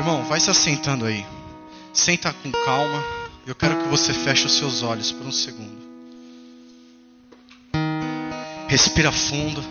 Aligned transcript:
Irmão, 0.00 0.24
vai 0.24 0.40
se 0.40 0.48
assentando 0.48 1.04
aí. 1.04 1.26
Senta 1.92 2.32
com 2.32 2.50
calma. 2.50 3.04
Eu 3.46 3.54
quero 3.54 3.76
que 3.76 3.88
você 3.90 4.14
feche 4.14 4.46
os 4.46 4.56
seus 4.56 4.82
olhos 4.82 5.12
por 5.12 5.26
um 5.26 5.30
segundo. 5.30 5.78
Respira 8.66 9.12
fundo. 9.12 9.62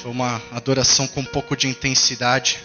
Foi 0.00 0.10
uma 0.10 0.40
adoração 0.50 1.06
com 1.06 1.20
um 1.20 1.26
pouco 1.26 1.54
de 1.54 1.68
intensidade. 1.68 2.58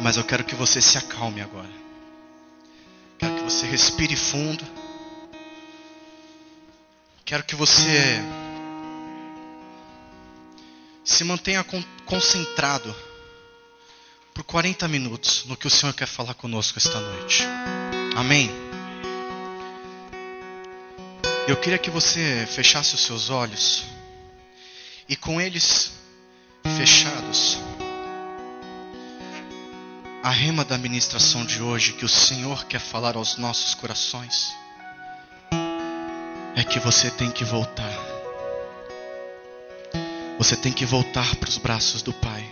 Mas 0.00 0.16
eu 0.16 0.24
quero 0.24 0.42
que 0.42 0.56
você 0.56 0.80
se 0.80 0.98
acalme 0.98 1.40
agora. 1.40 1.70
Quero 3.16 3.36
que 3.36 3.42
você 3.44 3.64
respire 3.66 4.16
fundo. 4.16 4.64
Quero 7.24 7.44
que 7.44 7.54
você 7.54 8.20
se 11.16 11.24
mantenha 11.24 11.64
concentrado 12.04 12.94
por 14.34 14.44
40 14.44 14.86
minutos 14.86 15.46
no 15.46 15.56
que 15.56 15.66
o 15.66 15.70
Senhor 15.70 15.94
quer 15.94 16.06
falar 16.06 16.34
conosco 16.34 16.78
esta 16.78 17.00
noite. 17.00 17.42
Amém. 18.14 18.50
Eu 21.48 21.56
queria 21.56 21.78
que 21.78 21.88
você 21.88 22.46
fechasse 22.46 22.94
os 22.94 23.00
seus 23.00 23.30
olhos 23.30 23.84
e 25.08 25.16
com 25.16 25.40
eles 25.40 25.92
fechados, 26.76 27.56
a 30.22 30.28
rema 30.28 30.66
da 30.66 30.76
ministração 30.76 31.46
de 31.46 31.62
hoje 31.62 31.94
que 31.94 32.04
o 32.04 32.10
Senhor 32.10 32.66
quer 32.66 32.80
falar 32.80 33.16
aos 33.16 33.38
nossos 33.38 33.74
corações 33.74 34.52
é 36.54 36.62
que 36.62 36.78
você 36.78 37.10
tem 37.10 37.30
que 37.30 37.44
voltar. 37.44 38.05
Você 40.38 40.54
tem 40.54 40.72
que 40.72 40.84
voltar 40.84 41.36
para 41.36 41.48
os 41.48 41.56
braços 41.56 42.02
do 42.02 42.12
Pai. 42.12 42.44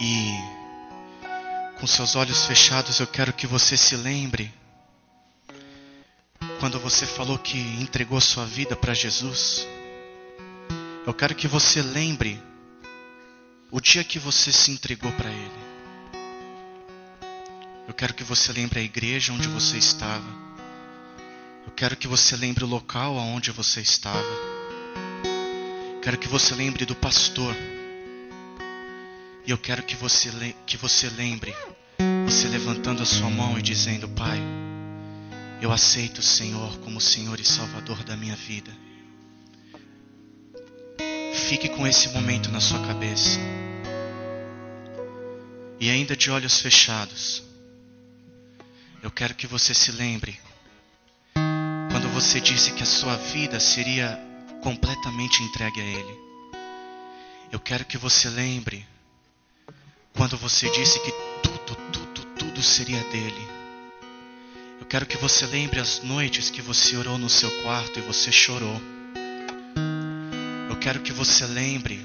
E 0.00 0.52
com 1.78 1.86
seus 1.86 2.16
olhos 2.16 2.44
fechados, 2.46 2.98
eu 2.98 3.06
quero 3.06 3.32
que 3.32 3.46
você 3.46 3.76
se 3.76 3.94
lembre 3.94 4.52
quando 6.58 6.78
você 6.80 7.06
falou 7.06 7.38
que 7.38 7.58
entregou 7.58 8.20
sua 8.20 8.44
vida 8.44 8.74
para 8.74 8.94
Jesus. 8.94 9.66
Eu 11.06 11.14
quero 11.14 11.34
que 11.34 11.46
você 11.46 11.80
lembre 11.82 12.42
o 13.70 13.80
dia 13.80 14.04
que 14.04 14.18
você 14.18 14.52
se 14.52 14.70
entregou 14.70 15.12
para 15.12 15.30
Ele. 15.30 15.62
Eu 17.86 17.94
quero 17.94 18.14
que 18.14 18.24
você 18.24 18.52
lembre 18.52 18.80
a 18.80 18.82
igreja 18.82 19.32
onde 19.32 19.48
você 19.48 19.76
estava. 19.76 20.41
Quero 21.76 21.96
que 21.96 22.06
você 22.06 22.36
lembre 22.36 22.64
o 22.64 22.68
local 22.68 23.18
aonde 23.18 23.50
você 23.50 23.80
estava. 23.80 24.22
Quero 26.02 26.18
que 26.18 26.28
você 26.28 26.54
lembre 26.54 26.84
do 26.84 26.94
pastor. 26.94 27.54
E 29.44 29.50
eu 29.50 29.58
quero 29.58 29.82
que 29.82 29.96
você, 29.96 30.30
que 30.66 30.76
você 30.76 31.08
lembre, 31.08 31.54
você 32.24 32.46
levantando 32.46 33.02
a 33.02 33.06
sua 33.06 33.28
mão 33.30 33.58
e 33.58 33.62
dizendo: 33.62 34.08
Pai, 34.08 34.40
eu 35.60 35.72
aceito 35.72 36.18
o 36.18 36.22
Senhor 36.22 36.78
como 36.78 37.00
Senhor 37.00 37.40
e 37.40 37.44
Salvador 37.44 38.04
da 38.04 38.16
minha 38.16 38.36
vida. 38.36 38.70
Fique 41.48 41.68
com 41.68 41.86
esse 41.86 42.08
momento 42.10 42.50
na 42.50 42.60
sua 42.60 42.78
cabeça. 42.86 43.38
E 45.80 45.90
ainda 45.90 46.16
de 46.16 46.30
olhos 46.30 46.60
fechados. 46.60 47.42
Eu 49.02 49.10
quero 49.10 49.34
que 49.34 49.48
você 49.48 49.74
se 49.74 49.90
lembre 49.90 50.38
você 52.12 52.40
disse 52.40 52.72
que 52.72 52.82
a 52.82 52.86
sua 52.86 53.16
vida 53.16 53.58
seria 53.58 54.20
completamente 54.62 55.42
entregue 55.42 55.80
a 55.80 55.84
Ele. 55.84 56.20
Eu 57.50 57.58
quero 57.58 57.84
que 57.84 57.96
você 57.96 58.28
lembre 58.28 58.86
quando 60.14 60.36
você 60.36 60.70
disse 60.70 61.00
que 61.00 61.10
tudo, 61.42 61.74
tudo, 61.90 62.24
tudo 62.38 62.62
seria 62.62 63.02
dele. 63.04 63.48
Eu 64.78 64.86
quero 64.86 65.06
que 65.06 65.16
você 65.16 65.46
lembre 65.46 65.80
as 65.80 66.02
noites 66.02 66.50
que 66.50 66.60
você 66.60 66.96
orou 66.96 67.16
no 67.16 67.30
seu 67.30 67.50
quarto 67.62 67.98
e 67.98 68.02
você 68.02 68.30
chorou. 68.30 68.80
Eu 70.68 70.76
quero 70.76 71.00
que 71.00 71.12
você 71.12 71.46
lembre 71.46 72.04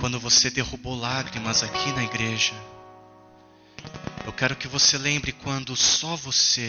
quando 0.00 0.18
você 0.18 0.50
derrubou 0.50 0.98
lágrimas 0.98 1.62
aqui 1.62 1.92
na 1.92 2.02
igreja. 2.02 2.54
Eu 4.26 4.32
quero 4.32 4.56
que 4.56 4.66
você 4.66 4.98
lembre 4.98 5.30
quando 5.30 5.76
só 5.76 6.16
você 6.16 6.68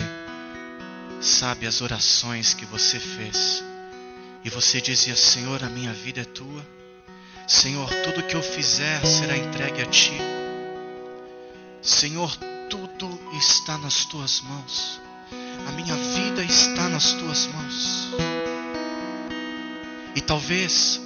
sabe 1.23 1.65
as 1.65 1.81
orações 1.81 2.53
que 2.53 2.65
você 2.65 2.99
fez. 2.99 3.63
E 4.43 4.49
você 4.49 4.81
dizia: 4.81 5.15
Senhor, 5.15 5.63
a 5.63 5.69
minha 5.69 5.93
vida 5.93 6.21
é 6.21 6.25
tua. 6.25 6.65
Senhor, 7.47 7.89
tudo 8.03 8.23
que 8.23 8.35
eu 8.35 8.43
fizer 8.43 9.05
será 9.05 9.37
entregue 9.37 9.81
a 9.81 9.85
ti. 9.85 10.13
Senhor, 11.81 12.35
tudo 12.69 13.19
está 13.37 13.77
nas 13.77 14.05
tuas 14.05 14.41
mãos. 14.41 15.01
A 15.67 15.71
minha 15.71 15.95
vida 15.95 16.43
está 16.43 16.89
nas 16.89 17.13
tuas 17.13 17.47
mãos. 17.47 18.09
E 20.15 20.21
talvez 20.21 21.01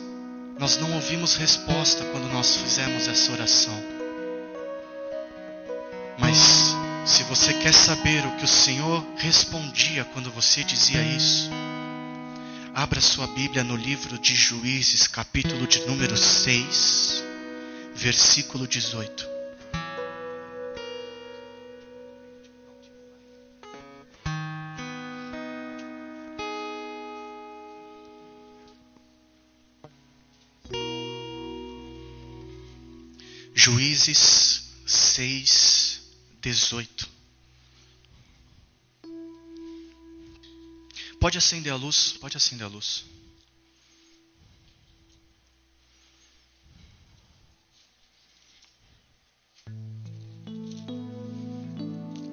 nós 0.59 0.77
não 0.77 0.94
ouvimos 0.94 1.35
resposta 1.35 2.03
quando 2.06 2.31
nós 2.31 2.56
fizemos 2.57 3.07
essa 3.07 3.31
oração. 3.31 3.83
Mas 6.19 6.56
você 7.27 7.53
quer 7.53 7.73
saber 7.73 8.25
o 8.25 8.38
que 8.38 8.45
o 8.45 8.47
Senhor 8.47 9.05
respondia 9.17 10.05
quando 10.05 10.31
você 10.31 10.63
dizia 10.63 11.01
isso, 11.03 11.49
abra 12.73 13.01
sua 13.01 13.27
Bíblia 13.27 13.65
no 13.65 13.75
livro 13.75 14.17
de 14.17 14.33
Juízes, 14.33 15.07
capítulo 15.07 15.67
de 15.67 15.85
número 15.85 16.15
6, 16.15 17.23
versículo 17.95 18.65
18. 18.65 19.27
Juízes 33.53 34.63
6, 34.85 36.01
18. 36.41 37.16
Pode 41.27 41.39
acender 41.39 41.73
a 41.73 41.75
luz, 41.75 42.13
pode 42.21 42.38
acender 42.38 42.65
a 42.65 42.69
luz. 42.69 43.03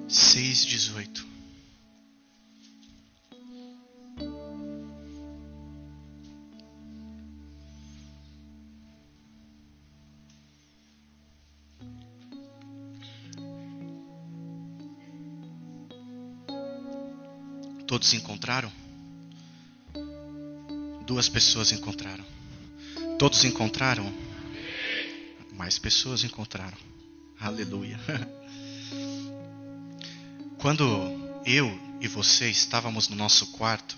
Seis 0.07 0.63
dezoito. 0.63 1.27
Todos 17.85 18.13
encontraram? 18.13 18.71
Duas 21.15 21.29
pessoas 21.29 21.71
encontraram. 21.71 22.25
Todos 23.17 23.45
encontraram? 23.45 24.13
Mais 25.53 25.79
pessoas 25.79 26.25
encontraram. 26.25 26.77
Aleluia. 27.39 27.97
Quando 30.59 30.83
eu 31.45 31.71
e 32.01 32.07
você 32.09 32.49
estávamos 32.49 33.07
no 33.07 33.15
nosso 33.15 33.47
quarto, 33.53 33.97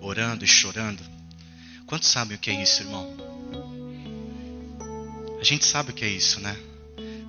orando 0.00 0.44
e 0.44 0.48
chorando, 0.48 1.04
quantos 1.86 2.08
sabem 2.08 2.36
o 2.36 2.40
que 2.40 2.50
é 2.50 2.60
isso, 2.60 2.82
irmão? 2.82 3.16
A 5.40 5.44
gente 5.44 5.64
sabe 5.64 5.92
o 5.92 5.94
que 5.94 6.04
é 6.04 6.10
isso, 6.10 6.40
né? 6.40 6.56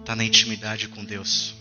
Tá 0.03 0.15
na 0.15 0.23
intimidade 0.23 0.87
com 0.87 1.05
Deus. 1.05 1.53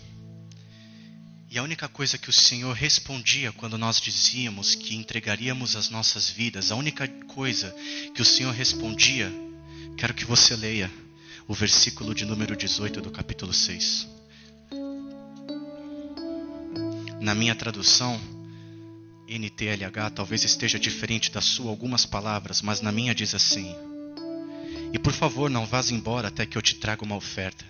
E 1.57 1.59
a 1.59 1.63
única 1.63 1.87
coisa 1.89 2.19
que 2.19 2.29
o 2.29 2.33
Senhor 2.33 2.71
respondia 2.71 3.51
quando 3.51 3.79
nós 3.79 3.99
dizíamos 3.99 4.75
que 4.75 4.93
entregaríamos 4.93 5.75
as 5.75 5.89
nossas 5.89 6.29
vidas, 6.29 6.71
a 6.71 6.75
única 6.75 7.07
coisa 7.25 7.75
que 8.13 8.21
o 8.21 8.25
Senhor 8.25 8.53
respondia, 8.53 9.33
quero 9.97 10.13
que 10.13 10.23
você 10.23 10.55
leia 10.55 10.91
o 11.47 11.55
versículo 11.55 12.13
de 12.13 12.25
número 12.25 12.55
18 12.55 13.01
do 13.01 13.09
capítulo 13.09 13.51
6. 13.51 14.07
Na 17.19 17.33
minha 17.33 17.55
tradução, 17.55 18.21
NTLH 19.27 20.11
talvez 20.13 20.43
esteja 20.43 20.77
diferente 20.77 21.31
da 21.31 21.41
sua 21.41 21.71
algumas 21.71 22.05
palavras, 22.05 22.61
mas 22.61 22.81
na 22.81 22.91
minha 22.91 23.15
diz 23.15 23.33
assim: 23.33 23.75
E 24.93 24.99
por 24.99 25.11
favor, 25.11 25.49
não 25.49 25.65
vás 25.65 25.89
embora 25.89 26.27
até 26.27 26.45
que 26.45 26.55
eu 26.55 26.61
te 26.61 26.75
traga 26.75 27.03
uma 27.03 27.15
oferta. 27.15 27.65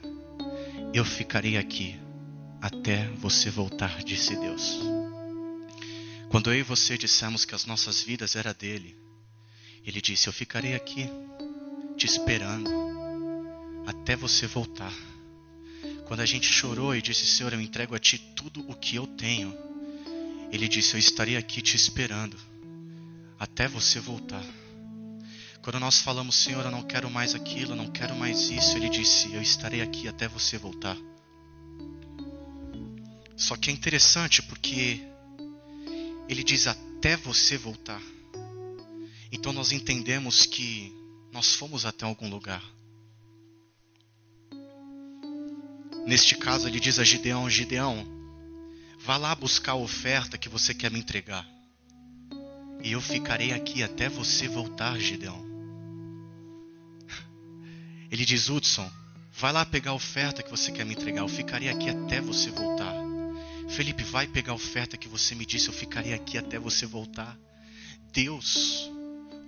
Eu 0.94 1.06
ficarei 1.06 1.56
aqui 1.56 1.98
até 2.68 3.08
você 3.16 3.50
voltar, 3.50 4.04
disse 4.04 4.36
Deus. 4.36 4.80
Quando 6.30 6.52
eu 6.52 6.60
e 6.60 6.64
você 6.64 6.98
dissemos 6.98 7.46
que 7.46 7.56
as 7.56 7.66
nossas 7.66 8.02
vidas 8.02 8.36
era 8.36 8.54
dele, 8.54 8.96
Ele 9.86 10.02
disse: 10.02 10.28
Eu 10.28 10.34
ficarei 10.34 10.76
aqui 10.76 11.10
te 11.96 12.06
esperando 12.06 12.70
até 13.86 14.18
você 14.18 14.46
voltar. 14.46 14.94
Quando 16.06 16.20
a 16.20 16.26
gente 16.26 16.52
chorou 16.52 16.94
e 16.94 17.02
disse: 17.02 17.26
Senhor, 17.26 17.54
eu 17.54 17.62
entrego 17.62 17.96
a 17.96 18.00
Ti 18.00 18.18
tudo 18.36 18.70
o 18.70 18.76
que 18.76 18.98
eu 18.98 19.08
tenho, 19.08 19.56
Ele 20.52 20.68
disse: 20.68 20.94
Eu 20.94 21.00
estarei 21.00 21.38
aqui 21.38 21.62
te 21.62 21.78
esperando 21.78 22.38
até 23.40 23.66
você 23.66 23.98
voltar. 24.02 24.44
Quando 25.62 25.80
nós 25.80 26.00
falamos, 26.00 26.36
Senhor, 26.36 26.66
eu 26.66 26.72
não 26.72 26.84
quero 26.84 27.10
mais 27.10 27.34
aquilo, 27.34 27.72
eu 27.72 27.78
não 27.78 27.90
quero 27.92 28.14
mais 28.14 28.50
isso, 28.50 28.76
Ele 28.76 28.90
disse: 28.90 29.34
Eu 29.34 29.42
estarei 29.42 29.82
aqui 29.82 30.10
até 30.10 30.28
você 30.28 30.58
voltar. 30.58 30.98
Só 33.38 33.56
que 33.56 33.70
é 33.70 33.74
interessante 33.74 34.42
porque 34.42 35.00
Ele 36.28 36.44
diz: 36.44 36.66
Até 36.66 37.16
você 37.16 37.56
voltar. 37.58 38.02
Então 39.32 39.54
nós 39.54 39.72
entendemos 39.72 40.46
que 40.46 40.92
nós 41.32 41.54
fomos 41.54 41.86
até 41.86 42.04
algum 42.04 42.30
lugar. 42.30 42.64
Neste 46.08 46.36
caso, 46.36 46.68
ele 46.68 46.80
diz 46.80 46.98
a 47.00 47.04
Gideão: 47.04 47.50
Gideão, 47.50 48.08
vá 49.00 49.18
lá 49.18 49.36
buscar 49.36 49.74
a 49.74 49.76
oferta 49.76 50.38
que 50.38 50.50
você 50.50 50.74
quer 50.74 50.90
me 50.90 51.00
entregar. 51.00 51.46
E 52.84 52.92
eu 52.92 53.02
ficarei 53.02 53.54
aqui 53.54 53.84
até 53.84 54.10
você 54.10 54.48
voltar, 54.48 54.98
Gideão. 54.98 55.46
Ele 58.10 58.26
diz: 58.26 58.50
Hudson, 58.50 58.90
vai 59.34 59.52
lá 59.52 59.66
pegar 59.66 59.92
a 59.92 59.96
oferta 59.96 60.42
que 60.42 60.50
você 60.50 60.72
quer 60.72 60.86
me 60.86 60.94
entregar. 60.94 61.22
Eu 61.22 61.28
ficarei 61.28 61.70
aqui 61.70 61.90
até 61.90 62.22
você 62.22 62.50
voltar. 62.50 63.07
Felipe, 63.70 64.04
vai 64.04 64.28
pegar 64.28 64.54
a 64.54 64.56
oferta 64.56 64.98
que 64.98 65.08
você 65.08 65.36
me 65.36 65.46
disse. 65.46 65.68
Eu 65.68 65.74
ficarei 65.74 66.14
aqui 66.14 66.38
até 66.38 66.58
você 66.58 66.86
voltar. 66.86 67.38
Deus 68.14 68.90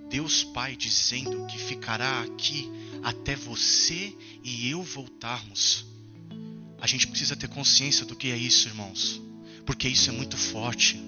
Deus 0.10 0.44
Pai 0.44 0.76
dizendo 0.76 1.46
que 1.46 1.58
ficará 1.58 2.22
aqui 2.22 2.70
até 3.04 3.36
você 3.36 4.14
e 4.44 4.70
eu 4.70 4.82
voltarmos. 4.82 5.86
A 6.82 6.88
gente 6.88 7.08
precisa 7.08 7.36
ter 7.36 7.48
consciência 7.48 8.06
do 8.06 8.16
que 8.16 8.32
é 8.32 8.38
isso, 8.38 8.68
irmãos, 8.68 9.22
porque 9.66 9.88
isso 9.88 10.10
é 10.10 10.14
muito 10.14 10.36
forte. 10.36 11.00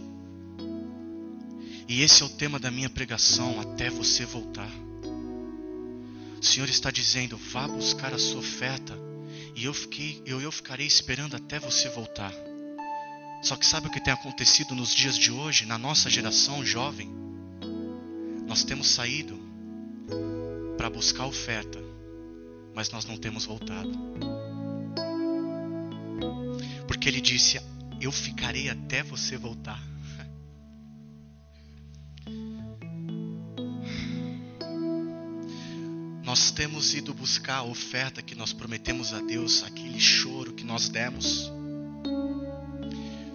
E 1.87 2.03
esse 2.03 2.21
é 2.21 2.25
o 2.25 2.29
tema 2.29 2.59
da 2.59 2.69
minha 2.69 2.89
pregação, 2.89 3.59
até 3.59 3.89
você 3.89 4.23
voltar. 4.23 4.69
O 6.39 6.45
Senhor 6.45 6.69
está 6.69 6.91
dizendo: 6.91 7.37
vá 7.37 7.67
buscar 7.67 8.13
a 8.13 8.19
sua 8.19 8.39
oferta, 8.39 8.95
e 9.55 9.65
eu, 9.65 9.73
fiquei, 9.73 10.21
eu, 10.25 10.39
eu 10.39 10.51
ficarei 10.51 10.85
esperando 10.85 11.35
até 11.35 11.59
você 11.59 11.89
voltar. 11.89 12.33
Só 13.41 13.55
que 13.55 13.65
sabe 13.65 13.87
o 13.87 13.89
que 13.89 13.99
tem 13.99 14.13
acontecido 14.13 14.75
nos 14.75 14.93
dias 14.93 15.17
de 15.17 15.31
hoje, 15.31 15.65
na 15.65 15.77
nossa 15.77 16.09
geração 16.09 16.63
jovem? 16.63 17.11
Nós 18.47 18.63
temos 18.63 18.87
saído 18.87 19.39
para 20.77 20.89
buscar 20.89 21.25
oferta, 21.25 21.79
mas 22.75 22.91
nós 22.91 23.05
não 23.05 23.17
temos 23.17 23.45
voltado. 23.45 23.91
Porque 26.87 27.09
ele 27.09 27.19
disse: 27.19 27.59
Eu 27.99 28.11
ficarei 28.11 28.69
até 28.69 29.01
você 29.01 29.37
voltar. 29.37 29.81
Nós 36.23 36.51
temos 36.51 36.93
ido 36.93 37.13
buscar 37.13 37.57
a 37.57 37.63
oferta 37.63 38.21
que 38.21 38.35
nós 38.35 38.53
prometemos 38.53 39.13
a 39.13 39.19
Deus, 39.19 39.63
aquele 39.63 39.99
choro 39.99 40.53
que 40.53 40.63
nós 40.63 40.87
demos. 40.87 41.51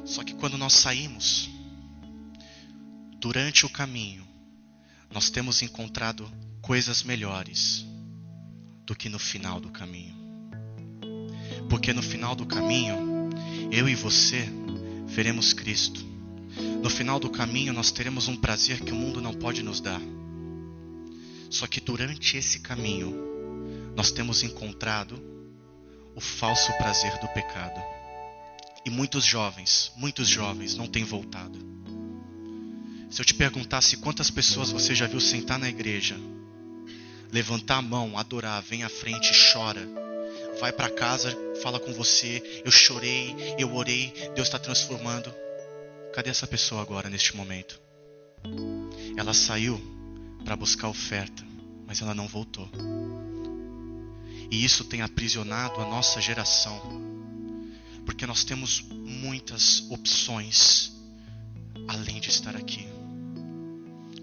Só 0.06 0.22
que 0.22 0.34
quando 0.34 0.56
nós 0.56 0.72
saímos, 0.72 1.50
durante 3.18 3.66
o 3.66 3.68
caminho, 3.68 4.26
nós 5.12 5.30
temos 5.30 5.62
encontrado 5.62 6.30
coisas 6.62 7.02
melhores 7.02 7.84
do 8.86 8.94
que 8.94 9.08
no 9.08 9.18
final 9.18 9.60
do 9.60 9.68
caminho. 9.68 10.14
Porque 11.68 11.92
no 11.92 12.02
final 12.02 12.36
do 12.36 12.46
caminho, 12.46 13.30
eu 13.72 13.88
e 13.88 13.96
você 13.96 14.48
veremos 15.06 15.52
Cristo. 15.52 16.04
No 16.80 16.88
final 16.88 17.18
do 17.18 17.28
caminho, 17.28 17.72
nós 17.72 17.90
teremos 17.90 18.28
um 18.28 18.36
prazer 18.36 18.80
que 18.80 18.92
o 18.92 18.96
mundo 18.96 19.20
não 19.20 19.34
pode 19.34 19.62
nos 19.62 19.80
dar. 19.80 20.00
Só 21.50 21.66
que 21.66 21.80
durante 21.80 22.36
esse 22.36 22.60
caminho, 22.60 23.12
nós 23.96 24.12
temos 24.12 24.44
encontrado 24.44 25.20
o 26.14 26.20
falso 26.20 26.72
prazer 26.78 27.18
do 27.18 27.28
pecado. 27.28 27.95
E 28.86 28.90
muitos 28.90 29.24
jovens, 29.24 29.90
muitos 29.96 30.28
jovens 30.28 30.76
não 30.76 30.86
têm 30.86 31.02
voltado. 31.02 31.58
Se 33.10 33.20
eu 33.20 33.24
te 33.24 33.34
perguntasse 33.34 33.96
quantas 33.96 34.30
pessoas 34.30 34.70
você 34.70 34.94
já 34.94 35.08
viu 35.08 35.18
sentar 35.18 35.58
na 35.58 35.68
igreja, 35.68 36.16
levantar 37.32 37.78
a 37.78 37.82
mão, 37.82 38.16
adorar, 38.16 38.62
vem 38.62 38.84
à 38.84 38.88
frente, 38.88 39.32
chora, 39.52 39.84
vai 40.60 40.72
para 40.72 40.88
casa, 40.88 41.36
fala 41.60 41.80
com 41.80 41.92
você, 41.94 42.62
eu 42.64 42.70
chorei, 42.70 43.34
eu 43.58 43.74
orei, 43.74 44.14
Deus 44.36 44.46
está 44.46 44.58
transformando. 44.58 45.34
Cadê 46.14 46.30
essa 46.30 46.46
pessoa 46.46 46.80
agora 46.80 47.10
neste 47.10 47.34
momento? 47.34 47.80
Ela 49.16 49.34
saiu 49.34 49.80
para 50.44 50.54
buscar 50.54 50.86
oferta, 50.86 51.44
mas 51.88 52.00
ela 52.00 52.14
não 52.14 52.28
voltou. 52.28 52.70
E 54.48 54.64
isso 54.64 54.84
tem 54.84 55.02
aprisionado 55.02 55.80
a 55.80 55.86
nossa 55.86 56.20
geração, 56.20 57.05
porque 58.16 58.26
nós 58.26 58.44
temos 58.44 58.80
muitas 58.80 59.84
opções 59.90 60.90
além 61.86 62.18
de 62.18 62.30
estar 62.30 62.56
aqui. 62.56 62.88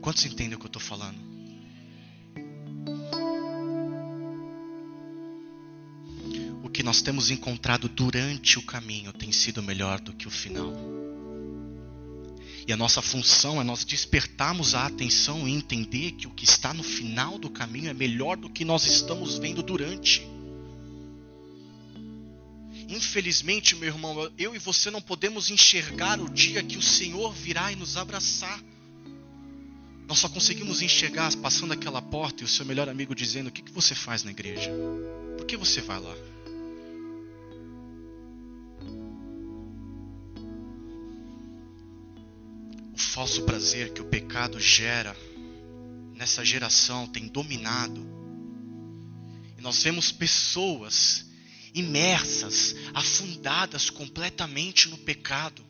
Quantos 0.02 0.26
entendem 0.26 0.56
o 0.56 0.58
que 0.58 0.66
eu 0.66 0.68
estou 0.68 0.82
falando? 0.82 1.16
O 6.64 6.70
que 6.70 6.82
nós 6.82 7.04
temos 7.04 7.30
encontrado 7.30 7.88
durante 7.88 8.58
o 8.58 8.64
caminho 8.64 9.14
tem 9.14 9.32
sido 9.32 9.62
melhor 9.62 10.02
do 10.02 10.12
que 10.12 10.28
o 10.28 10.32
final. 10.32 10.74
E 12.68 12.74
a 12.74 12.78
nossa 12.78 13.00
função 13.00 13.62
é 13.62 13.64
nós 13.64 13.86
despertarmos 13.86 14.74
a 14.74 14.88
atenção 14.88 15.48
e 15.48 15.52
entender 15.52 16.14
que 16.14 16.26
o 16.26 16.32
que 16.32 16.46
está 16.46 16.74
no 16.74 16.82
final 16.82 17.38
do 17.38 17.48
caminho 17.48 17.92
é 17.92 17.94
melhor 17.94 18.38
do 18.38 18.50
que 18.50 18.66
nós 18.66 18.88
estamos 18.88 19.38
vendo 19.38 19.62
durante. 19.62 20.33
Infelizmente, 22.94 23.76
meu 23.76 23.90
irmão, 23.90 24.32
eu 24.38 24.56
e 24.56 24.60
você 24.60 24.92
não 24.92 25.02
podemos 25.02 25.50
enxergar 25.50 26.22
o 26.22 26.30
dia 26.30 26.62
que 26.62 26.78
o 26.78 26.82
Senhor 26.82 27.34
virá 27.34 27.72
e 27.72 27.76
nos 27.76 27.98
abraçar. 27.98 28.64
Nós 30.08 30.20
só 30.20 30.30
conseguimos 30.30 30.80
enxergar 30.80 31.36
passando 31.38 31.74
aquela 31.74 32.04
porta 32.04 32.44
e 32.44 32.46
o 32.46 32.48
seu 32.48 32.64
melhor 32.64 32.88
amigo 32.88 33.16
dizendo: 33.16 33.48
O 33.48 33.52
que, 33.52 33.64
que 33.64 33.72
você 33.72 33.96
faz 33.96 34.24
na 34.24 34.30
igreja? 34.30 34.70
Por 35.38 35.46
que 35.48 35.58
você 35.58 35.82
vai 35.82 36.00
lá? 36.00 36.16
O 42.94 42.98
falso 42.98 43.42
prazer 43.42 43.92
que 43.92 44.02
o 44.02 44.06
pecado 44.06 44.60
gera 44.60 45.18
nessa 46.14 46.46
geração 46.46 47.08
tem 47.08 47.28
dominado. 47.28 48.06
E 49.58 49.62
nós 49.62 49.82
vemos 49.82 50.12
pessoas 50.12 51.33
imersas, 51.74 52.76
afundadas 52.94 53.90
completamente 53.90 54.90
no 54.90 54.98
pecado. 54.98 55.66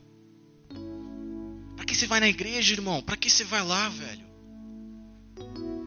Para 1.75 1.85
que 1.85 1.95
você 1.95 2.05
vai 2.05 2.19
na 2.19 2.27
igreja, 2.27 2.73
irmão? 2.73 3.01
Para 3.01 3.15
que 3.15 3.29
você 3.29 3.43
vai 3.43 3.63
lá, 3.63 3.89
velho? 3.89 4.25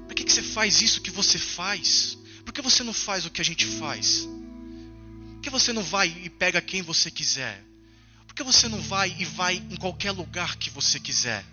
Para 0.06 0.14
que 0.14 0.30
você 0.30 0.42
faz 0.42 0.80
isso 0.80 1.00
que 1.00 1.10
você 1.10 1.38
faz? 1.38 2.18
Por 2.44 2.52
que 2.52 2.62
você 2.62 2.82
não 2.82 2.92
faz 2.92 3.26
o 3.26 3.30
que 3.30 3.40
a 3.40 3.44
gente 3.44 3.66
faz? 3.66 4.26
Por 5.34 5.40
que 5.42 5.50
você 5.50 5.72
não 5.72 5.82
vai 5.82 6.08
e 6.24 6.30
pega 6.30 6.60
quem 6.60 6.82
você 6.82 7.10
quiser? 7.10 7.62
Por 8.26 8.34
que 8.34 8.42
você 8.42 8.68
não 8.68 8.80
vai 8.80 9.14
e 9.18 9.24
vai 9.24 9.56
em 9.56 9.76
qualquer 9.76 10.12
lugar 10.12 10.56
que 10.56 10.70
você 10.70 10.98
quiser? 10.98 11.44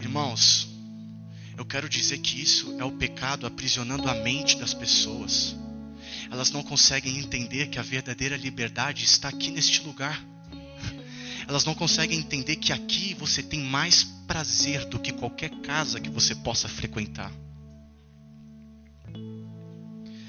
Irmãos, 0.00 0.68
eu 1.56 1.64
quero 1.64 1.88
dizer 1.88 2.18
que 2.18 2.40
isso 2.40 2.78
é 2.78 2.84
o 2.84 2.92
pecado 2.92 3.46
aprisionando 3.46 4.08
a 4.08 4.14
mente 4.14 4.56
das 4.56 4.72
pessoas 4.72 5.56
elas 6.30 6.50
não 6.50 6.62
conseguem 6.62 7.18
entender 7.18 7.68
que 7.68 7.78
a 7.78 7.82
verdadeira 7.82 8.36
liberdade 8.36 9.04
está 9.04 9.28
aqui 9.28 9.50
neste 9.50 9.82
lugar. 9.82 10.22
Elas 11.46 11.64
não 11.64 11.74
conseguem 11.74 12.18
entender 12.18 12.56
que 12.56 12.72
aqui 12.72 13.14
você 13.14 13.42
tem 13.42 13.60
mais 13.60 14.04
prazer 14.26 14.84
do 14.84 14.98
que 14.98 15.12
qualquer 15.12 15.50
casa 15.62 15.98
que 15.98 16.10
você 16.10 16.34
possa 16.34 16.68
frequentar. 16.68 17.32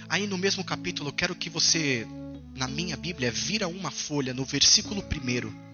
Aí 0.08 0.26
no 0.26 0.38
mesmo 0.38 0.64
capítulo, 0.64 1.10
eu 1.10 1.14
quero 1.14 1.36
que 1.36 1.50
você, 1.50 2.08
na 2.56 2.68
minha 2.68 2.96
Bíblia, 2.96 3.32
vira 3.32 3.68
uma 3.68 3.92
folha 3.92 4.34
no 4.34 4.46
versículo 4.46 5.04
1. 5.04 5.70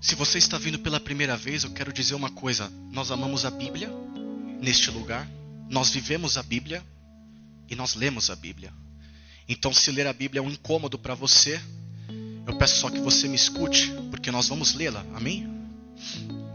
Se 0.00 0.14
você 0.14 0.38
está 0.38 0.56
vindo 0.56 0.78
pela 0.78 0.98
primeira 0.98 1.36
vez, 1.36 1.64
eu 1.64 1.70
quero 1.70 1.92
dizer 1.92 2.14
uma 2.14 2.30
coisa: 2.30 2.72
nós 2.90 3.10
amamos 3.10 3.44
a 3.44 3.50
Bíblia 3.50 3.90
neste 4.60 4.90
lugar, 4.90 5.28
nós 5.68 5.90
vivemos 5.90 6.38
a 6.38 6.42
Bíblia 6.42 6.82
e 7.68 7.74
nós 7.74 7.94
lemos 7.94 8.30
a 8.30 8.36
Bíblia. 8.36 8.72
Então, 9.48 9.72
se 9.72 9.90
ler 9.90 10.06
a 10.06 10.12
Bíblia 10.12 10.40
é 10.40 10.42
um 10.42 10.50
incômodo 10.50 10.98
para 10.98 11.14
você, 11.14 11.60
eu 12.46 12.56
peço 12.56 12.80
só 12.80 12.90
que 12.90 13.00
você 13.00 13.28
me 13.28 13.36
escute, 13.36 13.92
porque 14.10 14.30
nós 14.30 14.48
vamos 14.48 14.74
lê-la. 14.74 15.04
Amém? 15.14 15.48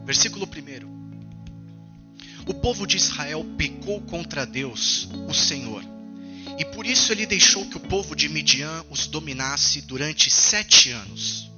Versículo 0.06 0.48
1. 0.48 2.48
o 2.48 2.54
povo 2.54 2.86
de 2.86 2.98
Israel 2.98 3.46
pecou 3.58 4.02
contra 4.02 4.46
Deus, 4.46 5.08
o 5.28 5.34
Senhor. 5.34 5.84
E 6.58 6.66
por 6.66 6.86
isso 6.86 7.12
ele 7.12 7.26
deixou 7.26 7.66
que 7.66 7.78
o 7.78 7.80
povo 7.80 8.16
de 8.16 8.30
Midian 8.30 8.84
os 8.90 9.08
dominasse 9.08 9.82
durante 9.82 10.30
sete 10.30 10.92
anos. 10.92 11.52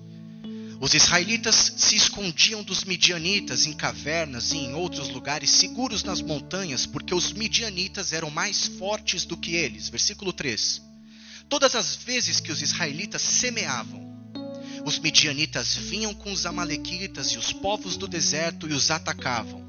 Os 0.79 0.93
israelitas 0.93 1.73
se 1.77 1.95
escondiam 1.95 2.61
dos 2.61 2.83
midianitas 2.83 3.65
em 3.65 3.73
cavernas 3.73 4.51
e 4.51 4.57
em 4.57 4.73
outros 4.73 5.09
lugares 5.09 5.49
seguros 5.49 6.03
nas 6.03 6.21
montanhas, 6.21 6.85
porque 6.85 7.15
os 7.15 7.31
midianitas 7.31 8.11
eram 8.11 8.29
mais 8.29 8.67
fortes 8.67 9.25
do 9.25 9.37
que 9.37 9.55
eles. 9.55 9.89
Versículo 9.89 10.33
3. 10.33 10.81
Todas 11.47 11.75
as 11.75 11.95
vezes 11.95 12.39
que 12.39 12.51
os 12.51 12.61
israelitas 12.61 13.21
semeavam, 13.21 14.03
os 14.85 14.99
midianitas 14.99 15.75
vinham 15.75 16.13
com 16.13 16.31
os 16.31 16.45
amalequitas 16.45 17.29
e 17.29 17.37
os 17.37 17.53
povos 17.53 17.97
do 17.97 18.07
deserto 18.07 18.69
e 18.69 18.73
os 18.73 18.91
atacavam. 18.91 19.65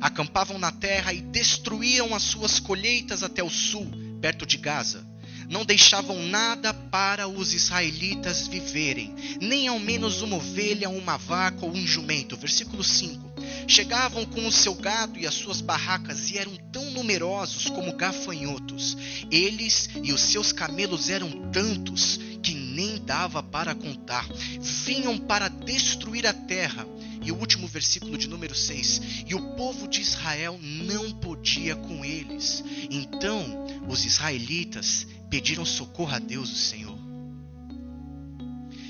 Acampavam 0.00 0.58
na 0.58 0.72
terra 0.72 1.12
e 1.12 1.20
destruíam 1.20 2.14
as 2.14 2.22
suas 2.22 2.58
colheitas 2.58 3.22
até 3.22 3.42
o 3.42 3.50
sul, 3.50 3.88
perto 4.20 4.44
de 4.46 4.56
Gaza. 4.56 5.06
Não 5.48 5.64
deixavam 5.64 6.22
nada 6.26 6.74
para 6.74 7.28
os 7.28 7.54
israelitas 7.54 8.48
viverem, 8.48 9.14
nem 9.40 9.68
ao 9.68 9.78
menos 9.78 10.22
uma 10.22 10.36
ovelha, 10.36 10.88
uma 10.88 11.16
vaca 11.16 11.64
ou 11.64 11.72
um 11.72 11.86
jumento. 11.86 12.36
Versículo 12.36 12.82
5. 12.82 13.26
Chegavam 13.68 14.24
com 14.24 14.46
o 14.46 14.52
seu 14.52 14.74
gado 14.74 15.18
e 15.18 15.26
as 15.26 15.34
suas 15.34 15.60
barracas 15.60 16.30
e 16.30 16.38
eram 16.38 16.54
tão 16.72 16.90
numerosos 16.90 17.68
como 17.68 17.94
gafanhotos. 17.94 18.96
Eles 19.30 19.90
e 20.02 20.12
os 20.12 20.20
seus 20.20 20.52
camelos 20.52 21.08
eram 21.08 21.30
tantos 21.50 22.18
que 22.42 22.54
nem 22.54 22.98
dava 23.04 23.42
para 23.42 23.74
contar. 23.74 24.26
Vinham 24.60 25.18
para 25.18 25.48
destruir 25.48 26.26
a 26.26 26.32
terra. 26.32 26.86
E 27.22 27.32
o 27.32 27.36
último 27.36 27.66
versículo 27.66 28.16
de 28.16 28.28
número 28.28 28.54
6: 28.54 29.24
E 29.26 29.34
o 29.34 29.56
povo 29.56 29.88
de 29.88 30.00
Israel 30.00 30.58
não 30.62 31.10
podia 31.10 31.74
com 31.74 32.04
eles. 32.04 32.62
Então 32.88 33.66
os 33.88 34.04
israelitas 34.04 35.06
pediram 35.30 35.64
socorro 35.64 36.14
a 36.14 36.18
Deus, 36.18 36.50
o 36.50 36.56
Senhor. 36.56 36.98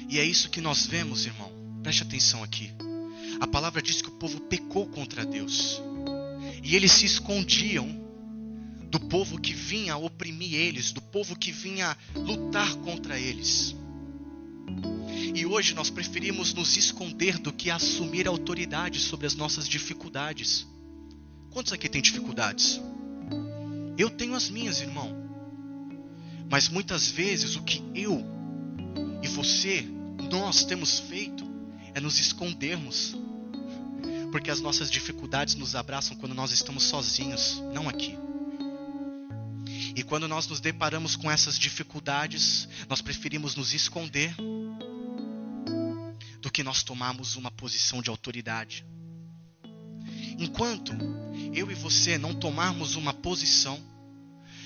E 0.09 0.19
é 0.19 0.25
isso 0.25 0.51
que 0.51 0.61
nós 0.61 0.87
vemos, 0.87 1.27
irmão. 1.27 1.51
Preste 1.83 2.03
atenção 2.03 2.43
aqui. 2.43 2.71
A 3.41 3.47
palavra 3.47 3.83
diz 3.83 4.01
que 4.01 4.09
o 4.09 4.13
povo 4.13 4.41
pecou 4.41 4.87
contra 4.87 5.25
Deus. 5.25 5.81
E 6.63 6.75
eles 6.75 6.93
se 6.93 7.07
escondiam 7.07 8.05
do 8.91 9.01
povo 9.01 9.41
que 9.41 9.53
vinha 9.53 9.97
oprimir 9.97 10.55
eles, 10.55 10.93
do 10.93 11.03
povo 11.03 11.37
que 11.37 11.51
vinha 11.51 11.97
lutar 12.15 12.75
contra 12.77 13.19
eles. 13.19 13.75
E 15.35 15.45
hoje 15.45 15.75
nós 15.75 15.91
preferimos 15.91 16.55
nos 16.55 16.77
esconder 16.77 17.39
do 17.39 17.53
que 17.53 17.71
assumir 17.71 18.27
autoridade 18.27 19.01
sobre 19.01 19.27
as 19.27 19.35
nossas 19.35 19.69
dificuldades. 19.69 20.67
Quantos 21.51 21.73
aqui 21.73 21.89
têm 21.89 22.01
dificuldades? 22.01 22.81
Eu 23.99 24.11
tenho 24.11 24.35
as 24.35 24.49
minhas, 24.49 24.81
irmão. 24.81 25.26
Mas 26.51 26.69
muitas 26.69 27.09
vezes 27.09 27.57
o 27.57 27.63
que 27.63 27.83
eu 27.95 28.25
e 29.23 29.29
você, 29.29 29.87
nós 30.31 30.65
temos 30.65 30.99
feito 31.01 31.45
é 31.95 32.01
nos 32.01 32.19
escondermos 32.19 33.17
porque 34.31 34.51
as 34.51 34.61
nossas 34.61 34.91
dificuldades 34.91 35.55
nos 35.55 35.75
abraçam 35.75 36.15
quando 36.17 36.35
nós 36.35 36.53
estamos 36.53 36.83
sozinhos, 36.83 37.59
não 37.73 37.89
aqui. 37.89 38.19
E 39.95 40.03
quando 40.03 40.29
nós 40.29 40.47
nos 40.47 40.61
deparamos 40.61 41.17
com 41.17 41.31
essas 41.31 41.59
dificuldades, 41.59 42.69
nós 42.87 43.01
preferimos 43.01 43.55
nos 43.57 43.73
esconder 43.73 44.35
do 46.43 46.51
que 46.51 46.63
nós 46.63 46.83
tomarmos 46.83 47.35
uma 47.37 47.51
posição 47.51 48.03
de 48.03 48.11
autoridade. 48.11 48.85
Enquanto 50.39 50.93
eu 51.55 51.71
e 51.71 51.75
você 51.75 52.19
não 52.19 52.35
tomarmos 52.35 52.95
uma 52.95 53.15
posição, 53.15 53.83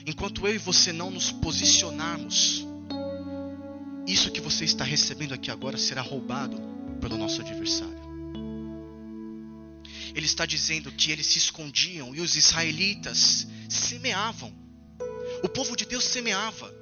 enquanto 0.07 0.47
eu 0.47 0.54
e 0.54 0.59
você 0.59 0.92
não 0.92 1.11
nos 1.11 1.30
posicionarmos, 1.30 2.66
isso 4.07 4.30
que 4.30 4.40
você 4.40 4.64
está 4.64 4.85
recebendo 4.85 5.35
aqui 5.35 5.50
agora 5.50 5.78
será 5.78 6.02
roubado 6.02 6.57
pelo 7.00 7.16
nosso 7.16 7.40
adversário 7.40 8.00
ele 10.14 10.26
está 10.26 10.47
dizendo 10.47 10.90
que 10.92 11.11
eles 11.11 11.26
se 11.26 11.38
escondiam 11.38 12.14
e 12.14 12.21
os 12.21 12.37
israelitas 12.37 13.47
semeavam. 13.69 14.52
O 15.42 15.49
povo 15.49 15.76
de 15.76 15.85
Deus 15.85 16.04
semeava. 16.04 16.73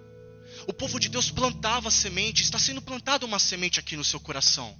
O 0.66 0.72
povo 0.72 0.98
de 0.98 1.08
Deus 1.08 1.30
plantava 1.30 1.90
semente. 1.90 2.42
Está 2.42 2.58
sendo 2.58 2.82
plantada 2.82 3.26
uma 3.26 3.38
semente 3.38 3.78
aqui 3.78 3.96
no 3.96 4.04
seu 4.04 4.18
coração. 4.20 4.76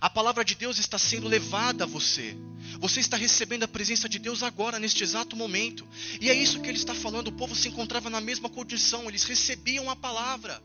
A 0.00 0.08
palavra 0.08 0.44
de 0.44 0.54
Deus 0.54 0.78
está 0.78 0.98
sendo 0.98 1.26
levada 1.26 1.84
a 1.84 1.86
você. 1.86 2.36
Você 2.78 3.00
está 3.00 3.16
recebendo 3.16 3.64
a 3.64 3.68
presença 3.68 4.08
de 4.08 4.18
Deus 4.18 4.42
agora, 4.42 4.78
neste 4.78 5.02
exato 5.02 5.34
momento. 5.34 5.86
E 6.20 6.30
é 6.30 6.34
isso 6.34 6.60
que 6.60 6.68
ele 6.68 6.78
está 6.78 6.94
falando. 6.94 7.28
O 7.28 7.32
povo 7.32 7.56
se 7.56 7.68
encontrava 7.68 8.08
na 8.08 8.20
mesma 8.20 8.48
condição. 8.48 9.08
Eles 9.08 9.24
recebiam 9.24 9.90
a 9.90 9.96
palavra. 9.96 10.62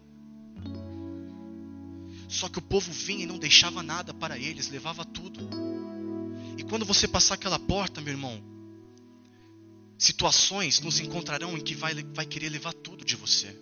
Só 2.29 2.49
que 2.49 2.59
o 2.59 2.61
povo 2.61 2.91
vinha 2.91 3.23
e 3.23 3.27
não 3.27 3.37
deixava 3.37 3.83
nada 3.83 4.13
para 4.13 4.37
eles, 4.37 4.69
levava 4.69 5.05
tudo. 5.05 5.49
E 6.57 6.63
quando 6.63 6.85
você 6.85 7.07
passar 7.07 7.35
aquela 7.35 7.59
porta, 7.59 8.01
meu 8.01 8.13
irmão, 8.13 8.43
situações 9.97 10.79
nos 10.79 10.99
encontrarão 10.99 11.57
em 11.57 11.61
que 11.61 11.75
vai, 11.75 11.93
vai 12.13 12.25
querer 12.25 12.49
levar 12.49 12.73
tudo 12.73 13.05
de 13.05 13.15
você. 13.15 13.55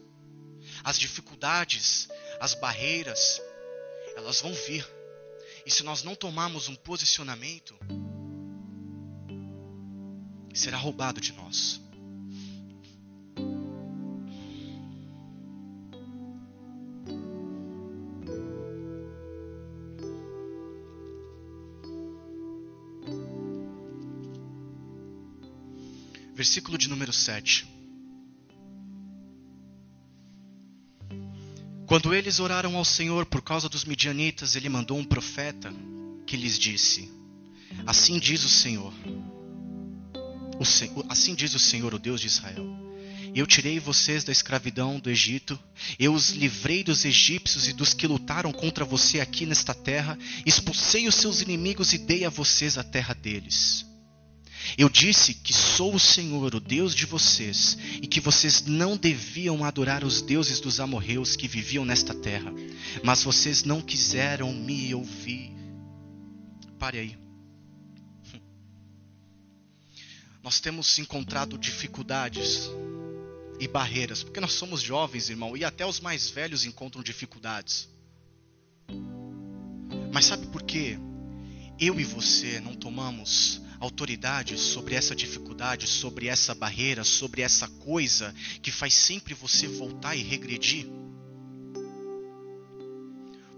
As 0.83 0.97
dificuldades, 0.97 2.07
as 2.39 2.53
barreiras, 2.53 3.41
elas 4.15 4.41
vão 4.41 4.53
vir. 4.53 4.87
E 5.65 5.71
se 5.71 5.83
nós 5.83 6.03
não 6.03 6.15
tomarmos 6.15 6.67
um 6.69 6.75
posicionamento, 6.75 7.75
será 10.53 10.77
roubado 10.77 11.21
de 11.21 11.33
nós. 11.33 11.81
versículo 26.41 26.75
de 26.75 26.89
número 26.89 27.13
7. 27.13 27.80
Quando 31.91 32.13
eles 32.13 32.39
oraram 32.39 32.77
ao 32.77 32.85
Senhor 32.85 33.25
por 33.25 33.41
causa 33.41 33.67
dos 33.67 33.83
midianitas, 33.83 34.55
ele 34.55 34.69
mandou 34.69 34.97
um 34.97 35.03
profeta 35.03 35.73
que 36.25 36.37
lhes 36.37 36.57
disse: 36.57 37.11
Assim 37.85 38.17
diz 38.17 38.45
o 38.45 38.47
Senhor, 38.47 38.93
o 40.55 41.05
assim 41.09 41.35
diz 41.35 41.53
o 41.53 41.59
Senhor, 41.59 41.93
o 41.93 41.99
Deus 41.99 42.21
de 42.21 42.27
Israel. 42.27 42.65
Eu 43.35 43.45
tirei 43.45 43.77
vocês 43.77 44.23
da 44.23 44.31
escravidão 44.31 45.01
do 45.01 45.09
Egito, 45.09 45.59
eu 45.99 46.13
os 46.13 46.29
livrei 46.29 46.81
dos 46.81 47.03
egípcios 47.03 47.67
e 47.67 47.73
dos 47.73 47.93
que 47.93 48.07
lutaram 48.07 48.53
contra 48.53 48.85
você 48.85 49.19
aqui 49.19 49.45
nesta 49.45 49.73
terra, 49.73 50.17
expulsei 50.45 51.09
os 51.09 51.15
seus 51.15 51.41
inimigos 51.41 51.91
e 51.91 51.97
dei 51.97 52.23
a 52.23 52.29
vocês 52.29 52.77
a 52.77 52.85
terra 52.85 53.13
deles. 53.13 53.85
Eu 54.77 54.89
disse 54.89 55.33
que 55.33 55.53
sou 55.53 55.95
o 55.95 55.99
Senhor, 55.99 56.55
o 56.55 56.59
Deus 56.59 56.95
de 56.95 57.05
vocês, 57.05 57.77
e 58.01 58.07
que 58.07 58.19
vocês 58.19 58.65
não 58.65 58.95
deviam 58.95 59.63
adorar 59.63 60.03
os 60.03 60.21
deuses 60.21 60.59
dos 60.59 60.79
amorreus 60.79 61.35
que 61.35 61.47
viviam 61.47 61.85
nesta 61.85 62.13
terra, 62.13 62.53
mas 63.03 63.23
vocês 63.23 63.63
não 63.63 63.81
quiseram 63.81 64.53
me 64.53 64.93
ouvir. 64.93 65.51
Pare 66.79 66.99
aí. 66.99 67.17
Nós 70.43 70.59
temos 70.59 70.97
encontrado 70.97 71.57
dificuldades 71.57 72.69
e 73.59 73.67
barreiras, 73.67 74.23
porque 74.23 74.39
nós 74.39 74.53
somos 74.53 74.81
jovens, 74.81 75.29
irmão, 75.29 75.55
e 75.55 75.63
até 75.63 75.85
os 75.85 75.99
mais 75.99 76.29
velhos 76.29 76.65
encontram 76.65 77.03
dificuldades. 77.03 77.87
Mas 80.11 80.25
sabe 80.25 80.47
por 80.47 80.63
quê? 80.63 80.97
Eu 81.79 81.99
e 81.99 82.03
você 82.03 82.59
não 82.59 82.75
tomamos 82.75 83.61
autoridade 83.81 84.57
sobre 84.57 84.93
essa 84.93 85.15
dificuldade, 85.15 85.87
sobre 85.87 86.27
essa 86.27 86.53
barreira, 86.53 87.03
sobre 87.03 87.41
essa 87.41 87.67
coisa 87.67 88.33
que 88.61 88.71
faz 88.71 88.93
sempre 88.93 89.33
você 89.33 89.67
voltar 89.67 90.15
e 90.15 90.21
regredir? 90.21 90.85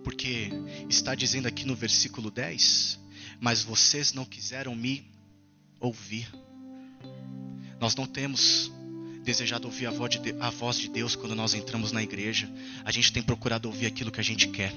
Porque 0.01 0.49
está 0.89 1.13
dizendo 1.13 1.47
aqui 1.47 1.65
no 1.65 1.75
versículo 1.75 2.31
10: 2.31 2.99
Mas 3.39 3.61
vocês 3.61 4.13
não 4.13 4.25
quiseram 4.25 4.73
me 4.73 5.05
ouvir. 5.79 6.27
Nós 7.79 7.95
não 7.95 8.05
temos 8.05 8.71
desejado 9.23 9.67
ouvir 9.67 9.87
a 9.87 10.49
voz 10.49 10.79
de 10.79 10.89
Deus 10.89 11.15
quando 11.15 11.35
nós 11.35 11.53
entramos 11.53 11.91
na 11.91 12.01
igreja. 12.01 12.49
A 12.85 12.91
gente 12.91 13.11
tem 13.11 13.21
procurado 13.21 13.67
ouvir 13.67 13.87
aquilo 13.87 14.11
que 14.11 14.21
a 14.21 14.23
gente 14.23 14.47
quer. 14.47 14.73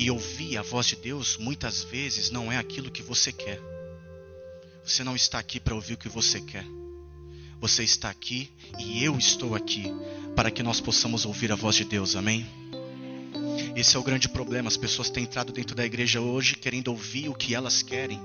E 0.00 0.10
ouvir 0.10 0.56
a 0.56 0.62
voz 0.62 0.86
de 0.86 0.96
Deus 0.96 1.36
muitas 1.36 1.84
vezes 1.84 2.30
não 2.30 2.50
é 2.50 2.56
aquilo 2.56 2.90
que 2.90 3.02
você 3.02 3.30
quer. 3.30 3.60
Você 4.82 5.04
não 5.04 5.14
está 5.14 5.38
aqui 5.38 5.60
para 5.60 5.74
ouvir 5.74 5.92
o 5.92 5.98
que 5.98 6.08
você 6.08 6.40
quer. 6.40 6.64
Você 7.60 7.84
está 7.84 8.08
aqui 8.08 8.50
e 8.78 9.04
eu 9.04 9.18
estou 9.18 9.54
aqui 9.54 9.92
para 10.34 10.50
que 10.50 10.62
nós 10.62 10.80
possamos 10.80 11.26
ouvir 11.26 11.52
a 11.52 11.54
voz 11.54 11.76
de 11.76 11.84
Deus. 11.84 12.16
Amém? 12.16 12.46
Esse 13.76 13.94
é 13.94 13.98
o 13.98 14.02
grande 14.02 14.26
problema. 14.26 14.68
As 14.68 14.76
pessoas 14.78 15.10
têm 15.10 15.24
entrado 15.24 15.52
dentro 15.52 15.76
da 15.76 15.84
igreja 15.84 16.18
hoje 16.18 16.56
querendo 16.56 16.88
ouvir 16.88 17.28
o 17.28 17.34
que 17.34 17.54
elas 17.54 17.82
querem. 17.82 18.18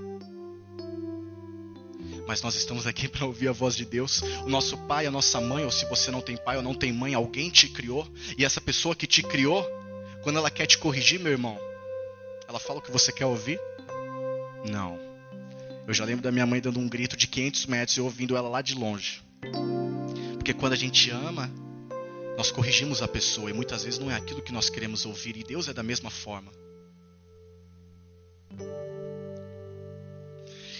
mas 2.25 2.41
nós 2.41 2.55
estamos 2.55 2.87
aqui 2.87 3.07
para 3.09 3.25
ouvir 3.25 3.49
a 3.49 3.51
voz 3.51 3.75
de 3.75 3.83
Deus. 3.83 4.21
O 4.45 4.49
nosso 4.49 4.77
pai, 4.87 5.05
a 5.05 5.11
nossa 5.11 5.41
mãe, 5.41 5.65
ou 5.65 5.71
se 5.71 5.85
você 5.89 6.09
não 6.09 6.21
tem 6.21 6.37
pai 6.37 6.55
ou 6.55 6.63
não 6.63 6.73
tem 6.73 6.93
mãe, 6.93 7.13
alguém 7.13 7.49
te 7.49 7.67
criou, 7.67 8.07
e 8.37 8.45
essa 8.45 8.61
pessoa 8.61 8.95
que 8.95 9.05
te 9.05 9.21
criou, 9.21 9.63
quando 10.23 10.39
ela 10.39 10.49
quer 10.49 10.65
te 10.65 10.77
corrigir, 10.77 11.19
meu 11.19 11.31
irmão, 11.31 11.59
ela 12.55 12.59
fala 12.61 12.79
o 12.79 12.81
que 12.81 12.89
você 12.89 13.11
quer 13.11 13.25
ouvir? 13.25 13.59
Não. 14.71 14.97
Eu 15.85 15.93
já 15.93 16.05
lembro 16.05 16.23
da 16.23 16.31
minha 16.31 16.45
mãe 16.45 16.61
dando 16.61 16.79
um 16.79 16.87
grito 16.87 17.17
de 17.17 17.27
500 17.27 17.65
metros 17.65 17.97
e 17.97 18.01
ouvindo 18.01 18.37
ela 18.37 18.47
lá 18.47 18.61
de 18.61 18.73
longe. 18.73 19.21
Porque 20.35 20.53
quando 20.53 20.71
a 20.71 20.77
gente 20.77 21.11
ama, 21.11 21.51
nós 22.37 22.51
corrigimos 22.51 23.01
a 23.01 23.09
pessoa 23.09 23.49
e 23.49 23.53
muitas 23.53 23.83
vezes 23.83 23.99
não 23.99 24.09
é 24.09 24.15
aquilo 24.15 24.41
que 24.41 24.53
nós 24.53 24.69
queremos 24.69 25.05
ouvir, 25.05 25.35
e 25.35 25.43
Deus 25.43 25.67
é 25.67 25.73
da 25.73 25.83
mesma 25.83 26.09
forma. 26.09 26.49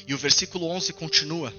E 0.08 0.13
o 0.13 0.17
versículo 0.17 0.67
11 0.67 0.94
continua. 0.94 1.53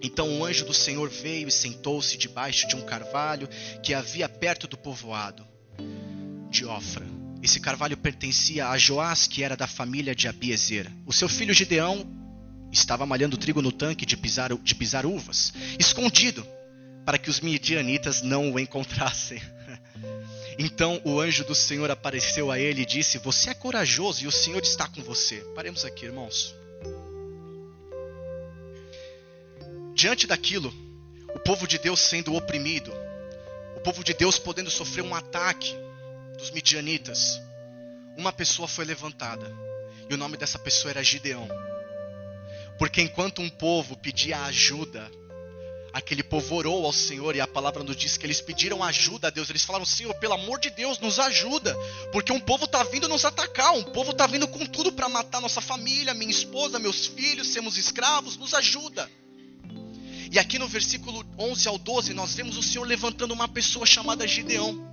Então 0.00 0.40
o 0.40 0.44
anjo 0.46 0.64
do 0.64 0.72
Senhor 0.72 1.10
veio 1.10 1.46
e 1.46 1.52
sentou-se 1.52 2.16
debaixo 2.16 2.66
de 2.68 2.74
um 2.74 2.80
carvalho 2.80 3.46
que 3.82 3.92
havia 3.92 4.30
perto 4.30 4.66
do 4.66 4.78
povoado 4.78 5.46
de 6.48 6.64
Ofra. 6.64 7.21
Esse 7.42 7.58
carvalho 7.58 7.96
pertencia 7.96 8.68
a 8.68 8.78
Joás, 8.78 9.26
que 9.26 9.42
era 9.42 9.56
da 9.56 9.66
família 9.66 10.14
de 10.14 10.28
Abiezer. 10.28 10.88
O 11.04 11.12
seu 11.12 11.28
filho 11.28 11.52
Gideão 11.52 12.06
estava 12.70 13.04
malhando 13.04 13.36
trigo 13.36 13.60
no 13.60 13.72
tanque 13.72 14.06
de 14.06 14.16
pisar, 14.16 14.54
de 14.54 14.74
pisar 14.76 15.04
uvas, 15.04 15.52
escondido, 15.76 16.46
para 17.04 17.18
que 17.18 17.28
os 17.28 17.40
midianitas 17.40 18.22
não 18.22 18.52
o 18.52 18.60
encontrassem. 18.60 19.42
Então 20.58 21.00
o 21.02 21.18
anjo 21.18 21.44
do 21.46 21.54
Senhor 21.54 21.90
apareceu 21.90 22.50
a 22.50 22.58
ele 22.58 22.82
e 22.82 22.86
disse: 22.86 23.16
Você 23.16 23.48
é 23.48 23.54
corajoso 23.54 24.22
e 24.22 24.26
o 24.26 24.30
Senhor 24.30 24.62
está 24.62 24.86
com 24.86 25.02
você. 25.02 25.36
Paremos 25.54 25.82
aqui, 25.82 26.04
irmãos. 26.04 26.54
Diante 29.94 30.26
daquilo, 30.26 30.72
o 31.34 31.38
povo 31.38 31.66
de 31.66 31.78
Deus 31.78 32.00
sendo 32.00 32.34
oprimido, 32.34 32.92
o 33.74 33.80
povo 33.80 34.04
de 34.04 34.12
Deus 34.12 34.38
podendo 34.38 34.70
sofrer 34.70 35.02
um 35.02 35.14
ataque 35.14 35.74
dos 36.36 36.50
midianitas, 36.50 37.40
uma 38.16 38.32
pessoa 38.32 38.68
foi 38.68 38.84
levantada. 38.84 39.50
E 40.08 40.14
o 40.14 40.16
nome 40.16 40.36
dessa 40.36 40.58
pessoa 40.58 40.90
era 40.90 41.02
Gideão. 41.02 41.48
Porque 42.78 43.00
enquanto 43.00 43.40
um 43.40 43.48
povo 43.48 43.96
pedia 43.96 44.42
ajuda 44.44 45.10
aquele 45.92 46.22
povo 46.22 46.54
orou 46.54 46.86
ao 46.86 46.92
Senhor 46.92 47.36
e 47.36 47.40
a 47.40 47.46
palavra 47.46 47.84
nos 47.84 47.96
diz 47.96 48.16
que 48.16 48.24
eles 48.24 48.40
pediram 48.40 48.82
ajuda 48.82 49.28
a 49.28 49.30
Deus. 49.30 49.50
Eles 49.50 49.64
falaram: 49.64 49.84
Senhor, 49.84 50.14
pelo 50.14 50.34
amor 50.34 50.58
de 50.58 50.70
Deus, 50.70 50.98
nos 50.98 51.18
ajuda, 51.18 51.76
porque 52.10 52.32
um 52.32 52.40
povo 52.40 52.64
está 52.64 52.82
vindo 52.84 53.08
nos 53.08 53.24
atacar, 53.24 53.74
um 53.74 53.82
povo 53.82 54.12
está 54.12 54.26
vindo 54.26 54.48
com 54.48 54.64
tudo 54.64 54.92
para 54.92 55.08
matar 55.08 55.40
nossa 55.40 55.60
família, 55.60 56.14
minha 56.14 56.30
esposa, 56.30 56.78
meus 56.78 57.06
filhos, 57.06 57.48
sermos 57.48 57.76
escravos, 57.76 58.36
nos 58.36 58.54
ajuda. 58.54 59.10
E 60.30 60.38
aqui 60.38 60.58
no 60.58 60.66
versículo 60.66 61.26
11 61.38 61.68
ao 61.68 61.76
12, 61.76 62.14
nós 62.14 62.34
vemos 62.34 62.56
o 62.56 62.62
Senhor 62.62 62.86
levantando 62.86 63.34
uma 63.34 63.46
pessoa 63.46 63.84
chamada 63.84 64.26
Gideão. 64.26 64.91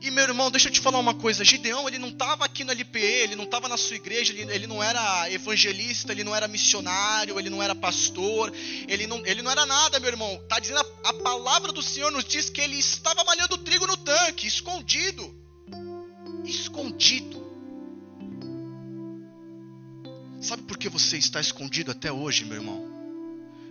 E 0.00 0.10
meu 0.10 0.24
irmão, 0.24 0.50
deixa 0.50 0.68
eu 0.68 0.72
te 0.72 0.80
falar 0.80 0.98
uma 0.98 1.14
coisa. 1.14 1.44
Gideão, 1.44 1.88
ele 1.88 1.98
não 1.98 2.08
estava 2.08 2.44
aqui 2.44 2.64
no 2.64 2.72
LPE, 2.72 3.00
ele 3.00 3.36
não 3.36 3.44
estava 3.44 3.68
na 3.68 3.76
sua 3.76 3.96
igreja, 3.96 4.32
ele, 4.32 4.52
ele, 4.52 4.66
não 4.66 4.82
era 4.82 5.30
evangelista, 5.30 6.12
ele 6.12 6.22
não 6.22 6.34
era 6.34 6.46
missionário, 6.46 7.38
ele 7.38 7.48
não 7.48 7.62
era 7.62 7.74
pastor, 7.74 8.52
ele 8.86 9.06
não, 9.06 9.24
ele 9.24 9.42
não 9.42 9.50
era 9.50 9.64
nada, 9.64 9.98
meu 9.98 10.10
irmão. 10.10 10.40
Tá 10.48 10.58
dizendo 10.58 10.80
a, 10.80 11.10
a 11.10 11.12
palavra 11.14 11.72
do 11.72 11.82
Senhor 11.82 12.12
nos 12.12 12.24
diz 12.24 12.50
que 12.50 12.60
ele 12.60 12.78
estava 12.78 13.24
malhando 13.24 13.58
trigo 13.58 13.86
no 13.86 13.96
tanque, 13.96 14.46
escondido. 14.46 15.34
Escondido. 16.44 17.46
Sabe 20.40 20.62
por 20.62 20.76
que 20.76 20.88
você 20.88 21.16
está 21.16 21.40
escondido 21.40 21.90
até 21.90 22.12
hoje, 22.12 22.44
meu 22.44 22.56
irmão? 22.56 22.86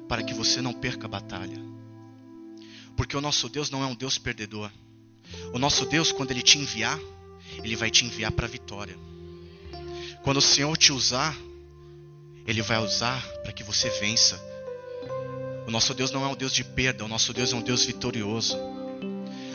Para 0.09 0.23
que 0.23 0.33
você 0.33 0.61
não 0.61 0.73
perca 0.73 1.05
a 1.05 1.09
batalha. 1.09 1.57
Porque 2.97 3.15
o 3.15 3.21
nosso 3.21 3.47
Deus 3.47 3.69
não 3.69 3.83
é 3.83 3.85
um 3.85 3.95
Deus 3.95 4.17
perdedor. 4.17 4.71
O 5.53 5.59
nosso 5.59 5.85
Deus, 5.85 6.11
quando 6.11 6.31
Ele 6.31 6.41
te 6.41 6.57
enviar, 6.57 6.99
Ele 7.63 7.75
vai 7.75 7.89
te 7.89 8.05
enviar 8.05 8.31
para 8.31 8.45
a 8.45 8.49
vitória. 8.49 8.97
Quando 10.23 10.37
o 10.37 10.41
Senhor 10.41 10.75
te 10.77 10.91
usar, 10.91 11.35
Ele 12.45 12.61
vai 12.61 12.77
usar 12.79 13.21
para 13.43 13.53
que 13.53 13.63
você 13.63 13.89
vença. 13.89 14.41
O 15.67 15.71
nosso 15.71 15.93
Deus 15.93 16.11
não 16.11 16.23
é 16.23 16.27
um 16.27 16.35
Deus 16.35 16.53
de 16.53 16.63
perda, 16.63 17.05
o 17.05 17.07
nosso 17.07 17.33
Deus 17.33 17.53
é 17.53 17.55
um 17.55 17.61
Deus 17.61 17.85
vitorioso. 17.85 18.57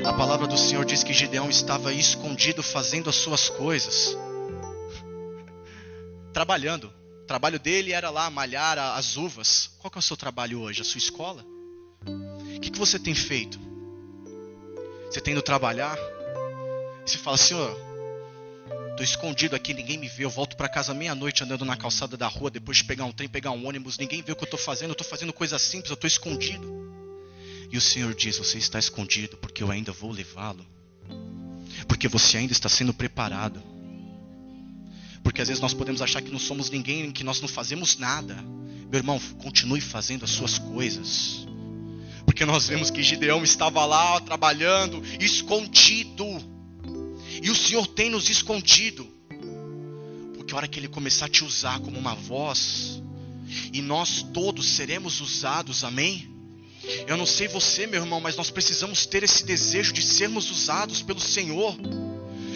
A 0.05 0.13
palavra 0.13 0.47
do 0.47 0.57
Senhor 0.57 0.85
diz 0.85 1.05
que 1.05 1.13
Gideão 1.13 1.51
estava 1.51 1.93
escondido 1.93 2.63
fazendo 2.63 3.11
as 3.11 3.17
suas 3.17 3.49
coisas, 3.49 4.17
trabalhando. 6.33 6.93
O 7.23 7.27
trabalho 7.27 7.61
dele 7.61 7.93
era 7.93 8.11
lá 8.11 8.29
malhar 8.31 8.79
as 8.97 9.17
uvas. 9.17 9.71
Qual 9.79 9.93
é 9.95 9.99
o 9.99 10.03
seu 10.03 10.17
trabalho 10.17 10.61
hoje? 10.61 10.81
A 10.81 10.85
sua 10.85 10.99
escola? 10.99 11.45
O 12.07 12.61
que, 12.61 12.71
que 12.71 12.79
você 12.79 12.99
tem 12.99 13.15
feito? 13.15 13.70
Você 15.11 15.21
tem 15.21 15.33
ido 15.33 15.43
trabalhar. 15.43 15.99
Você 17.05 17.19
fala 17.19 17.35
assim, 17.35 17.55
ó, 17.55 17.75
tô 18.97 19.03
escondido 19.03 19.57
aqui, 19.57 19.75
ninguém 19.75 19.99
me 19.99 20.09
vê. 20.09 20.25
Eu 20.25 20.31
volto 20.31 20.57
para 20.57 20.69
casa 20.69 20.95
meia-noite 20.95 21.43
andando 21.43 21.65
na 21.65 21.77
calçada 21.77 22.17
da 22.17 22.29
rua, 22.29 22.49
depois 22.49 22.79
de 22.79 22.85
pegar 22.85 23.05
um 23.05 23.13
trem, 23.13 23.29
pegar 23.29 23.51
um 23.51 23.67
ônibus, 23.67 23.99
ninguém 23.99 24.23
vê 24.23 24.31
o 24.31 24.37
que 24.37 24.45
eu 24.45 24.49
tô 24.49 24.57
fazendo. 24.57 24.91
Eu 24.91 24.95
tô 24.95 25.03
fazendo 25.03 25.33
coisa 25.33 25.59
simples, 25.59 25.91
eu 25.91 25.97
tô 25.97 26.07
escondido. 26.07 26.65
E 27.73 27.77
o 27.77 27.81
Senhor 27.81 28.15
diz: 28.15 28.39
Você 28.39 28.59
está 28.59 28.79
escondido 28.79 29.37
porque 29.37 29.65
eu 29.65 29.71
ainda 29.71 29.91
vou 29.91 30.13
levá-lo. 30.13 30.65
Porque 31.89 32.07
você 32.07 32.37
ainda 32.37 32.53
está 32.53 32.69
sendo 32.69 32.95
preparado. 32.95 33.61
Porque 35.25 35.43
às 35.43 35.49
vezes 35.49 35.61
nós 35.61 35.75
podemos 35.75 36.01
achar 36.01 36.23
que 36.23 36.31
não 36.31 36.39
somos 36.39 36.71
ninguém, 36.71 37.11
que 37.11 37.25
nós 37.25 37.41
não 37.41 37.49
fazemos 37.49 37.97
nada. 37.97 38.35
Meu 38.35 38.99
irmão, 38.99 39.19
continue 39.43 39.81
fazendo 39.81 40.25
as 40.25 40.31
suas 40.31 40.59
coisas. 40.59 41.47
Porque 42.41 42.51
nós 42.51 42.69
vemos 42.69 42.91
que 42.91 43.03
Gideão 43.03 43.45
estava 43.45 43.85
lá 43.85 44.19
trabalhando, 44.19 45.03
escondido. 45.21 46.25
E 47.43 47.51
o 47.51 47.55
Senhor 47.55 47.87
tem 47.87 48.09
nos 48.09 48.31
escondido. 48.31 49.07
Porque 50.35 50.55
a 50.55 50.57
hora 50.57 50.67
que 50.67 50.81
Ele 50.81 50.89
começar 50.89 51.27
a 51.27 51.29
te 51.29 51.45
usar 51.45 51.81
como 51.81 51.99
uma 51.99 52.15
voz, 52.15 53.03
e 53.75 53.83
nós 53.83 54.23
todos 54.33 54.67
seremos 54.71 55.21
usados, 55.21 55.85
amém? 55.85 56.35
Eu 57.07 57.19
não 57.19 57.27
sei 57.27 57.47
você, 57.47 57.87
meu 57.87 58.01
irmão, 58.01 58.23
mas 58.23 58.37
nós 58.37 58.49
precisamos 58.51 59.05
ter 59.05 59.23
esse 59.23 59.45
desejo 59.45 59.93
de 59.93 60.01
sermos 60.01 60.51
usados 60.51 61.03
pelo 61.03 61.21
Senhor. 61.21 61.77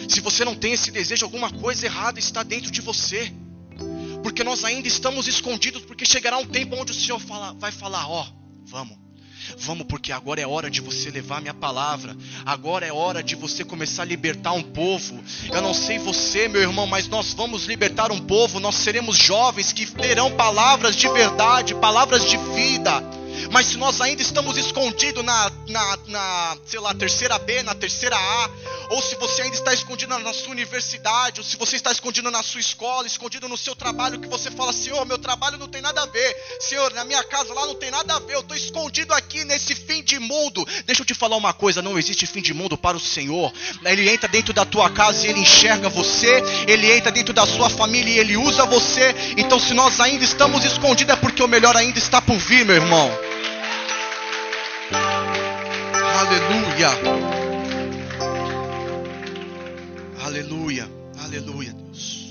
Se 0.09 0.19
você 0.19 0.43
não 0.43 0.55
tem 0.55 0.73
esse 0.73 0.89
desejo, 0.89 1.25
alguma 1.25 1.51
coisa 1.51 1.85
errada 1.85 2.17
está 2.17 2.41
dentro 2.41 2.71
de 2.71 2.81
você. 2.81 3.31
Porque 4.23 4.43
nós 4.43 4.63
ainda 4.63 4.87
estamos 4.87 5.27
escondidos, 5.27 5.85
porque 5.85 6.05
chegará 6.05 6.39
um 6.39 6.45
tempo 6.47 6.75
onde 6.75 6.91
o 6.91 6.95
Senhor 6.95 7.19
fala, 7.19 7.53
vai 7.53 7.71
falar: 7.71 8.09
Ó, 8.09 8.27
vamos, 8.65 9.04
Vamos, 9.57 9.85
porque 9.87 10.11
agora 10.11 10.41
é 10.41 10.47
hora 10.47 10.69
de 10.69 10.81
você 10.81 11.09
levar 11.09 11.41
minha 11.41 11.53
palavra. 11.53 12.15
Agora 12.45 12.85
é 12.85 12.91
hora 12.91 13.23
de 13.23 13.35
você 13.35 13.63
começar 13.63 14.03
a 14.03 14.05
libertar 14.05 14.53
um 14.53 14.63
povo. 14.63 15.23
Eu 15.51 15.61
não 15.61 15.73
sei 15.73 15.99
você, 15.99 16.47
meu 16.47 16.61
irmão, 16.61 16.87
mas 16.87 17.07
nós 17.07 17.33
vamos 17.33 17.65
libertar 17.65 18.11
um 18.11 18.19
povo. 18.19 18.59
Nós 18.59 18.75
seremos 18.75 19.17
jovens 19.17 19.71
que 19.71 19.85
terão 19.85 20.31
palavras 20.31 20.95
de 20.95 21.07
verdade, 21.09 21.75
palavras 21.75 22.25
de 22.25 22.37
vida. 22.37 23.24
Mas 23.55 23.67
se 23.67 23.77
nós 23.77 24.01
ainda 24.01 24.21
estamos 24.21 24.57
escondidos 24.57 25.23
na, 25.23 25.49
na, 25.69 25.97
na, 26.07 26.57
sei 26.65 26.77
lá, 26.77 26.93
terceira 26.93 27.39
B, 27.39 27.63
na 27.63 27.73
terceira 27.73 28.17
A, 28.17 28.49
ou 28.89 29.01
se 29.01 29.15
você 29.15 29.43
ainda 29.43 29.55
está 29.55 29.73
escondido 29.73 30.19
na 30.19 30.33
sua 30.33 30.51
universidade, 30.51 31.39
ou 31.39 31.45
se 31.45 31.55
você 31.55 31.77
está 31.77 31.89
escondido 31.89 32.29
na 32.29 32.43
sua 32.43 32.59
escola, 32.59 33.07
escondido 33.07 33.47
no 33.47 33.55
seu 33.55 33.73
trabalho, 33.73 34.19
que 34.19 34.27
você 34.27 34.51
fala, 34.51 34.73
Senhor, 34.73 35.05
meu 35.05 35.17
trabalho 35.17 35.57
não 35.57 35.69
tem 35.69 35.81
nada 35.81 36.03
a 36.03 36.05
ver, 36.05 36.35
Senhor, 36.59 36.91
na 36.91 37.05
minha 37.05 37.23
casa 37.23 37.53
lá 37.53 37.65
não 37.65 37.75
tem 37.75 37.89
nada 37.89 38.17
a 38.17 38.19
ver, 38.19 38.35
eu 38.35 38.41
estou 38.41 38.57
escondido 38.57 39.13
aqui 39.13 39.45
nesse 39.45 39.73
fim 39.73 40.03
de 40.03 40.19
mundo. 40.19 40.67
Deixa 40.85 41.01
eu 41.01 41.05
te 41.05 41.13
falar 41.13 41.37
uma 41.37 41.53
coisa: 41.53 41.81
não 41.81 41.97
existe 41.97 42.27
fim 42.27 42.41
de 42.41 42.53
mundo 42.53 42.77
para 42.77 42.97
o 42.97 42.99
Senhor. 42.99 43.53
Ele 43.85 44.09
entra 44.09 44.27
dentro 44.27 44.53
da 44.53 44.65
tua 44.65 44.89
casa 44.89 45.25
e 45.25 45.29
ele 45.29 45.39
enxerga 45.39 45.87
você, 45.87 46.43
ele 46.67 46.91
entra 46.91 47.09
dentro 47.09 47.33
da 47.33 47.45
sua 47.45 47.69
família 47.69 48.15
e 48.15 48.19
ele 48.19 48.35
usa 48.35 48.65
você. 48.65 49.15
Então, 49.37 49.57
se 49.61 49.73
nós 49.73 50.01
ainda 50.01 50.25
estamos 50.25 50.65
escondidos, 50.65 51.13
é 51.13 51.15
porque 51.15 51.41
o 51.41 51.47
melhor 51.47 51.77
ainda 51.77 51.99
está 51.99 52.21
por 52.21 52.37
vir, 52.37 52.65
meu 52.65 52.75
irmão. 52.75 53.09
Aleluia. 56.35 56.89
Aleluia. 60.21 60.91
Aleluia, 61.17 61.71
Deus. 61.71 62.25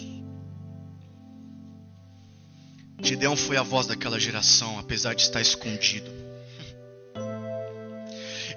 Gideão 3.03 3.35
foi 3.35 3.57
a 3.57 3.63
voz 3.63 3.87
daquela 3.87 4.21
geração, 4.21 4.79
apesar 4.79 5.15
de 5.15 5.23
estar 5.23 5.41
escondido. 5.41 6.11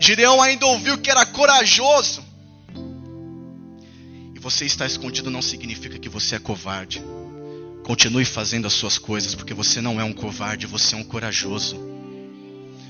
Gideão 0.02 0.42
ainda 0.42 0.66
ouviu 0.66 0.98
que 0.98 1.10
era 1.10 1.26
corajoso. 1.26 2.22
E 4.36 4.40
você 4.40 4.66
estar 4.66 4.86
escondido 4.86 5.32
não 5.32 5.42
significa 5.42 5.98
que 5.98 6.10
você 6.10 6.36
é 6.36 6.40
covarde. 6.40 7.02
Continue 7.86 8.26
fazendo 8.26 8.68
as 8.68 8.74
suas 8.74 8.98
coisas, 8.98 9.34
porque 9.34 9.54
você 9.54 9.80
não 9.80 9.98
é 9.98 10.04
um 10.04 10.12
covarde, 10.12 10.68
você 10.68 10.94
é 10.94 10.98
um 10.98 11.06
corajoso. 11.06 11.87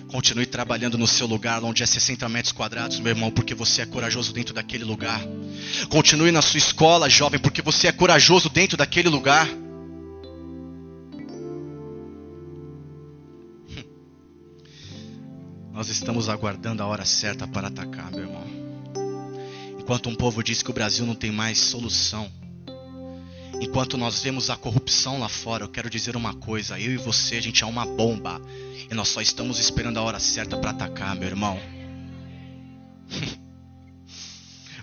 Continue 0.07 0.45
trabalhando 0.45 0.97
no 0.97 1.05
seu 1.05 1.27
lugar, 1.27 1.63
onde 1.63 1.83
é 1.83 1.85
60 1.85 2.29
metros 2.29 2.53
quadrados, 2.53 2.99
meu 2.99 3.09
irmão, 3.09 3.29
porque 3.29 3.53
você 3.53 3.81
é 3.81 3.85
corajoso 3.85 4.31
dentro 4.31 4.53
daquele 4.53 4.85
lugar. 4.85 5.21
Continue 5.89 6.31
na 6.31 6.41
sua 6.41 6.57
escola, 6.57 7.09
jovem, 7.09 7.39
porque 7.39 7.61
você 7.61 7.87
é 7.87 7.91
corajoso 7.91 8.49
dentro 8.49 8.77
daquele 8.77 9.09
lugar. 9.09 9.45
Hum. 13.69 13.83
Nós 15.73 15.89
estamos 15.89 16.29
aguardando 16.29 16.81
a 16.81 16.85
hora 16.85 17.03
certa 17.03 17.45
para 17.45 17.67
atacar, 17.67 18.09
meu 18.11 18.21
irmão. 18.21 18.47
Enquanto 19.77 20.07
um 20.07 20.15
povo 20.15 20.41
diz 20.41 20.63
que 20.63 20.71
o 20.71 20.73
Brasil 20.73 21.05
não 21.05 21.15
tem 21.15 21.31
mais 21.31 21.57
solução 21.57 22.31
enquanto 23.59 23.97
nós 23.97 24.21
vemos 24.21 24.49
a 24.49 24.55
corrupção 24.55 25.19
lá 25.19 25.29
fora, 25.29 25.63
eu 25.63 25.69
quero 25.69 25.89
dizer 25.89 26.15
uma 26.15 26.33
coisa: 26.33 26.79
eu 26.79 26.91
e 26.91 26.97
você, 26.97 27.37
a 27.37 27.41
gente 27.41 27.63
é 27.63 27.65
uma 27.65 27.85
bomba, 27.85 28.41
e 28.89 28.93
nós 28.93 29.07
só 29.09 29.21
estamos 29.21 29.59
esperando 29.59 29.97
a 29.97 30.01
hora 30.01 30.19
certa 30.19 30.57
para 30.57 30.71
atacar, 30.71 31.15
meu 31.15 31.27
irmão. 31.27 31.59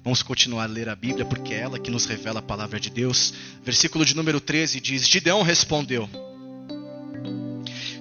Vamos 0.03 0.23
continuar 0.23 0.65
a 0.65 0.67
ler 0.67 0.89
a 0.91 0.95
Bíblia, 0.95 1.25
porque 1.25 1.55
é 1.55 1.61
ela 1.61 1.79
que 1.79 1.91
nos 1.91 2.05
revela 2.05 2.41
a 2.41 2.43
palavra 2.43 2.79
de 2.79 2.91
Deus. 2.91 3.33
Versículo 3.65 4.05
de 4.05 4.15
número 4.15 4.41
13 4.41 4.81
diz: 4.81 5.09
Gideão 5.09 5.43
respondeu: 5.43 6.09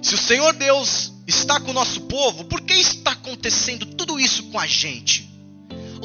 Se 0.02 0.14
o 0.14 0.18
Senhor 0.18 0.52
Deus 0.52 1.12
está 1.26 1.58
com 1.58 1.70
o 1.70 1.74
nosso 1.74 2.02
povo, 2.02 2.44
por 2.44 2.60
que 2.60 2.74
está 2.74 3.12
acontecendo 3.12 3.86
tudo 3.86 4.20
isso 4.20 4.44
com 4.50 4.58
a 4.58 4.66
gente? 4.66 5.33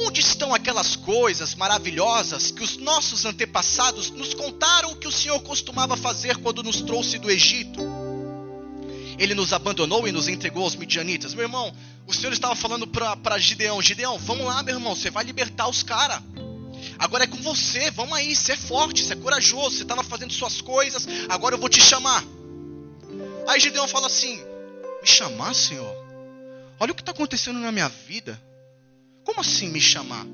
Onde 0.02 0.22
estão 0.22 0.54
aquelas 0.54 0.96
coisas 0.96 1.54
maravilhosas 1.54 2.50
que 2.50 2.62
os 2.62 2.78
nossos 2.78 3.26
antepassados 3.26 4.10
nos 4.10 4.32
contaram 4.32 4.94
que 4.94 5.06
o 5.06 5.12
Senhor 5.12 5.38
costumava 5.40 5.94
fazer 5.94 6.38
quando 6.38 6.62
nos 6.62 6.80
trouxe 6.80 7.18
do 7.18 7.30
Egito? 7.30 7.82
Ele 9.18 9.34
nos 9.34 9.52
abandonou 9.52 10.08
e 10.08 10.12
nos 10.12 10.26
entregou 10.26 10.64
aos 10.64 10.74
midianitas. 10.74 11.34
Meu 11.34 11.44
irmão, 11.44 11.70
o 12.06 12.14
Senhor 12.14 12.32
estava 12.32 12.56
falando 12.56 12.86
para 12.86 13.38
Gideão: 13.38 13.82
Gideão, 13.82 14.18
vamos 14.18 14.46
lá, 14.46 14.62
meu 14.62 14.76
irmão, 14.76 14.96
você 14.96 15.10
vai 15.10 15.22
libertar 15.22 15.68
os 15.68 15.82
caras. 15.82 16.22
Agora 16.98 17.24
é 17.24 17.26
com 17.26 17.36
você, 17.36 17.90
vamos 17.90 18.14
aí, 18.14 18.34
você 18.34 18.52
é 18.52 18.56
forte, 18.56 19.04
você 19.04 19.12
é 19.12 19.16
corajoso, 19.16 19.76
você 19.76 19.82
estava 19.82 20.02
fazendo 20.02 20.32
suas 20.32 20.62
coisas, 20.62 21.06
agora 21.28 21.56
eu 21.56 21.58
vou 21.58 21.68
te 21.68 21.80
chamar. 21.80 22.24
Aí 23.46 23.60
Gideão 23.60 23.86
fala 23.86 24.06
assim: 24.06 24.36
Me 25.02 25.06
chamar, 25.06 25.54
Senhor? 25.54 25.94
Olha 26.78 26.92
o 26.92 26.94
que 26.94 27.02
está 27.02 27.12
acontecendo 27.12 27.58
na 27.58 27.70
minha 27.70 27.90
vida. 27.90 28.40
Como 29.30 29.42
assim 29.42 29.68
me 29.68 29.80
chamar? 29.80 30.26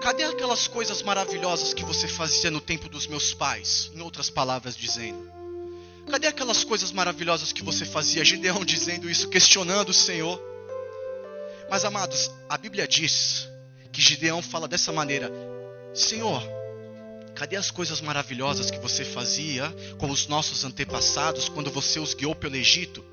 Cadê 0.00 0.24
aquelas 0.24 0.66
coisas 0.66 1.02
maravilhosas 1.02 1.74
que 1.74 1.84
você 1.84 2.08
fazia 2.08 2.50
no 2.50 2.62
tempo 2.62 2.88
dos 2.88 3.06
meus 3.06 3.34
pais? 3.34 3.90
Em 3.94 4.00
outras 4.00 4.30
palavras, 4.30 4.74
dizendo: 4.74 5.30
Cadê 6.10 6.28
aquelas 6.28 6.64
coisas 6.64 6.90
maravilhosas 6.92 7.52
que 7.52 7.62
você 7.62 7.84
fazia? 7.84 8.24
Gideão 8.24 8.64
dizendo 8.64 9.08
isso, 9.08 9.28
questionando 9.28 9.90
o 9.90 9.92
Senhor. 9.92 10.40
Mas 11.68 11.84
amados, 11.84 12.30
a 12.48 12.56
Bíblia 12.56 12.88
diz 12.88 13.46
que 13.92 14.00
Gideão 14.00 14.40
fala 14.40 14.66
dessa 14.66 14.90
maneira: 14.90 15.30
Senhor, 15.92 16.42
cadê 17.34 17.56
as 17.56 17.70
coisas 17.70 18.00
maravilhosas 18.00 18.70
que 18.70 18.78
você 18.78 19.04
fazia 19.04 19.70
com 19.98 20.10
os 20.10 20.26
nossos 20.26 20.64
antepassados 20.64 21.50
quando 21.50 21.70
você 21.70 22.00
os 22.00 22.14
guiou 22.14 22.34
pelo 22.34 22.56
Egito? 22.56 23.04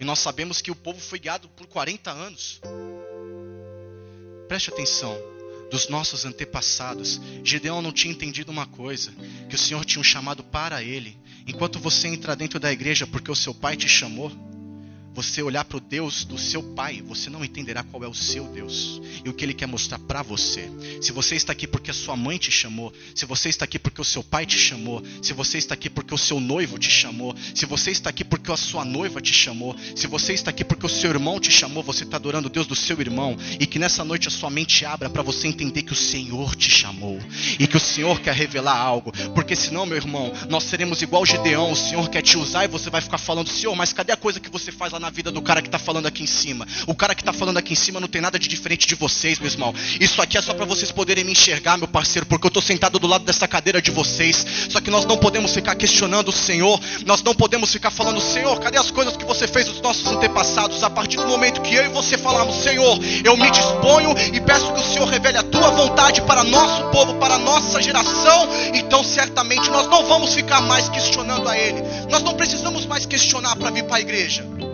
E 0.00 0.04
nós 0.04 0.18
sabemos 0.18 0.62
que 0.62 0.70
o 0.70 0.74
povo 0.74 0.98
foi 0.98 1.18
guiado 1.18 1.46
por 1.50 1.66
40 1.66 2.10
anos. 2.10 2.58
Preste 4.48 4.70
atenção, 4.70 5.16
dos 5.70 5.88
nossos 5.88 6.24
antepassados, 6.24 7.20
Gideão 7.42 7.82
não 7.82 7.92
tinha 7.92 8.12
entendido 8.12 8.52
uma 8.52 8.66
coisa: 8.66 9.12
que 9.48 9.54
o 9.54 9.58
Senhor 9.58 9.84
tinha 9.84 10.00
um 10.00 10.04
chamado 10.04 10.44
para 10.44 10.82
ele. 10.82 11.16
Enquanto 11.46 11.78
você 11.78 12.08
entra 12.08 12.36
dentro 12.36 12.58
da 12.58 12.72
igreja 12.72 13.06
porque 13.06 13.30
o 13.30 13.36
seu 13.36 13.54
pai 13.54 13.76
te 13.76 13.88
chamou, 13.88 14.30
você 15.16 15.42
olhar 15.42 15.64
para 15.64 15.78
o 15.78 15.80
Deus 15.80 16.26
do 16.26 16.36
seu 16.36 16.62
pai, 16.62 17.02
você 17.02 17.30
não 17.30 17.42
entenderá 17.42 17.82
qual 17.82 18.04
é 18.04 18.06
o 18.06 18.12
seu 18.12 18.44
Deus 18.48 19.00
e 19.24 19.28
o 19.30 19.32
que 19.32 19.46
ele 19.46 19.54
quer 19.54 19.66
mostrar 19.66 19.98
para 19.98 20.20
você. 20.20 20.70
Se 21.00 21.10
você 21.10 21.36
está 21.36 21.52
aqui 21.52 21.66
porque 21.66 21.90
a 21.90 21.94
sua 21.94 22.14
mãe 22.14 22.36
te 22.36 22.50
chamou, 22.50 22.92
se 23.14 23.24
você 23.24 23.48
está 23.48 23.64
aqui 23.64 23.78
porque 23.78 23.98
o 23.98 24.04
seu 24.04 24.22
pai 24.22 24.44
te 24.44 24.58
chamou, 24.58 25.02
se 25.22 25.32
você 25.32 25.56
está 25.56 25.72
aqui 25.72 25.88
porque 25.88 26.12
o 26.12 26.18
seu 26.18 26.38
noivo 26.38 26.78
te 26.78 26.90
chamou, 26.90 27.34
se 27.54 27.64
você 27.64 27.90
está 27.92 28.10
aqui 28.10 28.24
porque 28.24 28.52
a 28.52 28.58
sua 28.58 28.84
noiva 28.84 29.18
te 29.22 29.32
chamou, 29.32 29.74
se 29.94 30.06
você 30.06 30.34
está 30.34 30.50
aqui 30.50 30.62
porque 30.62 30.84
o 30.84 30.88
seu 30.88 31.08
irmão 31.08 31.40
te 31.40 31.50
chamou, 31.50 31.82
você 31.82 32.04
está 32.04 32.18
adorando 32.18 32.48
o 32.48 32.50
Deus 32.50 32.66
do 32.66 32.76
seu 32.76 33.00
irmão 33.00 33.38
e 33.58 33.66
que 33.66 33.78
nessa 33.78 34.04
noite 34.04 34.28
a 34.28 34.30
sua 34.30 34.50
mente 34.50 34.84
abra 34.84 35.08
para 35.08 35.22
você 35.22 35.48
entender 35.48 35.82
que 35.82 35.94
o 35.94 35.96
Senhor 35.96 36.54
te 36.54 36.70
chamou 36.70 37.18
e 37.58 37.66
que 37.66 37.78
o 37.78 37.80
Senhor 37.80 38.20
quer 38.20 38.34
revelar 38.34 38.76
algo, 38.76 39.12
porque 39.34 39.56
senão, 39.56 39.86
meu 39.86 39.96
irmão, 39.96 40.30
nós 40.50 40.64
seremos 40.64 41.00
igual 41.00 41.24
Gedeão, 41.24 41.72
o 41.72 41.76
Senhor 41.76 42.06
quer 42.10 42.20
te 42.20 42.36
usar 42.36 42.66
e 42.66 42.68
você 42.68 42.90
vai 42.90 43.00
ficar 43.00 43.16
falando, 43.16 43.48
Senhor, 43.48 43.74
mas 43.74 43.94
cadê 43.94 44.12
a 44.12 44.16
coisa 44.16 44.38
que 44.38 44.50
você 44.50 44.70
faz 44.70 44.92
lá 44.92 45.00
na 45.00 45.05
na 45.06 45.10
vida 45.10 45.30
do 45.30 45.40
cara 45.40 45.62
que 45.62 45.68
está 45.68 45.78
falando 45.78 46.06
aqui 46.06 46.24
em 46.24 46.26
cima. 46.26 46.66
O 46.84 46.92
cara 46.92 47.14
que 47.14 47.22
está 47.22 47.32
falando 47.32 47.58
aqui 47.58 47.74
em 47.74 47.76
cima 47.76 48.00
não 48.00 48.08
tem 48.08 48.20
nada 48.20 48.40
de 48.40 48.48
diferente 48.48 48.88
de 48.88 48.96
vocês, 48.96 49.38
meu 49.38 49.48
irmão. 49.48 49.72
Isso 50.00 50.20
aqui 50.20 50.36
é 50.36 50.42
só 50.42 50.52
para 50.52 50.64
vocês 50.64 50.90
poderem 50.90 51.22
me 51.22 51.30
enxergar, 51.30 51.78
meu 51.78 51.86
parceiro, 51.86 52.26
porque 52.26 52.44
eu 52.44 52.48
estou 52.48 52.60
sentado 52.60 52.98
do 52.98 53.06
lado 53.06 53.24
dessa 53.24 53.46
cadeira 53.46 53.80
de 53.80 53.92
vocês. 53.92 54.44
Só 54.68 54.80
que 54.80 54.90
nós 54.90 55.04
não 55.04 55.16
podemos 55.16 55.54
ficar 55.54 55.76
questionando 55.76 56.30
o 56.30 56.32
Senhor, 56.32 56.80
nós 57.04 57.22
não 57.22 57.36
podemos 57.36 57.70
ficar 57.70 57.92
falando, 57.92 58.20
Senhor, 58.20 58.58
cadê 58.58 58.78
as 58.78 58.90
coisas 58.90 59.16
que 59.16 59.24
você 59.24 59.46
fez 59.46 59.66
dos 59.66 59.80
nossos 59.80 60.04
antepassados? 60.08 60.82
A 60.82 60.90
partir 60.90 61.18
do 61.18 61.28
momento 61.28 61.60
que 61.60 61.76
eu 61.76 61.84
e 61.84 61.88
você 61.88 62.18
falamos, 62.18 62.56
Senhor, 62.56 62.98
eu 63.24 63.36
me 63.36 63.48
disponho 63.48 64.12
e 64.34 64.40
peço 64.40 64.72
que 64.72 64.80
o 64.80 64.92
Senhor 64.92 65.06
revele 65.06 65.38
a 65.38 65.44
tua 65.44 65.70
vontade 65.70 66.20
para 66.22 66.42
nosso 66.42 66.82
povo, 66.90 67.14
para 67.14 67.38
nossa 67.38 67.80
geração, 67.80 68.48
então 68.74 69.04
certamente 69.04 69.70
nós 69.70 69.86
não 69.86 70.04
vamos 70.08 70.34
ficar 70.34 70.60
mais 70.62 70.88
questionando 70.88 71.48
a 71.48 71.56
Ele. 71.56 71.80
Nós 72.10 72.24
não 72.24 72.34
precisamos 72.34 72.84
mais 72.86 73.06
questionar 73.06 73.54
para 73.54 73.70
vir 73.70 73.84
para 73.84 73.98
a 73.98 74.00
igreja. 74.00 74.65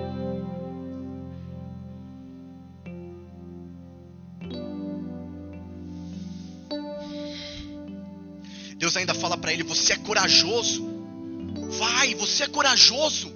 Deus 8.93 8.97
ainda 8.97 9.15
fala 9.15 9.39
para 9.39 9.53
ele: 9.53 9.63
Você 9.63 9.95
é 9.95 9.97
corajoso. 9.97 10.87
Vai, 11.79 12.15
você 12.15 12.45
é 12.45 12.49
corajoso. 12.49 13.33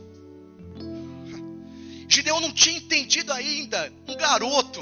Gideão 2.09 2.41
não 2.41 2.53
tinha 2.53 2.77
entendido 2.77 3.33
ainda, 3.33 3.93
um 4.07 4.17
garoto. 4.17 4.81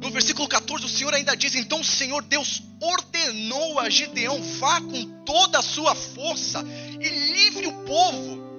No 0.00 0.10
versículo 0.10 0.48
14, 0.48 0.84
o 0.84 0.88
Senhor 0.88 1.14
ainda 1.14 1.36
diz: 1.36 1.54
Então 1.54 1.80
o 1.80 1.84
Senhor 1.84 2.22
Deus 2.22 2.62
ordenou 2.80 3.78
a 3.78 3.88
Gideão: 3.88 4.42
Vá 4.58 4.80
com 4.80 5.22
toda 5.24 5.60
a 5.60 5.62
sua 5.62 5.94
força 5.94 6.64
e 7.00 7.08
livre 7.08 7.68
o 7.68 7.84
povo. 7.84 8.50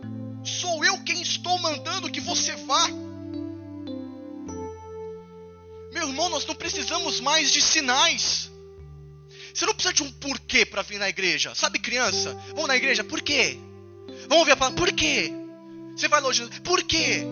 Sou 0.45 0.85
eu 0.85 1.03
quem 1.03 1.21
estou 1.21 1.59
mandando 1.59 2.09
que 2.09 2.21
você 2.21 2.55
vá. 2.55 2.87
Meu 5.91 6.07
irmão, 6.07 6.29
nós 6.29 6.45
não 6.45 6.55
precisamos 6.55 7.19
mais 7.19 7.51
de 7.51 7.61
sinais. 7.61 8.49
Você 9.53 9.65
não 9.65 9.73
precisa 9.73 9.93
de 9.93 10.03
um 10.03 10.11
porquê 10.11 10.65
para 10.65 10.81
vir 10.81 10.99
na 10.99 11.09
igreja. 11.09 11.53
Sabe, 11.55 11.79
criança? 11.79 12.33
Vamos 12.49 12.67
na 12.67 12.75
igreja, 12.75 13.03
por 13.03 13.21
quê? 13.21 13.57
Vamos 14.27 14.45
ver 14.45 14.53
a 14.53 14.57
palavra, 14.57 14.77
por 14.77 14.91
quê? 14.91 15.31
Você 15.95 16.07
vai 16.07 16.21
longe, 16.21 16.47
por 16.63 16.83
quê? 16.83 17.23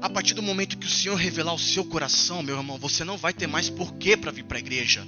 A 0.00 0.10
partir 0.10 0.34
do 0.34 0.42
momento 0.42 0.76
que 0.76 0.86
o 0.86 0.90
Senhor 0.90 1.14
revelar 1.14 1.54
o 1.54 1.58
seu 1.58 1.84
coração, 1.84 2.42
meu 2.42 2.56
irmão, 2.56 2.78
você 2.78 3.04
não 3.04 3.16
vai 3.16 3.32
ter 3.32 3.46
mais 3.46 3.70
porquê 3.70 4.16
para 4.16 4.30
vir 4.30 4.44
para 4.44 4.58
a 4.58 4.60
igreja. 4.60 5.06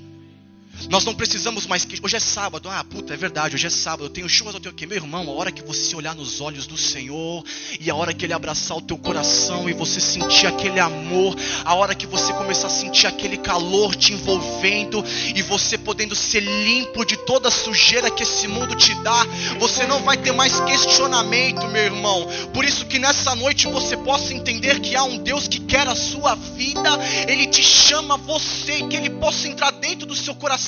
Nós 0.90 1.04
não 1.04 1.14
precisamos 1.14 1.66
mais 1.66 1.84
que. 1.84 1.98
Hoje 2.02 2.16
é 2.16 2.20
sábado. 2.20 2.68
Ah, 2.68 2.84
puta, 2.84 3.14
é 3.14 3.16
verdade. 3.16 3.56
Hoje 3.56 3.66
é 3.66 3.70
sábado. 3.70 4.04
Eu 4.04 4.10
tenho 4.10 4.28
chuvas, 4.28 4.54
eu 4.54 4.60
tenho 4.60 4.72
o 4.72 4.76
quê? 4.76 4.86
Meu 4.86 4.96
irmão, 4.96 5.28
a 5.28 5.32
hora 5.32 5.50
que 5.50 5.62
você 5.62 5.96
olhar 5.96 6.14
nos 6.14 6.40
olhos 6.40 6.66
do 6.66 6.76
Senhor, 6.76 7.44
e 7.80 7.90
a 7.90 7.94
hora 7.94 8.12
que 8.12 8.24
Ele 8.24 8.32
abraçar 8.32 8.76
o 8.76 8.80
teu 8.80 8.96
coração 8.96 9.68
e 9.68 9.72
você 9.72 10.00
sentir 10.00 10.46
aquele 10.46 10.78
amor, 10.78 11.34
a 11.64 11.74
hora 11.74 11.94
que 11.94 12.06
você 12.06 12.32
começar 12.34 12.68
a 12.68 12.70
sentir 12.70 13.06
aquele 13.06 13.36
calor 13.36 13.94
te 13.96 14.12
envolvendo 14.12 15.04
e 15.34 15.42
você 15.42 15.76
podendo 15.78 16.14
ser 16.14 16.40
limpo 16.40 17.04
de 17.04 17.16
toda 17.16 17.48
a 17.48 17.52
sujeira 17.52 18.10
que 18.10 18.22
esse 18.22 18.46
mundo 18.46 18.74
te 18.76 18.94
dá, 19.02 19.26
você 19.58 19.86
não 19.86 20.02
vai 20.02 20.16
ter 20.16 20.32
mais 20.32 20.60
questionamento, 20.60 21.66
meu 21.68 21.82
irmão. 21.82 22.28
Por 22.52 22.64
isso 22.64 22.86
que 22.86 22.98
nessa 22.98 23.34
noite 23.34 23.66
você 23.66 23.96
possa 23.96 24.32
entender 24.32 24.80
que 24.80 24.94
há 24.94 25.04
um 25.04 25.18
Deus 25.18 25.48
que 25.48 25.58
quer 25.60 25.88
a 25.88 25.94
sua 25.94 26.34
vida, 26.34 26.90
Ele 27.26 27.46
te 27.46 27.62
chama 27.62 28.16
você, 28.16 28.82
que 28.88 28.96
Ele 28.96 29.10
possa 29.10 29.48
entrar 29.48 29.72
dentro 29.72 30.06
do 30.06 30.14
seu 30.14 30.34
coração 30.34 30.65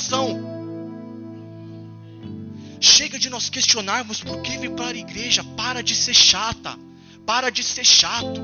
Chega 2.80 3.18
de 3.18 3.28
nós 3.28 3.48
questionarmos 3.48 4.22
por 4.22 4.40
que 4.40 4.56
vir 4.56 4.70
para 4.72 4.96
a 4.96 5.00
igreja. 5.00 5.42
Para 5.56 5.82
de 5.82 5.94
ser 5.94 6.14
chata. 6.14 6.78
Para 7.26 7.50
de 7.50 7.62
ser 7.62 7.84
chato. 7.84 8.40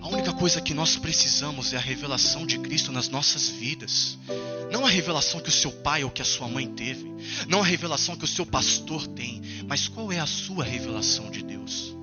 A 0.00 0.08
única 0.08 0.34
coisa 0.34 0.60
que 0.60 0.74
nós 0.74 0.96
precisamos 0.96 1.72
é 1.72 1.78
a 1.78 1.80
revelação 1.80 2.46
de 2.46 2.58
Cristo 2.58 2.92
nas 2.92 3.08
nossas 3.08 3.48
vidas. 3.48 4.18
Não 4.70 4.84
a 4.84 4.90
revelação 4.90 5.40
que 5.40 5.48
o 5.48 5.52
seu 5.52 5.72
pai 5.72 6.04
ou 6.04 6.10
que 6.10 6.20
a 6.20 6.26
sua 6.26 6.46
mãe 6.46 6.66
teve. 6.66 7.10
Não 7.48 7.62
a 7.62 7.64
revelação 7.64 8.14
que 8.16 8.24
o 8.24 8.28
seu 8.28 8.44
pastor 8.44 9.06
tem. 9.06 9.40
Mas 9.66 9.88
qual 9.88 10.12
é 10.12 10.20
a 10.20 10.26
sua 10.26 10.62
revelação 10.62 11.30
de 11.30 11.42
Deus? 11.42 11.94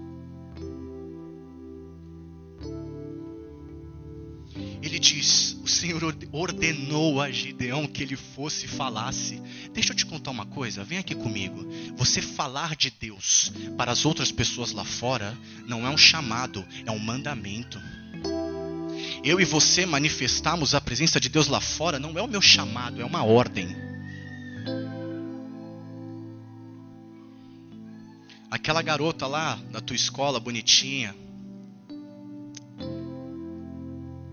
Diz: 5.01 5.57
O 5.63 5.67
Senhor 5.67 6.01
ordenou 6.31 7.19
a 7.19 7.29
Gideão 7.31 7.87
que 7.87 8.03
ele 8.03 8.15
fosse 8.15 8.65
e 8.65 8.69
falasse. 8.69 9.41
Deixa 9.73 9.91
eu 9.91 9.95
te 9.95 10.05
contar 10.05 10.31
uma 10.31 10.45
coisa, 10.45 10.83
vem 10.83 10.99
aqui 10.99 11.15
comigo. 11.15 11.67
Você 11.97 12.21
falar 12.21 12.75
de 12.75 12.91
Deus 12.91 13.51
para 13.75 13.91
as 13.91 14.05
outras 14.05 14.31
pessoas 14.31 14.71
lá 14.71 14.85
fora 14.85 15.35
não 15.67 15.85
é 15.85 15.89
um 15.89 15.97
chamado, 15.97 16.63
é 16.85 16.91
um 16.91 16.99
mandamento. 16.99 17.81
Eu 19.23 19.41
e 19.41 19.45
você 19.45 19.85
manifestarmos 19.85 20.73
a 20.73 20.81
presença 20.81 21.19
de 21.19 21.29
Deus 21.29 21.47
lá 21.47 21.59
fora 21.59 21.99
não 21.99 22.17
é 22.17 22.21
o 22.21 22.27
meu 22.27 22.41
chamado, 22.41 23.01
é 23.01 23.05
uma 23.05 23.23
ordem. 23.23 23.75
Aquela 28.49 28.81
garota 28.81 29.25
lá 29.27 29.55
da 29.71 29.79
tua 29.79 29.95
escola, 29.95 30.39
bonitinha, 30.39 31.15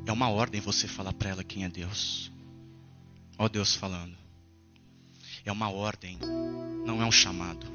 É 0.08 0.12
uma 0.12 0.30
ordem 0.30 0.58
você 0.58 0.88
falar 0.88 1.12
para 1.12 1.28
ela 1.28 1.44
quem 1.44 1.64
é 1.64 1.68
Deus. 1.68 2.32
Ó 3.36 3.46
Deus 3.46 3.74
falando. 3.74 4.16
É 5.44 5.52
uma 5.52 5.68
ordem, 5.68 6.18
não 6.86 7.02
é 7.02 7.04
um 7.04 7.12
chamado. 7.12 7.66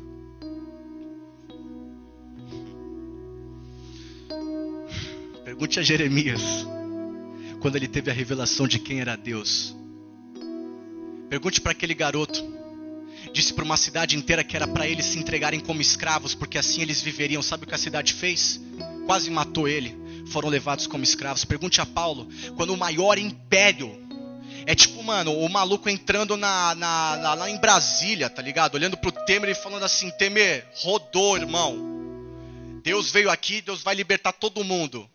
Pergunte 5.46 5.80
a 5.80 5.84
Jeremias, 5.84 6.42
quando 7.62 7.76
ele 7.76 7.88
teve 7.88 8.10
a 8.10 8.14
revelação 8.16 8.68
de 8.68 8.80
quem 8.80 9.00
era 9.00 9.16
Deus. 9.16 9.76
Pergunte 11.30 11.62
para 11.62 11.74
aquele 11.74 11.94
garoto. 11.94 12.44
Disse 13.32 13.54
para 13.54 13.64
uma 13.64 13.78
cidade 13.78 14.18
inteira 14.18 14.44
que 14.44 14.56
era 14.56 14.68
para 14.68 14.88
eles 14.88 15.06
se 15.06 15.20
entregarem 15.20 15.60
como 15.60 15.82
escravos, 15.82 16.34
porque 16.34 16.58
assim 16.58 16.82
eles 16.82 17.00
viveriam. 17.00 17.44
Sabe 17.44 17.66
o 17.66 17.68
que 17.68 17.76
a 17.76 17.78
cidade 17.78 18.12
fez? 18.12 18.60
Quase 19.06 19.30
matou 19.30 19.68
ele. 19.68 20.03
Foram 20.34 20.50
levados 20.50 20.88
como 20.88 21.04
escravos. 21.04 21.46
Pergunte 21.46 21.80
a 21.80 21.86
Paulo, 21.86 22.28
quando 22.58 22.74
o 22.74 22.78
maior 22.78 23.20
império 23.20 24.04
é 24.66 24.74
tipo, 24.74 25.04
mano, 25.04 25.32
o 25.32 25.48
maluco 25.48 25.88
entrando 25.88 26.36
na, 26.36 26.74
na, 26.74 27.18
na, 27.18 27.34
lá 27.36 27.50
em 27.50 27.58
Brasília, 27.58 28.32
tá 28.32 28.42
ligado? 28.42 28.74
Olhando 28.74 28.98
pro 28.98 29.12
Temer 29.12 29.52
e 29.52 29.56
falando 29.56 29.84
assim: 29.84 30.10
Temer, 30.18 30.68
rodou, 30.74 31.38
irmão. 31.38 31.94
Deus 32.82 33.12
veio 33.12 33.30
aqui, 33.30 33.62
Deus 33.62 33.84
vai 33.84 33.94
libertar 33.94 34.34
todo 34.34 34.64
mundo. 34.64 35.08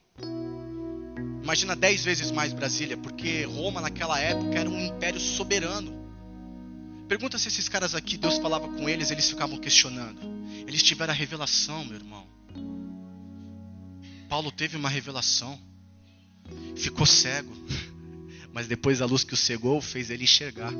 Imagina 1.42 1.74
dez 1.74 2.04
vezes 2.04 2.31
mais 2.31 2.52
Brasília, 2.52 2.96
porque 2.96 3.42
Roma 3.42 3.81
naquela 3.81 4.20
época 4.20 4.57
era 4.57 4.70
um 4.70 4.81
império 4.81 5.18
soberano. 5.18 5.98
Pergunta 7.09 7.38
se 7.38 7.48
esses 7.48 7.68
caras 7.68 7.92
aqui, 7.92 8.16
Deus 8.16 8.38
falava 8.38 8.68
com 8.68 8.88
eles, 8.88 9.11
eles 9.11 9.28
ficavam 9.28 9.59
questionando. 9.59 10.20
Eles 10.66 10.81
tiveram 10.81 11.12
a 11.12 11.16
revelação, 11.16 11.85
meu 11.85 11.96
irmão. 11.96 12.26
Paulo 14.28 14.52
teve 14.52 14.76
uma 14.76 14.88
revelação. 14.88 15.58
Ficou 16.76 17.06
cego. 17.06 17.52
Mas 18.52 18.66
depois 18.66 19.00
a 19.00 19.06
luz 19.06 19.24
que 19.24 19.34
o 19.34 19.36
cegou 19.36 19.80
fez 19.80 20.10
ele 20.10 20.24
enxergar. 20.24 20.72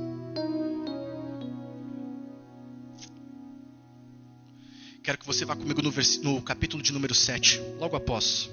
Quero 5.03 5.19
que 5.19 5.27
você 5.27 5.45
vá 5.45 5.57
comigo 5.57 5.81
no, 5.81 5.91
no 6.23 6.43
capítulo 6.43 6.83
de 6.83 6.93
número 6.93 7.15
7, 7.15 7.59
logo 7.79 7.97
após. 7.97 8.51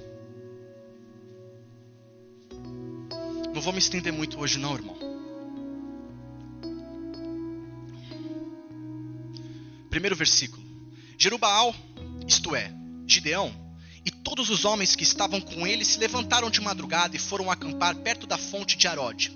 Não 3.53 3.61
vou 3.61 3.73
me 3.73 3.79
estender 3.79 4.13
muito 4.13 4.39
hoje, 4.39 4.57
não, 4.57 4.73
irmão. 4.75 4.97
Primeiro 9.89 10.15
versículo. 10.15 10.63
Jerubaal, 11.17 11.73
isto 12.27 12.55
é, 12.55 12.71
Gideão, 13.07 13.64
e 14.05 14.11
todos 14.11 14.49
os 14.49 14.63
homens 14.65 14.95
que 14.95 15.03
estavam 15.03 15.41
com 15.41 15.65
ele 15.65 15.83
se 15.83 15.97
levantaram 15.97 16.49
de 16.49 16.61
madrugada 16.61 17.15
e 17.15 17.19
foram 17.19 17.49
acampar 17.49 17.95
perto 17.95 18.27
da 18.27 18.37
fonte 18.37 18.77
de 18.77 18.87
Arode. 18.87 19.31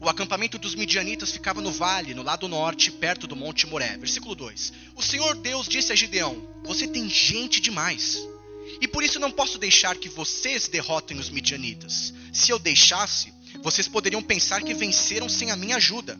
O 0.00 0.08
acampamento 0.08 0.58
dos 0.58 0.74
midianitas 0.74 1.30
ficava 1.30 1.60
no 1.60 1.70
vale, 1.70 2.14
no 2.14 2.22
lado 2.22 2.48
norte, 2.48 2.90
perto 2.90 3.26
do 3.26 3.36
monte 3.36 3.66
Moré. 3.66 3.96
Versículo 3.98 4.34
2. 4.34 4.72
O 4.96 5.02
Senhor 5.02 5.36
Deus 5.36 5.68
disse 5.68 5.92
a 5.92 5.96
Gideão: 5.96 6.42
Você 6.64 6.88
tem 6.88 7.08
gente 7.08 7.60
demais. 7.60 8.18
E 8.80 8.88
por 8.88 9.04
isso 9.04 9.20
não 9.20 9.30
posso 9.30 9.58
deixar 9.58 9.96
que 9.96 10.08
vocês 10.08 10.66
derrotem 10.66 11.18
os 11.20 11.30
midianitas. 11.30 12.12
Se 12.32 12.50
eu 12.50 12.58
deixasse, 12.58 13.32
vocês 13.62 13.86
poderiam 13.86 14.22
pensar 14.22 14.62
que 14.62 14.74
venceram 14.74 15.28
sem 15.28 15.52
a 15.52 15.56
minha 15.56 15.76
ajuda. 15.76 16.18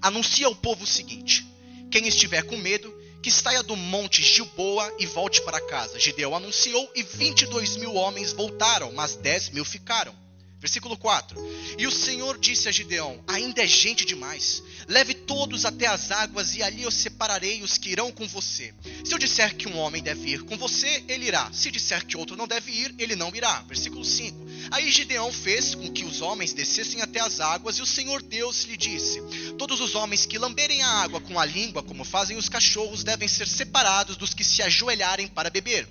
Anuncia 0.00 0.46
ao 0.46 0.54
povo 0.54 0.84
o 0.84 0.86
seguinte: 0.86 1.46
quem 1.90 2.08
estiver 2.08 2.42
com 2.44 2.56
medo, 2.56 2.90
que 3.22 3.30
saia 3.30 3.62
do 3.62 3.76
monte 3.76 4.22
Gilboa 4.22 4.92
e 4.98 5.06
volte 5.06 5.42
para 5.42 5.60
casa. 5.60 5.98
Gideão 5.98 6.34
anunciou 6.34 6.90
e 6.94 7.02
22 7.02 7.76
mil 7.76 7.94
homens 7.94 8.32
voltaram, 8.32 8.92
mas 8.92 9.16
10 9.16 9.50
mil 9.50 9.64
ficaram. 9.64 10.14
Versículo 10.60 10.96
4: 10.96 11.38
E 11.78 11.86
o 11.86 11.90
Senhor 11.90 12.36
disse 12.36 12.68
a 12.68 12.72
Gideão: 12.72 13.22
Ainda 13.28 13.62
é 13.62 13.66
gente 13.66 14.04
demais. 14.04 14.62
Leve 14.88 15.14
todos 15.14 15.64
até 15.64 15.86
as 15.86 16.10
águas, 16.10 16.56
e 16.56 16.62
ali 16.62 16.82
eu 16.82 16.90
separarei 16.90 17.62
os 17.62 17.78
que 17.78 17.90
irão 17.90 18.10
com 18.10 18.26
você. 18.26 18.74
Se 19.04 19.14
eu 19.14 19.18
disser 19.18 19.56
que 19.56 19.68
um 19.68 19.78
homem 19.78 20.02
deve 20.02 20.30
ir 20.30 20.42
com 20.42 20.56
você, 20.56 21.04
ele 21.08 21.26
irá. 21.26 21.48
Se 21.52 21.70
disser 21.70 22.04
que 22.04 22.16
outro 22.16 22.36
não 22.36 22.48
deve 22.48 22.72
ir, 22.72 22.94
ele 22.98 23.14
não 23.14 23.32
irá. 23.34 23.60
Versículo 23.68 24.04
5: 24.04 24.47
Aí 24.70 24.90
Gideão 24.90 25.32
fez 25.32 25.74
com 25.74 25.90
que 25.90 26.04
os 26.04 26.20
homens 26.20 26.52
descessem 26.52 27.00
até 27.00 27.20
as 27.20 27.40
águas, 27.40 27.76
e 27.78 27.82
o 27.82 27.86
Senhor 27.86 28.22
Deus 28.22 28.64
lhe 28.64 28.76
disse: 28.76 29.20
Todos 29.56 29.80
os 29.80 29.94
homens 29.94 30.26
que 30.26 30.38
lamberem 30.38 30.82
a 30.82 30.88
água 30.88 31.20
com 31.20 31.38
a 31.38 31.44
língua, 31.44 31.82
como 31.82 32.04
fazem 32.04 32.36
os 32.36 32.48
cachorros, 32.48 33.04
devem 33.04 33.28
ser 33.28 33.48
separados 33.48 34.16
dos 34.16 34.34
que 34.34 34.44
se 34.44 34.62
ajoelharem 34.62 35.28
para 35.28 35.50
beber. 35.50 35.88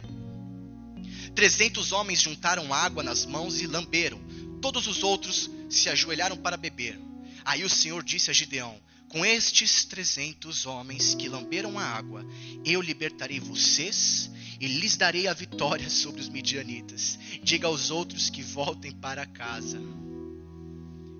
Trezentos 1.35 1.91
homens 1.91 2.21
juntaram 2.21 2.73
água 2.73 3.03
nas 3.03 3.25
mãos 3.25 3.61
e 3.61 3.67
lamberam 3.67 4.19
Todos 4.61 4.87
os 4.87 5.03
outros 5.03 5.49
se 5.69 5.89
ajoelharam 5.89 6.37
para 6.37 6.57
beber. 6.57 6.99
Aí 7.45 7.63
o 7.63 7.69
Senhor 7.69 8.03
disse 8.03 8.29
a 8.29 8.33
Gideão: 8.33 8.79
Com 9.07 9.25
estes 9.25 9.85
trezentos 9.85 10.65
homens 10.65 11.15
que 11.15 11.29
lamberam 11.29 11.77
a 11.77 11.83
água, 11.83 12.25
eu 12.65 12.81
libertarei 12.81 13.39
vocês 13.39 14.29
e 14.59 14.67
lhes 14.67 14.97
darei 14.97 15.27
a 15.27 15.33
vitória 15.33 15.89
sobre 15.89 16.21
os 16.21 16.29
midianitas. 16.29 17.17
Diga 17.43 17.67
aos 17.67 17.91
outros 17.91 18.29
que 18.29 18.41
voltem 18.41 18.91
para 18.91 19.25
casa. 19.25 19.79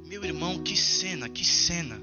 Meu 0.05 0.23
irmão, 0.23 0.61
que 0.63 0.75
cena, 0.75 1.27
que 1.29 1.45
cena. 1.45 1.99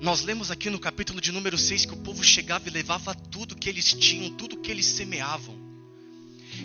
Nós 0.00 0.22
lemos 0.22 0.50
aqui 0.50 0.68
no 0.68 0.80
capítulo 0.80 1.20
de 1.20 1.30
número 1.30 1.56
6 1.56 1.86
que 1.86 1.94
o 1.94 1.98
povo 1.98 2.24
chegava 2.24 2.68
e 2.68 2.72
levava 2.72 3.14
tudo 3.14 3.54
que 3.54 3.68
eles 3.68 3.92
tinham, 3.92 4.34
tudo 4.34 4.58
que 4.58 4.70
eles 4.70 4.86
semeavam. 4.86 5.56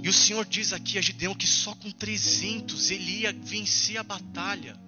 E 0.01 0.09
o 0.09 0.13
Senhor 0.13 0.45
diz 0.45 0.73
aqui 0.73 0.97
a 0.97 1.01
Gideão 1.01 1.35
que 1.35 1.47
só 1.47 1.73
com 1.75 1.91
300 1.91 2.91
ele 2.91 3.21
ia 3.21 3.31
vencer 3.31 3.97
a 3.97 4.03
batalha. 4.03 4.86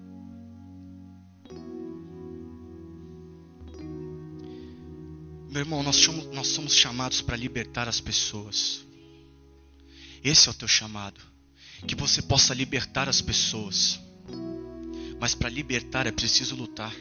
Meu 5.49 5.61
irmão, 5.61 5.81
nós 5.81 5.95
somos, 5.95 6.25
nós 6.27 6.47
somos 6.47 6.75
chamados 6.75 7.21
para 7.21 7.35
libertar 7.35 7.87
as 7.87 7.99
pessoas. 7.99 8.85
Esse 10.23 10.47
é 10.47 10.51
o 10.51 10.53
teu 10.53 10.67
chamado. 10.67 11.19
Que 11.87 11.95
você 11.95 12.21
possa 12.21 12.53
libertar 12.53 13.09
as 13.09 13.19
pessoas. 13.19 13.99
Mas 15.19 15.33
para 15.33 15.49
libertar 15.49 16.05
é 16.05 16.11
preciso 16.11 16.55
lutar. 16.55 16.93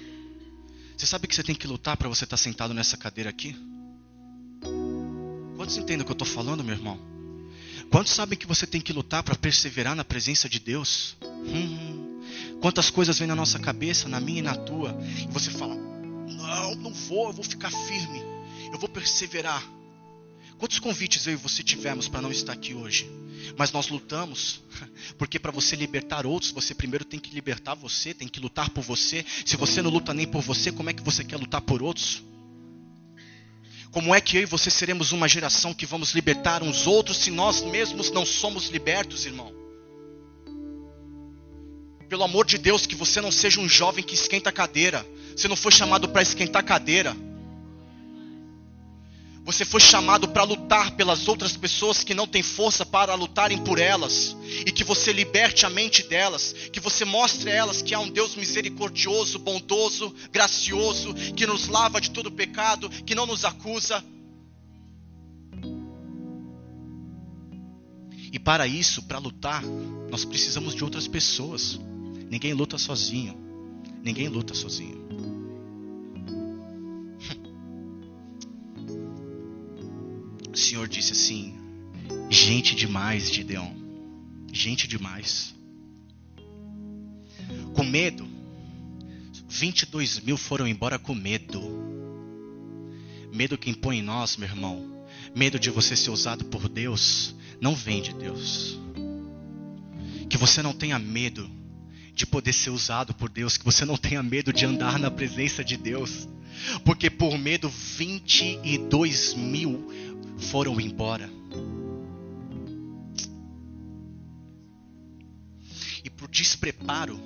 Você 0.96 1.06
sabe 1.06 1.28
que 1.28 1.34
você 1.34 1.42
tem 1.42 1.54
que 1.54 1.66
lutar 1.66 1.96
para 1.96 2.08
você 2.08 2.24
estar 2.24 2.36
tá 2.36 2.42
sentado 2.42 2.72
nessa 2.72 2.96
cadeira 2.96 3.28
aqui? 3.28 3.54
Quantos 5.56 5.76
entendem 5.76 6.02
o 6.02 6.04
que 6.04 6.10
eu 6.10 6.14
estou 6.14 6.26
falando, 6.26 6.64
meu 6.64 6.74
irmão? 6.74 6.98
Quantos 7.90 8.12
sabem 8.12 8.38
que 8.38 8.46
você 8.46 8.66
tem 8.66 8.80
que 8.80 8.92
lutar 8.92 9.22
para 9.22 9.34
perseverar 9.34 9.94
na 9.94 10.04
presença 10.04 10.48
de 10.48 10.58
Deus? 10.58 11.16
Hum, 11.22 12.22
quantas 12.60 12.90
coisas 12.90 13.18
vêm 13.18 13.28
na 13.28 13.36
nossa 13.36 13.58
cabeça, 13.58 14.08
na 14.08 14.20
minha 14.20 14.38
e 14.38 14.42
na 14.42 14.54
tua, 14.54 14.96
e 15.18 15.32
você 15.32 15.50
fala: 15.50 15.74
Não, 15.74 16.74
não 16.76 16.92
vou, 16.92 17.28
eu 17.28 17.32
vou 17.32 17.44
ficar 17.44 17.70
firme, 17.70 18.22
eu 18.72 18.78
vou 18.78 18.88
perseverar. 18.88 19.62
Quantos 20.58 20.80
convites 20.80 21.26
eu 21.26 21.34
e 21.34 21.36
você 21.36 21.62
tivemos 21.62 22.08
para 22.08 22.20
não 22.20 22.32
estar 22.32 22.52
aqui 22.52 22.74
hoje? 22.74 23.08
Mas 23.56 23.70
nós 23.70 23.88
lutamos, 23.88 24.60
porque 25.16 25.38
para 25.38 25.52
você 25.52 25.76
libertar 25.76 26.26
outros, 26.26 26.50
você 26.50 26.74
primeiro 26.74 27.04
tem 27.04 27.20
que 27.20 27.32
libertar 27.32 27.74
você, 27.74 28.12
tem 28.12 28.26
que 28.26 28.40
lutar 28.40 28.68
por 28.70 28.82
você. 28.82 29.24
Se 29.46 29.56
você 29.56 29.80
não 29.80 29.90
luta 29.90 30.12
nem 30.12 30.26
por 30.26 30.42
você, 30.42 30.72
como 30.72 30.90
é 30.90 30.92
que 30.92 31.02
você 31.02 31.22
quer 31.22 31.36
lutar 31.36 31.60
por 31.60 31.82
outros? 31.82 32.22
Como 33.90 34.14
é 34.14 34.20
que 34.20 34.36
eu 34.36 34.42
e 34.42 34.46
você 34.46 34.70
seremos 34.70 35.12
uma 35.12 35.28
geração 35.28 35.72
que 35.72 35.86
vamos 35.86 36.12
libertar 36.12 36.62
uns 36.62 36.86
outros 36.86 37.18
se 37.18 37.30
nós 37.30 37.62
mesmos 37.62 38.10
não 38.10 38.26
somos 38.26 38.68
libertos, 38.68 39.24
irmão? 39.24 39.52
Pelo 42.08 42.24
amor 42.24 42.46
de 42.46 42.58
Deus, 42.58 42.86
que 42.86 42.94
você 42.94 43.20
não 43.20 43.30
seja 43.30 43.60
um 43.60 43.68
jovem 43.68 44.02
que 44.02 44.14
esquenta 44.14 44.50
a 44.50 44.52
cadeira. 44.52 45.06
Você 45.36 45.46
não 45.46 45.56
foi 45.56 45.70
chamado 45.70 46.08
para 46.08 46.22
esquentar 46.22 46.60
a 46.60 46.64
cadeira. 46.64 47.16
Você 49.48 49.64
foi 49.64 49.80
chamado 49.80 50.28
para 50.28 50.44
lutar 50.44 50.90
pelas 50.90 51.26
outras 51.26 51.56
pessoas 51.56 52.04
que 52.04 52.12
não 52.12 52.26
têm 52.26 52.42
força 52.42 52.84
para 52.84 53.14
lutarem 53.14 53.56
por 53.56 53.78
elas. 53.78 54.36
E 54.66 54.70
que 54.70 54.84
você 54.84 55.10
liberte 55.10 55.64
a 55.64 55.70
mente 55.70 56.06
delas. 56.06 56.52
Que 56.70 56.78
você 56.78 57.02
mostre 57.06 57.50
a 57.50 57.54
elas 57.54 57.80
que 57.80 57.94
há 57.94 57.98
um 57.98 58.10
Deus 58.10 58.36
misericordioso, 58.36 59.38
bondoso, 59.38 60.14
gracioso, 60.30 61.14
que 61.34 61.46
nos 61.46 61.66
lava 61.66 61.98
de 61.98 62.10
todo 62.10 62.30
pecado, 62.30 62.90
que 62.90 63.14
não 63.14 63.24
nos 63.24 63.42
acusa. 63.42 64.04
E 68.30 68.38
para 68.38 68.66
isso, 68.66 69.02
para 69.04 69.16
lutar, 69.16 69.62
nós 70.10 70.26
precisamos 70.26 70.74
de 70.74 70.84
outras 70.84 71.08
pessoas. 71.08 71.80
Ninguém 72.28 72.52
luta 72.52 72.76
sozinho. 72.76 73.34
Ninguém 74.04 74.28
luta 74.28 74.52
sozinho. 74.52 75.07
O 80.58 80.60
Senhor 80.60 80.88
disse 80.88 81.12
assim: 81.12 81.54
gente 82.28 82.74
demais, 82.74 83.32
Gideon, 83.32 83.72
gente 84.52 84.88
demais. 84.88 85.54
Com 87.74 87.84
medo, 87.84 88.26
22 89.48 90.18
mil 90.20 90.36
foram 90.36 90.66
embora 90.66 90.98
com 90.98 91.14
medo. 91.14 91.62
Medo 93.32 93.56
que 93.56 93.70
impõe 93.70 93.98
em 93.98 94.02
nós, 94.02 94.36
meu 94.36 94.48
irmão. 94.48 95.06
Medo 95.34 95.60
de 95.60 95.70
você 95.70 95.94
ser 95.94 96.10
usado 96.10 96.44
por 96.46 96.68
Deus, 96.68 97.36
não 97.60 97.74
vem 97.76 98.02
de 98.02 98.12
Deus. 98.14 98.80
Que 100.28 100.36
você 100.36 100.60
não 100.60 100.72
tenha 100.72 100.98
medo 100.98 101.48
de 102.12 102.26
poder 102.26 102.52
ser 102.52 102.70
usado 102.70 103.14
por 103.14 103.28
Deus, 103.28 103.56
que 103.56 103.64
você 103.64 103.84
não 103.84 103.96
tenha 103.96 104.24
medo 104.24 104.52
de 104.52 104.66
andar 104.66 104.98
na 104.98 105.08
presença 105.08 105.62
de 105.62 105.76
Deus, 105.76 106.28
porque 106.84 107.08
por 107.08 107.38
medo 107.38 107.68
22 107.68 109.34
mil 109.34 109.88
foram 110.38 110.80
embora. 110.80 111.28
E 116.04 116.10
por 116.10 116.28
despreparo, 116.28 117.20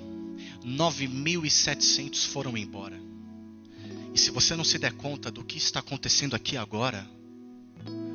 9.700 0.65 2.27
foram 2.27 2.57
embora. 2.57 2.99
E 4.13 4.19
se 4.19 4.31
você 4.31 4.55
não 4.55 4.63
se 4.63 4.77
der 4.77 4.93
conta 4.93 5.31
do 5.31 5.43
que 5.43 5.57
está 5.57 5.79
acontecendo 5.79 6.35
aqui 6.35 6.57
agora, 6.57 7.07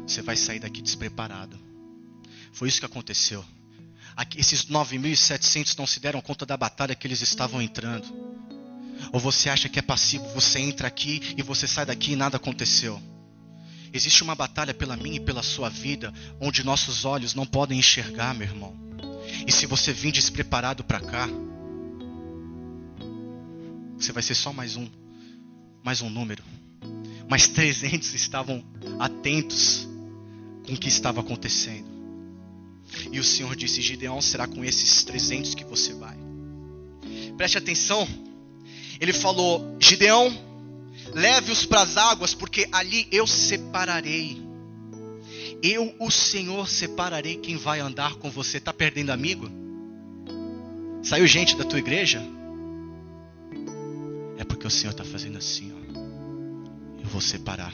você 0.07 0.23
vai 0.23 0.37
sair 0.37 0.61
daqui 0.61 0.81
despreparado. 0.81 1.59
Foi 2.53 2.69
isso 2.69 2.81
que 2.81 2.87
aconteceu. 2.87 3.45
Esses 4.37 4.67
9.700 4.67 5.77
não 5.79 5.87
se 5.87 6.01
deram 6.01 6.21
conta 6.21 6.45
da 6.45 6.57
batalha 6.57 6.95
que 6.95 7.07
eles 7.07 7.21
estavam 7.21 7.63
entrando. 7.63 8.07
Ou 9.13 9.21
você 9.21 9.49
acha 9.49 9.69
que 9.69 9.79
é 9.79 9.83
passivo, 9.83 10.27
você 10.35 10.59
entra 10.59 10.89
aqui 10.89 11.35
e 11.37 11.43
você 11.43 11.69
sai 11.69 11.87
daqui 11.87 12.13
e 12.13 12.17
nada 12.17 12.37
aconteceu. 12.37 13.01
Existe 13.93 14.23
uma 14.23 14.35
batalha 14.35 14.75
pela 14.75 14.97
minha 14.97 15.17
e 15.17 15.21
pela 15.21 15.43
sua 15.43 15.69
vida, 15.69 16.13
onde 16.41 16.65
nossos 16.65 17.05
olhos 17.05 17.35
não 17.35 17.47
podem 17.47 17.79
enxergar, 17.79 18.35
meu 18.35 18.47
irmão. 18.47 18.77
E 19.47 19.53
se 19.53 19.67
você 19.67 19.93
vir 19.93 20.13
despreparado 20.13 20.85
para 20.85 21.01
cá, 21.01 21.29
você 23.97 24.13
vai 24.13 24.23
ser 24.23 24.35
só 24.35 24.53
mais 24.53 24.77
um, 24.77 24.89
mais 25.83 26.03
um 26.03 26.11
número. 26.11 26.43
Mas 27.29 27.49
300 27.49 28.15
estavam 28.15 28.65
atentos 28.99 29.89
com 30.67 30.73
o 30.73 30.79
que 30.79 30.89
estava 30.89 31.21
acontecendo. 31.21 31.89
E 33.13 33.19
o 33.19 33.25
Senhor 33.25 33.55
disse: 33.55 33.83
Gideão, 33.83 34.21
será 34.21 34.47
com 34.47 34.65
esses 34.65 35.03
300 35.05 35.55
que 35.55 35.65
você 35.65 35.93
vai. 35.93 36.17
Preste 37.37 37.59
atenção. 37.59 38.09
Ele 39.01 39.13
falou: 39.13 39.77
Gideão, 39.81 40.33
leve-os 41.15 41.67
para 41.67 41.83
as 41.83 41.97
águas, 41.97 42.35
porque 42.35 42.69
ali 42.73 43.09
eu 43.11 43.27
separarei. 43.27 44.43
Eu, 45.63 45.95
o 45.99 46.11
Senhor, 46.11 46.69
separarei 46.69 47.37
quem 47.37 47.57
vai 47.57 47.81
andar 47.81 48.15
com 48.15 48.31
você. 48.31 48.59
Está 48.59 48.73
perdendo 48.73 49.11
amigo? 49.11 49.51
Saiu 51.03 51.27
gente 51.27 51.57
da 51.57 51.65
tua 51.65 51.79
igreja? 51.79 52.23
É 54.37 54.45
porque 54.45 54.67
o 54.67 54.71
Senhor 54.71 54.93
está 54.93 55.05
fazendo 55.05 55.39
assim, 55.39 55.73
ó. 55.73 57.03
Eu 57.03 57.09
vou 57.09 57.21
separar. 57.21 57.73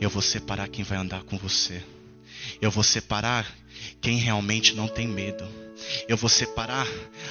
Eu 0.00 0.10
vou 0.10 0.20
separar 0.20 0.68
quem 0.68 0.84
vai 0.84 0.98
andar 0.98 1.22
com 1.22 1.38
você. 1.38 1.82
Eu 2.60 2.70
vou 2.70 2.84
separar 2.84 3.46
quem 4.00 4.18
realmente 4.18 4.74
não 4.74 4.88
tem 4.88 5.06
medo. 5.06 5.44
Eu 6.08 6.16
vou 6.16 6.28
separar 6.28 6.86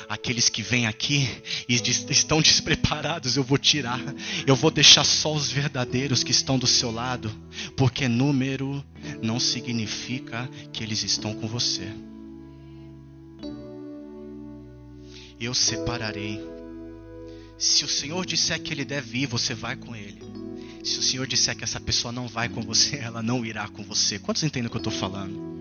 aqueles 0.08 0.50
que 0.50 0.62
vêm 0.62 0.86
aqui 0.86 1.28
e 1.68 1.76
estão 1.76 2.42
despreparados, 2.42 3.38
eu 3.38 3.44
vou 3.44 3.58
tirar. 3.58 4.00
Eu 4.46 4.56
vou 4.56 4.70
deixar 4.70 5.04
só 5.04 5.34
os 5.34 5.52
verdadeiros 5.52 6.24
que 6.24 6.32
estão 6.32 6.58
do 6.58 6.68
seu 6.68 6.92
lado, 6.92 7.32
porque 7.76 8.08
número 8.08 8.84
não 9.22 9.40
significa 9.40 10.50
que 10.72 10.84
eles 10.84 11.04
estão 11.04 11.34
com 11.34 11.48
você. 11.48 11.88
Eu 15.40 15.54
separarei. 15.54 16.40
Se 17.58 17.84
o 17.84 17.88
Senhor 17.88 18.26
disser 18.26 18.62
que 18.62 18.74
ele 18.74 18.86
deve 18.86 19.20
ir, 19.20 19.28
você 19.28 19.54
vai 19.54 19.76
com 19.76 19.96
ele. 19.96 20.22
Se 20.84 21.00
o 21.00 21.02
Senhor 21.02 21.26
disser 21.26 21.56
que 21.56 21.64
essa 21.64 21.80
pessoa 21.80 22.12
não 22.12 22.28
vai 22.28 22.48
com 22.48 22.62
você, 22.62 22.98
ela 23.02 23.24
não 23.24 23.46
irá 23.46 23.68
com 23.68 23.84
você. 23.84 24.20
Quantos 24.20 24.44
entendem 24.44 24.68
o 24.68 24.70
que 24.70 24.78
eu 24.78 24.90
estou 24.90 24.94
falando? 24.94 25.56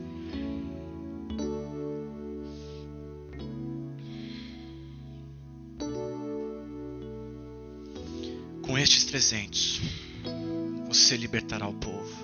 Estes 8.84 9.04
300, 9.04 9.80
você 10.86 11.16
libertará 11.16 11.66
o 11.66 11.72
povo. 11.72 12.14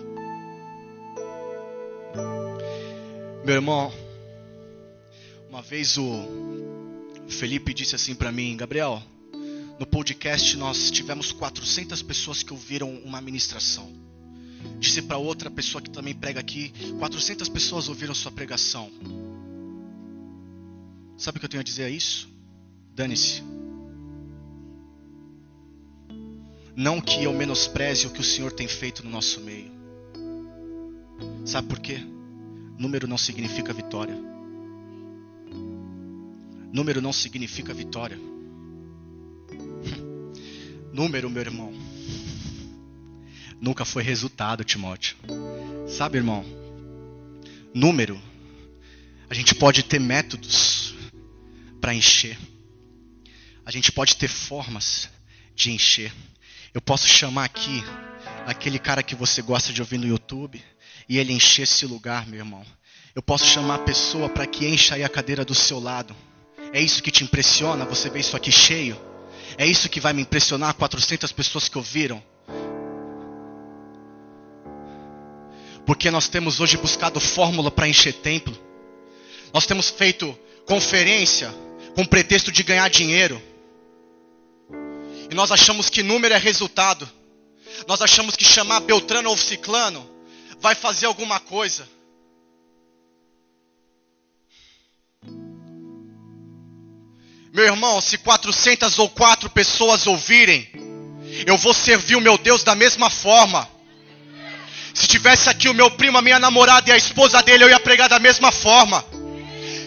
Meu 3.43 3.55
irmão, 3.55 3.91
uma 5.49 5.63
vez 5.63 5.97
o 5.97 6.29
Felipe 7.29 7.73
disse 7.73 7.97
assim 7.97 8.15
para 8.15 8.31
mim, 8.31 8.59
Gabriel, 8.59 9.03
no 9.79 9.87
podcast 9.87 10.55
nós 10.59 10.91
tivemos 10.91 11.33
400 11.33 12.03
pessoas 12.03 12.43
que 12.43 12.53
ouviram 12.53 12.95
uma 12.97 13.23
ministração. 13.23 13.91
Disse 14.79 15.01
para 15.01 15.17
outra 15.17 15.51
pessoa 15.51 15.81
que 15.81 15.89
também 15.89 16.15
prega 16.15 16.41
aqui, 16.41 16.75
400 16.99 17.49
pessoas 17.49 17.89
ouviram 17.89 18.15
sua 18.15 18.31
pregação. 18.31 18.93
Sabe 21.17 21.39
o 21.39 21.41
que 21.41 21.47
eu 21.47 21.51
tenho 21.51 21.63
a 21.63 21.65
dizer 21.65 21.85
a 21.85 21.91
isso? 21.91 22.29
Dane-se. 22.95 23.50
Não 26.81 26.99
que 26.99 27.25
eu 27.25 27.33
menospreze 27.35 28.07
o 28.07 28.11
que 28.11 28.23
o 28.23 28.25
Senhor 28.25 28.53
tem 28.53 28.67
feito 28.67 29.05
no 29.05 29.11
nosso 29.11 29.43
meio. 29.43 29.71
Sabe 31.45 31.69
por 31.69 31.79
quê? 31.79 31.99
Número 32.79 33.07
não 33.07 33.19
significa 33.19 33.71
vitória. 33.75 34.17
Número 36.73 37.03
não 37.03 37.13
significa 37.13 37.75
vitória. 37.75 38.19
Número, 40.91 41.29
meu 41.29 41.43
irmão, 41.43 41.71
nunca 43.61 43.85
foi 43.85 44.03
resultado, 44.03 44.65
Timóteo. 44.65 45.19
Sabe, 45.87 46.17
irmão? 46.17 46.43
Número, 47.75 48.19
a 49.29 49.35
gente 49.35 49.55
pode 49.55 49.83
ter 49.83 50.01
métodos 50.01 50.95
para 51.79 51.93
encher. 51.93 52.39
A 53.67 53.71
gente 53.71 53.93
pode 53.93 54.17
ter 54.17 54.29
formas 54.29 55.11
de 55.55 55.73
encher. 55.73 56.11
Eu 56.73 56.81
posso 56.81 57.09
chamar 57.09 57.45
aqui 57.45 57.83
aquele 58.47 58.79
cara 58.79 59.03
que 59.03 59.15
você 59.15 59.43
gosta 59.43 59.73
de 59.73 59.81
ouvir 59.81 59.99
no 59.99 60.07
YouTube 60.07 60.63
e 61.09 61.19
ele 61.19 61.33
encher 61.33 61.63
esse 61.63 61.85
lugar, 61.85 62.27
meu 62.27 62.39
irmão. 62.39 62.65
Eu 63.15 63.23
posso 63.23 63.45
chamar 63.45 63.75
a 63.75 63.79
pessoa 63.79 64.29
para 64.29 64.47
que 64.47 64.67
encha 64.67 64.95
aí 64.95 65.03
a 65.03 65.09
cadeira 65.09 65.45
do 65.45 65.55
seu 65.55 65.81
lado. 65.81 66.15
É 66.73 66.81
isso 66.81 67.03
que 67.03 67.11
te 67.11 67.25
impressiona? 67.25 67.85
Você 67.87 68.09
vê 68.09 68.21
isso 68.21 68.37
aqui 68.37 68.53
cheio? 68.53 68.97
É 69.59 69.67
isso 69.67 69.89
que 69.89 69.99
vai 69.99 70.13
me 70.13 70.23
impressionar 70.23 70.75
400 70.75 71.33
pessoas 71.33 71.69
que 71.69 71.77
ouviram. 71.77 72.23
Porque 75.85 76.09
nós 76.09 76.29
temos 76.29 76.61
hoje 76.61 76.77
buscado 76.77 77.19
fórmula 77.19 77.69
para 77.69 77.89
encher 77.89 78.13
templo. 78.13 78.57
Nós 79.53 79.67
temos 79.67 79.91
feito 79.91 80.39
conferência 80.65 81.53
com 81.97 82.05
pretexto 82.05 82.53
de 82.53 82.63
ganhar 82.63 82.89
dinheiro. 82.89 83.43
E 85.31 85.35
nós 85.35 85.53
achamos 85.53 85.89
que 85.89 86.03
número 86.03 86.35
é 86.35 86.39
resultado. 86.39 87.09
Nós 87.87 88.03
achamos 88.03 88.35
que 88.35 88.45
chamar 88.45 88.81
Beltrano 88.81 89.31
ou 89.31 89.37
Ciclano 89.37 90.09
vai 90.61 90.75
fazer 90.75 91.07
alguma 91.07 91.39
coisa. 91.39 91.89
Meu 97.53 97.65
irmão, 97.65 98.01
se 98.01 98.19
400 98.19 98.99
ou 98.99 99.09
4 99.09 99.51
pessoas 99.51 100.07
ouvirem, 100.07 100.69
eu 101.47 101.57
vou 101.57 101.73
servir 101.73 102.17
o 102.17 102.21
meu 102.21 102.37
Deus 102.37 102.63
da 102.63 102.75
mesma 102.75 103.09
forma. 103.09 103.69
Se 104.93 105.07
tivesse 105.07 105.49
aqui 105.49 105.69
o 105.69 105.75
meu 105.75 105.91
primo, 105.93 106.19
a 106.19 106.23
minha 106.23 106.39
namorada 106.39 106.91
e 106.91 106.93
a 106.93 106.97
esposa 106.97 107.41
dele, 107.43 107.65
eu 107.65 107.71
ia 107.71 107.81
pregar 107.81 108.09
da 108.09 108.19
mesma 108.19 108.51
forma. 108.51 109.05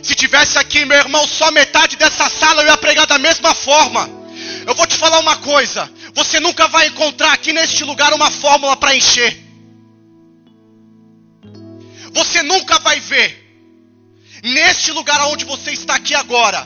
Se 0.01 0.15
tivesse 0.15 0.57
aqui, 0.57 0.85
meu 0.85 0.97
irmão, 0.97 1.27
só 1.27 1.51
metade 1.51 1.95
dessa 1.97 2.29
sala, 2.29 2.61
eu 2.61 2.67
ia 2.67 2.77
pregar 2.77 3.05
da 3.05 3.17
mesma 3.17 3.53
forma. 3.53 4.22
Falar 5.03 5.19
uma 5.19 5.35
coisa: 5.35 5.91
você 6.13 6.39
nunca 6.39 6.69
vai 6.69 6.87
encontrar 6.87 7.33
aqui 7.33 7.51
neste 7.51 7.83
lugar 7.83 8.13
uma 8.13 8.31
fórmula 8.31 8.77
para 8.77 8.95
encher. 8.95 9.37
Você 12.13 12.41
nunca 12.41 12.79
vai 12.79 13.01
ver, 13.01 13.29
neste 14.41 14.93
lugar 14.93 15.19
onde 15.27 15.43
você 15.43 15.71
está 15.71 15.95
aqui 15.95 16.13
agora, 16.13 16.65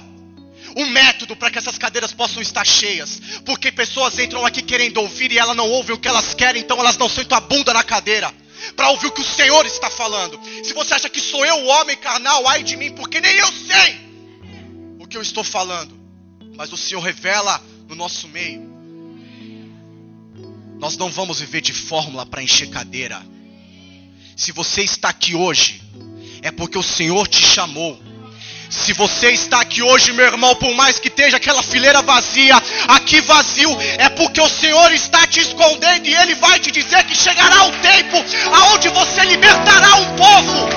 um 0.76 0.86
método 0.86 1.36
para 1.36 1.50
que 1.50 1.58
essas 1.58 1.80
cadeiras 1.80 2.14
possam 2.14 2.40
estar 2.40 2.64
cheias. 2.64 3.20
Porque 3.44 3.72
pessoas 3.72 4.20
entram 4.20 4.46
aqui 4.46 4.62
querendo 4.62 5.00
ouvir 5.00 5.32
e 5.32 5.40
elas 5.40 5.58
não 5.58 5.68
ouvem 5.72 5.96
o 5.96 6.00
que 6.00 6.08
elas 6.08 6.36
querem, 6.36 6.62
então 6.62 6.80
elas 6.80 6.96
não 6.96 7.10
sentam 7.10 7.40
a 7.40 7.42
bunda 7.42 7.74
na 7.74 7.84
cadeira 7.84 8.32
para 8.76 8.90
ouvir 8.90 9.08
o 9.08 9.12
que 9.14 9.22
o 9.22 9.36
Senhor 9.36 9.66
está 9.66 9.90
falando. 9.90 10.40
Se 10.64 10.76
você 10.76 10.94
acha 10.94 11.10
que 11.10 11.20
sou 11.20 11.44
eu 11.44 11.56
o 11.56 11.66
homem 11.66 11.98
carnal, 11.98 12.48
ai 12.48 12.62
de 12.62 12.78
mim, 12.78 12.92
porque 12.92 13.20
nem 13.20 13.36
eu 13.36 13.52
sei 13.52 13.98
o 15.00 15.08
que 15.08 15.18
eu 15.18 15.24
estou 15.24 15.44
falando. 15.44 15.98
Mas 16.56 16.72
o 16.72 16.78
Senhor 16.78 17.02
revela 17.02 17.60
no 17.88 17.96
nosso 17.96 18.28
meio. 18.28 18.76
Nós 20.80 20.98
não 20.98 21.12
vamos 21.12 21.40
viver 21.40 21.62
de 21.62 21.74
fórmula 21.74 22.26
para 22.26 22.44
encher 22.44 22.70
cadeira. 22.70 23.26
Se 24.36 24.52
você 24.52 24.84
está 24.84 25.10
aqui 25.10 25.36
hoje, 25.36 25.82
é 26.42 26.52
porque 26.52 26.78
o 26.78 26.84
Senhor 26.84 27.28
te 27.28 27.42
chamou 27.42 28.00
se 28.70 28.94
você 28.94 29.32
está 29.32 29.62
aqui 29.62 29.82
hoje, 29.82 30.12
meu 30.12 30.26
irmão, 30.26 30.54
por 30.56 30.74
mais 30.76 31.00
que 31.00 31.08
esteja 31.08 31.38
aquela 31.38 31.64
fileira 31.64 32.02
vazia, 32.02 32.56
aqui 32.88 33.22
vazio, 33.22 33.76
é 33.98 34.10
porque 34.10 34.42
o 34.42 34.50
Senhor 34.50 34.92
está 34.92 35.26
te 35.26 35.40
escondendo 35.40 36.06
e 36.06 36.14
Ele 36.14 36.36
vai 36.36 36.60
te 36.60 36.70
dizer 36.70 37.04
que 37.06 37.16
chegará 37.16 37.64
o 37.66 37.72
tempo 37.72 38.18
aonde 38.54 38.90
você 38.90 39.24
libertará 39.24 39.96
um 39.96 40.16
povo. 40.16 40.70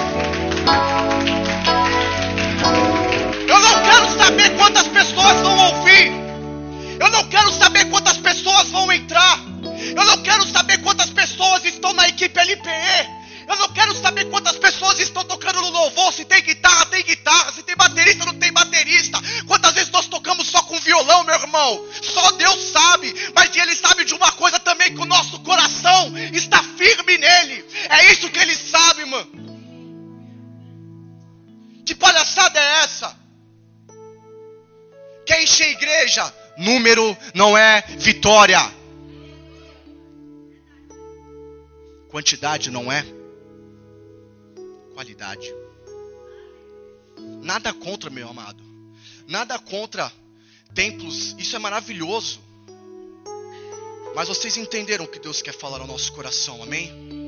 Eu 3.49 3.61
não 3.61 3.81
eu 7.01 7.09
não 7.09 7.27
quero 7.29 7.51
saber 7.55 7.87
quantas 7.87 8.19
pessoas 8.19 8.69
vão 8.69 8.93
entrar. 8.93 9.41
Eu 9.97 10.05
não 10.05 10.23
quero 10.23 10.47
saber 10.47 10.83
quantas 10.83 11.09
pessoas 11.09 11.65
estão 11.65 11.95
na 11.95 12.07
equipe 12.07 12.39
LPE. 12.39 13.21
Eu 13.49 13.57
não 13.57 13.73
quero 13.73 13.97
saber 13.97 14.27
quantas 14.27 14.59
pessoas 14.59 15.01
estão 15.01 15.25
tocando 15.25 15.63
no 15.63 15.71
louvor. 15.71 16.13
Se 16.13 16.27
tem 16.27 16.43
guitarra, 16.43 16.85
tem 16.87 17.03
guitarra. 17.03 17.53
Se 17.53 17.63
tem 17.63 17.75
baterista, 17.75 18.27
não 18.27 18.35
tem 18.35 18.53
baterista. 18.53 19.19
Quantas 19.47 19.73
vezes 19.73 19.91
nós 19.91 20.09
tocamos 20.09 20.47
só 20.47 20.63
com 20.63 20.79
violão, 20.81 21.25
meu 21.25 21.35
irmão? 21.35 21.89
Só 22.03 22.33
Deus 22.33 22.71
sabe. 22.71 23.15
Mas 23.35 23.57
Ele 23.57 23.75
sabe 23.75 24.05
de 24.05 24.15
uma 24.15 24.31
coisa 24.33 24.59
também: 24.61 24.95
que 24.95 25.01
o 25.01 25.07
nosso 25.07 25.41
coração 25.41 26.13
está 26.35 26.63
firme 26.63 27.17
nele. 27.17 27.65
É 27.89 28.13
isso 28.13 28.29
que 28.29 28.39
Ele 28.39 28.55
sabe, 28.55 29.07
mano. 29.07 29.41
Que 31.87 31.95
palhaçada 31.95 32.61
é 32.61 32.85
essa? 32.85 33.19
Quer 35.27 35.43
encher 35.43 35.71
igreja? 35.71 36.40
Número 36.61 37.17
não 37.35 37.57
é 37.57 37.81
vitória. 37.99 38.61
Quantidade 42.09 42.71
não 42.71 42.93
é 42.93 43.05
qualidade. 44.95 45.53
Nada 47.43 47.73
contra, 47.73 48.11
meu 48.11 48.29
amado. 48.29 48.63
Nada 49.27 49.59
contra 49.59 50.13
templos. 50.75 51.35
Isso 51.39 51.57
é 51.57 51.59
maravilhoso. 51.59 52.41
Mas 54.15 54.29
vocês 54.29 54.57
entenderam 54.57 55.05
o 55.05 55.09
que 55.09 55.19
Deus 55.19 55.41
quer 55.41 55.55
falar 55.55 55.81
ao 55.81 55.87
nosso 55.87 56.13
coração, 56.13 56.63
amém? 56.63 57.20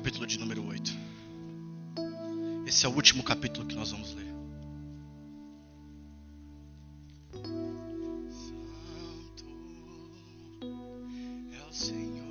Capítulo 0.00 0.26
de 0.26 0.38
número 0.38 0.66
8. 0.66 0.92
Esse 2.66 2.86
é 2.86 2.88
o 2.88 2.92
último 2.92 3.22
capítulo 3.22 3.66
que 3.66 3.74
nós 3.74 3.90
vamos 3.90 4.14
ler. 4.14 4.24
É 11.52 11.68
o 11.68 11.72
Senhor 11.74 12.24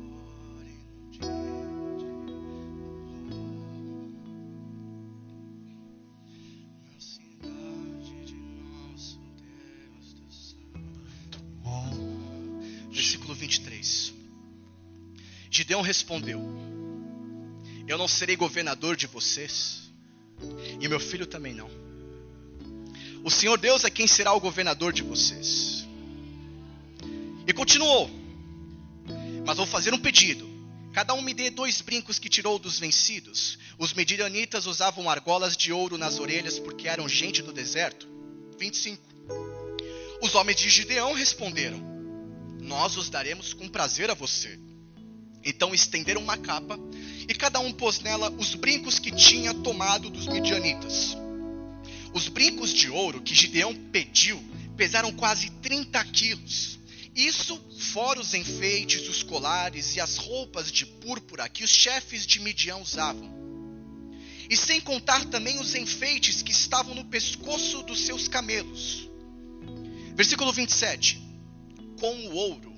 no 0.00 1.10
dia 1.10 1.20
de 1.20 1.28
na 6.88 6.98
cidade 6.98 8.24
de 8.24 8.36
nosso 8.36 9.20
Deus 9.36 10.14
do 10.14 10.32
Santo. 10.32 11.38
Versículo 12.90 13.34
23. 13.34 14.14
Gideão 15.50 15.82
respondeu: 15.82 16.61
Eu 17.92 17.98
não 17.98 18.08
serei 18.08 18.36
governador 18.36 18.96
de 18.96 19.06
vocês, 19.06 19.82
e 20.80 20.88
meu 20.88 20.98
filho 20.98 21.26
também 21.26 21.52
não. 21.52 21.70
O 23.22 23.30
Senhor 23.30 23.58
Deus 23.58 23.84
é 23.84 23.90
quem 23.90 24.06
será 24.06 24.32
o 24.32 24.40
governador 24.40 24.94
de 24.94 25.02
vocês. 25.02 25.86
E 27.46 27.52
continuou: 27.52 28.10
Mas 29.46 29.58
vou 29.58 29.66
fazer 29.66 29.92
um 29.92 29.98
pedido. 29.98 30.50
Cada 30.94 31.12
um 31.12 31.20
me 31.20 31.34
dê 31.34 31.50
dois 31.50 31.82
brincos 31.82 32.18
que 32.18 32.30
tirou 32.30 32.58
dos 32.58 32.78
vencidos. 32.78 33.58
Os 33.78 33.92
medianitas 33.92 34.64
usavam 34.64 35.10
argolas 35.10 35.54
de 35.54 35.70
ouro 35.70 35.98
nas 35.98 36.18
orelhas 36.18 36.58
porque 36.58 36.88
eram 36.88 37.06
gente 37.06 37.42
do 37.42 37.52
deserto. 37.52 38.08
25. 38.58 39.02
Os 40.22 40.34
homens 40.34 40.56
de 40.56 40.70
Gideão 40.70 41.12
responderam: 41.12 41.78
Nós 42.58 42.96
os 42.96 43.10
daremos 43.10 43.52
com 43.52 43.68
prazer 43.68 44.10
a 44.10 44.14
você. 44.14 44.58
Então 45.44 45.74
estenderam 45.74 46.22
uma 46.22 46.38
capa 46.38 46.78
e 47.28 47.34
cada 47.34 47.60
um 47.60 47.72
pôs 47.72 48.00
nela 48.00 48.30
os 48.38 48.54
brincos 48.54 48.98
que 48.98 49.10
tinha 49.10 49.54
tomado 49.54 50.10
dos 50.10 50.26
midianitas. 50.26 51.16
Os 52.12 52.28
brincos 52.28 52.72
de 52.72 52.90
ouro 52.90 53.22
que 53.22 53.34
Gideão 53.34 53.74
pediu 53.90 54.42
pesaram 54.76 55.12
quase 55.12 55.50
30 55.62 56.04
quilos. 56.06 56.78
Isso 57.14 57.60
fora 57.78 58.20
os 58.20 58.34
enfeites, 58.34 59.08
os 59.08 59.22
colares 59.22 59.96
e 59.96 60.00
as 60.00 60.16
roupas 60.16 60.72
de 60.72 60.86
púrpura 60.86 61.48
que 61.48 61.64
os 61.64 61.70
chefes 61.70 62.26
de 62.26 62.40
Midian 62.40 62.76
usavam. 62.76 63.30
E 64.48 64.56
sem 64.56 64.80
contar 64.80 65.24
também 65.26 65.58
os 65.60 65.74
enfeites 65.74 66.42
que 66.42 66.52
estavam 66.52 66.94
no 66.94 67.04
pescoço 67.04 67.82
dos 67.82 68.00
seus 68.00 68.28
camelos. 68.28 69.08
Versículo 70.14 70.52
27. 70.52 71.20
Com 71.98 72.14
o 72.26 72.34
ouro 72.34 72.71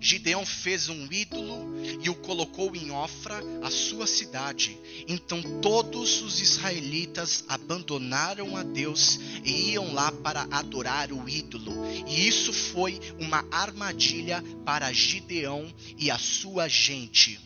Gideão 0.00 0.44
fez 0.44 0.88
um 0.88 1.08
ídolo 1.10 1.74
e 2.02 2.08
o 2.08 2.14
colocou 2.14 2.74
em 2.76 2.90
Ofra, 2.90 3.42
a 3.62 3.70
sua 3.70 4.06
cidade. 4.06 4.78
Então 5.08 5.42
todos 5.60 6.22
os 6.22 6.40
israelitas 6.40 7.44
abandonaram 7.48 8.56
a 8.56 8.62
Deus 8.62 9.18
e 9.44 9.72
iam 9.72 9.92
lá 9.94 10.12
para 10.12 10.46
adorar 10.50 11.12
o 11.12 11.28
ídolo. 11.28 11.72
E 12.06 12.28
isso 12.28 12.52
foi 12.52 13.00
uma 13.18 13.44
armadilha 13.50 14.42
para 14.64 14.92
Gideão 14.92 15.72
e 15.98 16.10
a 16.10 16.18
sua 16.18 16.68
gente. 16.68 17.40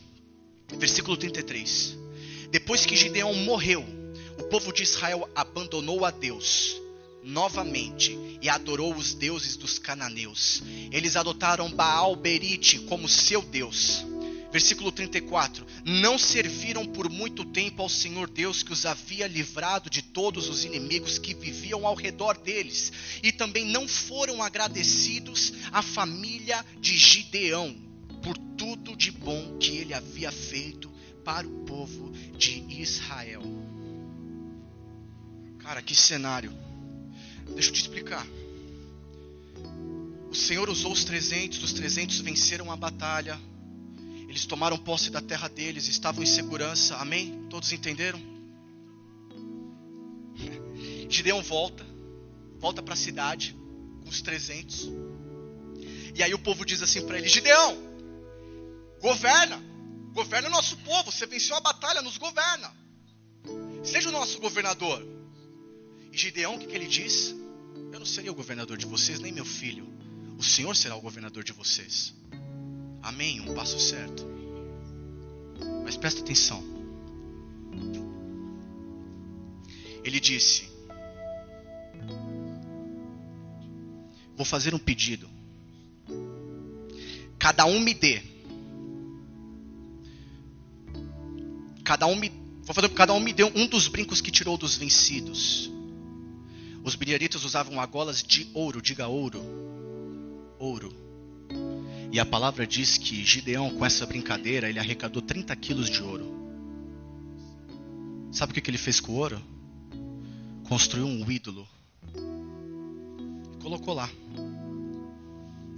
Versículo 0.77 1.17
33. 1.17 1.99
Depois 2.51 2.85
que 2.85 2.97
Gideão 2.97 3.35
morreu, 3.35 3.85
o 4.39 4.45
povo 4.45 4.73
de 4.73 4.83
Israel 4.83 5.29
abandonou 5.35 6.05
a 6.05 6.11
Deus 6.11 6.81
novamente 7.23 8.19
e 8.41 8.49
adorou 8.49 8.95
os 8.95 9.15
deuses 9.15 9.57
dos 9.57 9.79
cananeus. 9.79 10.63
Eles 10.91 11.17
adotaram 11.17 11.71
Baal 11.71 12.17
Berite 12.17 12.79
como 12.81 13.09
seu 13.09 13.43
deus. 13.43 14.05
Versículo 14.53 14.91
34: 14.91 15.65
Não 15.85 16.19
serviram 16.19 16.85
por 16.85 17.09
muito 17.09 17.45
tempo 17.45 17.83
ao 17.83 17.89
Senhor 17.89 18.29
Deus 18.29 18.63
que 18.63 18.73
os 18.73 18.85
havia 18.85 19.27
livrado 19.27 19.89
de 19.89 20.03
todos 20.03 20.49
os 20.49 20.65
inimigos 20.65 21.19
que 21.19 21.35
viviam 21.35 21.87
ao 21.87 21.95
redor 21.95 22.37
deles, 22.37 22.93
e 23.23 23.31
também 23.31 23.65
não 23.65 23.87
foram 23.87 24.43
agradecidos 24.43 25.53
à 25.73 25.83
família 25.83 26.65
de 26.81 26.97
Gideão 26.97 27.77
por 28.23 28.37
tudo 28.57 28.97
de 28.97 29.11
bom 29.11 29.57
que 29.59 29.77
ele 29.77 29.95
havia 29.95 30.33
feito 30.33 30.91
para 31.25 31.47
o 31.47 31.65
povo 31.65 32.11
de 32.37 32.65
Israel. 32.69 33.43
Cara, 35.61 35.81
que 35.81 35.95
cenário! 35.95 36.70
Deixa 37.55 37.71
eu 37.71 37.75
te 37.75 37.81
explicar. 37.81 38.27
O 40.31 40.35
Senhor 40.35 40.69
usou 40.71 40.93
os 40.93 41.05
300, 41.05 41.63
os 41.63 41.73
300 41.73 42.21
venceram 42.21 42.71
a 42.71 42.77
batalha. 42.77 43.39
Eles 44.29 44.47
tomaram 44.47 44.79
posse 44.79 45.11
da 45.11 45.21
terra 45.21 45.49
deles, 45.49 45.89
estavam 45.89 46.23
em 46.23 46.27
segurança. 46.27 46.97
Amém? 46.97 47.47
Todos 47.51 47.73
entenderam? 47.73 48.21
Gideão 51.11 51.43
volta, 51.43 51.85
volta 52.61 52.81
para 52.81 52.95
a 52.95 52.97
cidade 52.97 53.57
com 54.03 54.09
os 54.09 54.23
300. 54.23 54.89
E 56.15 56.23
aí 56.23 56.33
o 56.33 56.39
povo 56.39 56.65
diz 56.65 56.81
assim 56.81 57.05
para 57.05 57.19
ele: 57.19 57.29
Gideão, 57.29 57.77
governa, 59.01 59.61
governa 60.13 60.47
o 60.47 60.53
nosso 60.53 60.77
povo. 60.79 61.11
Você 61.11 61.27
venceu 61.27 61.57
a 61.57 61.61
batalha, 61.61 62.03
nos 62.03 62.19
governa. 62.19 62.73
Seja 63.83 64.11
o 64.11 64.13
nosso 64.13 64.39
governador. 64.39 65.05
E 66.13 66.17
Gideão, 66.17 66.55
o 66.55 66.59
que, 66.61 66.67
que 66.67 66.75
ele 66.77 66.87
diz? 66.87 67.35
Não 68.01 68.07
serei 68.07 68.31
o 68.31 68.35
governador 68.35 68.79
de 68.79 68.87
vocês, 68.87 69.21
nem 69.21 69.31
meu 69.31 69.45
filho. 69.45 69.87
O 70.39 70.43
Senhor 70.43 70.75
será 70.75 70.97
o 70.97 71.03
governador 71.03 71.45
de 71.45 71.53
vocês. 71.53 72.15
Amém? 73.03 73.43
Um 73.43 73.53
passo 73.53 73.79
certo. 73.79 74.27
Mas 75.85 75.99
presta 75.99 76.23
atenção. 76.23 76.65
Ele 80.03 80.19
disse: 80.19 80.67
Vou 84.35 84.47
fazer 84.47 84.75
um 84.75 84.79
pedido. 84.79 85.29
Cada 87.39 87.67
um 87.67 87.81
me 87.81 87.93
dê. 87.93 88.23
Cada 91.85 92.07
um 92.07 92.17
me, 92.17 92.33
vou 92.63 92.75
fazer, 92.75 92.89
cada 92.95 93.13
um 93.13 93.21
me 93.21 93.35
dê 93.35 93.45
um 93.45 93.67
dos 93.67 93.89
brincos 93.89 94.23
que 94.23 94.31
tirou 94.31 94.57
dos 94.57 94.75
vencidos. 94.75 95.71
Os 96.83 96.97
midianitas 96.97 97.45
usavam 97.45 97.79
argolas 97.81 98.23
de 98.23 98.51
ouro, 98.55 98.81
diga 98.81 99.07
ouro. 99.07 99.41
Ouro. 100.59 100.93
E 102.13 102.19
a 102.19 102.27
palavra 102.27 102.67
diz 102.67 102.99
que 102.99 103.25
Gideão, 103.25 103.71
com 103.71 103.85
essa 103.85 104.07
brincadeira, 104.07 104.69
ele 104.69 104.79
arrecadou 104.79 105.23
30 105.23 105.55
quilos 105.57 105.89
de 105.89 106.03
ouro. 106.03 106.41
Sabe 108.33 108.53
o 108.53 108.55
que 108.55 108.71
ele 108.71 108.79
fez 108.79 108.99
com 108.99 109.13
o 109.13 109.17
ouro? 109.17 109.41
Construiu 110.69 111.07
um 111.07 111.31
ídolo. 111.31 111.69
E 113.53 113.63
colocou 113.63 113.95
lá. 113.95 114.09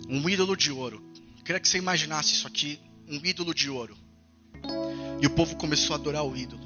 Um 0.08 0.28
ídolo 0.28 0.56
de 0.56 0.70
ouro. 0.70 1.02
Eu 1.38 1.44
queria 1.44 1.60
que 1.60 1.68
você 1.68 1.78
imaginasse 1.78 2.32
isso 2.34 2.46
aqui: 2.46 2.78
um 3.08 3.20
ídolo 3.24 3.54
de 3.54 3.68
ouro. 3.68 3.96
E 5.20 5.26
o 5.26 5.30
povo 5.30 5.56
começou 5.56 5.94
a 5.94 5.98
adorar 5.98 6.24
o 6.24 6.36
ídolo. 6.36 6.62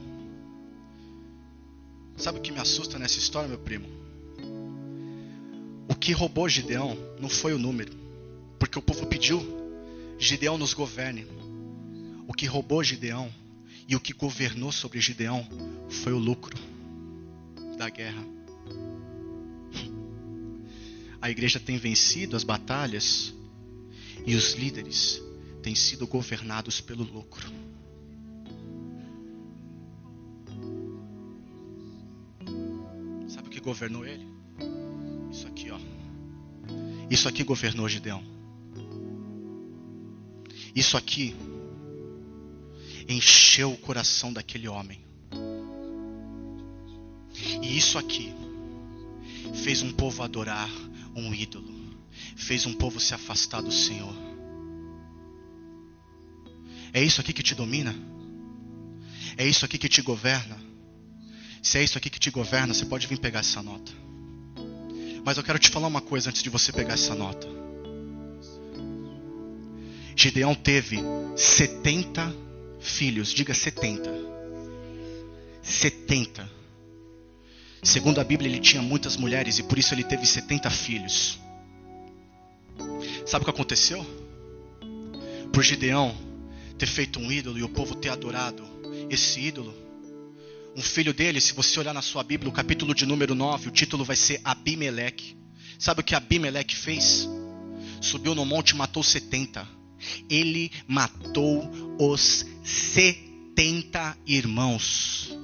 Sabe 2.16 2.39
o 2.39 2.43
que 2.43 2.53
me 2.53 2.59
assusta 2.59 2.99
nessa 2.99 3.18
história, 3.18 3.49
meu 3.49 3.59
primo? 3.59 4.06
Que 6.07 6.13
roubou 6.13 6.49
Gideão 6.49 6.97
não 7.19 7.29
foi 7.29 7.53
o 7.53 7.59
número, 7.59 7.93
porque 8.61 8.79
o 8.79 8.83
povo 8.83 9.09
pediu: 9.09 9.43
Gideão 10.21 10.57
nos 10.57 10.73
governe. 10.73 11.27
O 12.29 12.33
que 12.33 12.47
roubou 12.47 12.85
Gideão 12.85 13.29
e 13.89 13.97
o 13.97 13.99
que 13.99 14.13
governou 14.13 14.71
sobre 14.71 15.01
Gideão 15.01 15.45
foi 15.91 16.13
o 16.13 16.19
lucro 16.19 16.57
da 17.77 17.91
guerra. 17.91 18.25
A 21.21 21.29
igreja 21.29 21.59
tem 21.59 21.77
vencido 21.77 22.37
as 22.37 22.45
batalhas 22.45 23.35
e 24.25 24.37
os 24.37 24.53
líderes 24.53 25.21
têm 25.61 25.75
sido 25.75 26.07
governados 26.07 26.81
pelo 26.81 27.03
lucro. 27.03 27.51
Sabe 33.27 33.49
o 33.49 33.51
que 33.51 33.59
governou 33.59 34.07
ele? 34.07 34.36
Isso 37.11 37.29
aqui, 37.29 37.45
governou 37.45 37.89
Gideão. 37.89 38.23
Isso 40.75 40.97
aqui 40.97 41.35
encheu 43.09 43.73
o 43.73 43.79
coração 43.79 44.33
daquele 44.33 44.69
homem. 44.69 45.01
E 47.63 47.77
isso 47.77 47.99
aqui 47.99 48.35
fez 49.55 49.83
um 49.83 49.93
povo 49.93 50.23
adorar 50.23 50.71
um 51.15 51.33
ídolo, 51.33 51.73
fez 52.37 52.67
um 52.67 52.75
povo 52.75 53.01
se 53.01 53.15
afastar 53.15 53.63
do 53.63 53.73
Senhor. 53.73 54.15
É 56.93 57.03
isso 57.03 57.21
aqui 57.21 57.33
que 57.33 57.43
te 57.43 57.55
domina? 57.55 57.95
É 59.37 59.47
isso 59.47 59.65
aqui 59.65 59.79
que 59.79 59.89
te 59.89 60.03
governa? 60.03 60.59
Se 61.63 61.79
é 61.79 61.85
isso 61.85 61.99
aqui 61.99 62.09
que 62.09 62.19
te 62.19 62.31
governa, 62.31 62.73
você 62.73 62.87
pode 62.87 63.07
vir 63.07 63.19
pegar 63.19 63.41
essa 63.41 63.63
nota. 63.63 64.06
Mas 65.27 65.37
eu 65.37 65.43
quero 65.43 65.59
te 65.59 65.70
falar 65.70 65.89
uma 65.89 66.01
coisa 66.01 66.31
antes 66.31 66.41
de 66.41 66.49
você 66.49 66.70
pegar 66.72 66.95
essa 66.95 67.12
nota. 67.12 67.49
Gideão 70.14 70.55
teve 70.55 71.01
70 71.37 72.33
filhos, 72.79 73.33
diga 73.33 73.53
70. 73.53 74.09
70. 75.61 76.49
Segundo 77.83 78.20
a 78.20 78.24
Bíblia, 78.24 78.49
ele 78.49 78.61
tinha 78.61 78.81
muitas 78.81 79.16
mulheres 79.16 79.59
e 79.59 79.64
por 79.64 79.77
isso 79.77 79.93
ele 79.93 80.05
teve 80.05 80.24
70 80.24 80.70
filhos. 80.70 81.41
Sabe 83.27 83.43
o 83.43 83.47
que 83.47 83.51
aconteceu? 83.51 84.07
Por 85.53 85.64
Gideão 85.64 86.16
ter 86.79 86.87
feito 86.87 87.18
um 87.18 87.33
ídolo 87.33 87.59
e 87.59 87.64
o 87.64 87.68
povo 87.68 87.97
ter 87.97 88.11
adorado 88.11 88.62
esse 89.11 89.41
ídolo, 89.41 89.74
um 90.77 90.83
filho 90.83 91.14
dele, 91.14 91.41
se 91.41 91.55
você 91.55 91.81
olhar 91.81 91.95
na 91.95 92.03
sua 92.03 92.22
Bíblia, 92.22 92.51
o 92.51 92.53
capítulo 92.53 92.95
de 92.95 93.07
número 93.07 93.35
9, 93.35 93.68
o 93.68 93.72
título 93.72 94.05
vai 94.05 94.14
ser 94.14 94.43
Abimeleque. 94.45 95.35
Sabe 95.79 96.03
o 96.03 96.05
que 96.05 96.14
Abimeleque 96.14 96.77
fez? 96.77 97.27
Subiu 98.03 98.35
no 98.35 98.45
monte 98.45 98.70
e 98.70 98.77
matou 98.77 99.03
70. 99.03 99.66
Ele 100.29 100.70
matou 100.87 101.66
os 101.99 102.45
70 102.62 104.18
irmãos. 104.27 105.35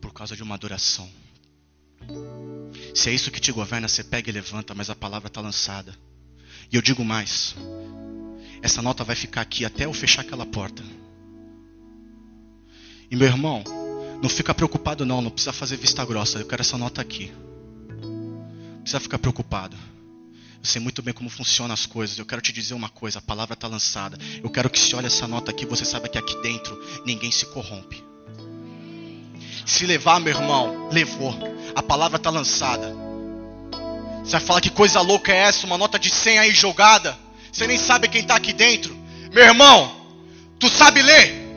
Por 0.00 0.14
causa 0.14 0.34
de 0.34 0.42
uma 0.42 0.54
adoração. 0.54 1.10
Se 2.94 3.10
é 3.10 3.12
isso 3.12 3.30
que 3.30 3.40
te 3.40 3.52
governa, 3.52 3.86
você 3.86 4.02
pega 4.02 4.30
e 4.30 4.32
levanta, 4.32 4.74
mas 4.74 4.88
a 4.88 4.96
palavra 4.96 5.28
está 5.28 5.42
lançada. 5.42 5.94
E 6.72 6.76
eu 6.76 6.80
digo 6.80 7.04
mais: 7.04 7.54
essa 8.62 8.80
nota 8.80 9.04
vai 9.04 9.14
ficar 9.14 9.42
aqui 9.42 9.66
até 9.66 9.84
eu 9.84 9.92
fechar 9.92 10.22
aquela 10.22 10.46
porta. 10.46 10.82
E 13.10 13.16
meu 13.16 13.26
irmão, 13.26 13.64
não 14.22 14.28
fica 14.28 14.52
preocupado 14.52 15.06
não, 15.06 15.22
não 15.22 15.30
precisa 15.30 15.52
fazer 15.52 15.76
vista 15.76 16.04
grossa. 16.04 16.38
Eu 16.38 16.46
quero 16.46 16.62
essa 16.62 16.76
nota 16.76 17.00
aqui. 17.00 17.32
Não 18.00 18.80
precisa 18.82 19.00
ficar 19.00 19.18
preocupado. 19.18 19.76
Eu 19.76 20.64
sei 20.64 20.80
muito 20.80 21.00
bem 21.02 21.14
como 21.14 21.30
funcionam 21.30 21.72
as 21.72 21.86
coisas. 21.86 22.18
Eu 22.18 22.26
quero 22.26 22.42
te 22.42 22.52
dizer 22.52 22.74
uma 22.74 22.88
coisa, 22.88 23.20
a 23.20 23.22
palavra 23.22 23.54
está 23.54 23.68
lançada. 23.68 24.18
Eu 24.42 24.50
quero 24.50 24.68
que 24.68 24.78
se 24.78 24.94
olhe 24.94 25.06
essa 25.06 25.26
nota 25.26 25.50
aqui, 25.50 25.64
você 25.64 25.84
saiba 25.84 26.08
que 26.08 26.18
aqui 26.18 26.36
dentro 26.42 26.78
ninguém 27.06 27.30
se 27.30 27.46
corrompe. 27.46 28.02
Se 29.64 29.86
levar, 29.86 30.18
meu 30.18 30.34
irmão, 30.34 30.88
levou. 30.90 31.34
A 31.74 31.82
palavra 31.82 32.16
está 32.16 32.30
lançada. 32.30 32.94
Você 34.24 34.32
vai 34.32 34.40
falar 34.40 34.60
que 34.60 34.70
coisa 34.70 35.00
louca 35.00 35.32
é 35.32 35.36
essa? 35.36 35.66
Uma 35.66 35.78
nota 35.78 35.98
de 35.98 36.10
100 36.10 36.38
aí 36.38 36.52
jogada. 36.52 37.16
Você 37.52 37.66
nem 37.66 37.78
sabe 37.78 38.08
quem 38.08 38.22
está 38.22 38.34
aqui 38.34 38.52
dentro. 38.52 38.96
Meu 39.32 39.44
irmão, 39.44 39.94
tu 40.58 40.68
sabe 40.68 41.02
ler? 41.02 41.47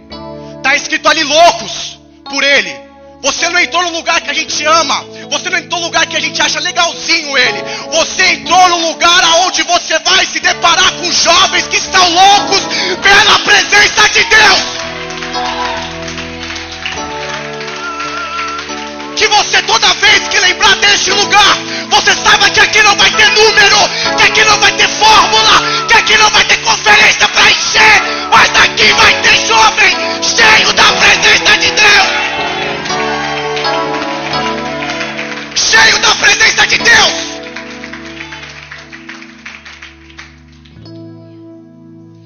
Está 0.72 0.84
escrito 0.84 1.09
ali 1.09 1.22
loucos 1.26 1.99
por 2.30 2.41
ele. 2.41 2.74
Você 3.22 3.49
não 3.49 3.59
entrou 3.59 3.84
no 3.84 3.89
lugar 3.89 4.22
que 4.22 4.32
a 4.32 4.34
gente 4.34 4.63
ama. 4.63 5.03
Você 5.30 5.49
não 5.49 5.57
entrou 5.57 5.82
no 5.82 5.88
lugar 5.88 6.05
que 6.05 6.15
a 6.15 6.19
gente 6.22 6.41
acha 6.41 6.61
legalzinho 6.61 7.38
ele. 7.38 7.61
Você 7.91 8.24
entrou 8.36 8.69
no 8.69 8.88
lugar 8.88 9.22
aonde 9.22 9.63
você 9.63 9.99
vai 9.99 10.26
se 10.26 10.39
deparar 10.39 10.93
com 10.93 11.11
jovens 11.11 11.67
que 11.67 11.76
estão 11.76 12.01
loucos 12.09 12.61
pela 13.03 13.39
presença 13.39 14.07
de 14.13 14.24
Deus. 14.24 14.59
Que 19.17 19.28
você 19.28 19.61
toda 19.63 19.93
vez 19.95 20.30
que 20.30 20.39
lembrar 20.39 20.76
deste 20.78 21.11
lugar, 21.11 21.57
você 21.89 22.15
saiba 22.15 22.49
que 22.49 22.61
aqui 22.61 22.82
não 22.82 22.95
vai 22.95 23.11
ter 23.11 23.30
número, 23.32 23.78
que 24.17 24.24
aqui 24.24 24.45
não 24.45 24.57
vai 24.61 24.72
ter 24.72 24.88
fórmula, 24.88 25.86
aqui 26.02 26.18
não 26.18 26.30
vai 26.32 26.43
ter 26.45 26.58
conferência 26.58 27.28
para 27.28 27.52
encher, 27.52 28.02
mas 28.32 28.49
aqui 28.56 28.91
vai 28.93 29.22
ter 29.22 29.36
jovem 29.45 29.95
cheio 30.24 30.74
da 30.74 30.91
presença 30.93 31.58
de 31.58 31.72
Deus. 31.72 32.08
Cheio 35.56 35.99
da 35.99 36.16
presença 36.16 36.68
de 36.68 36.78
Deus. 36.80 37.32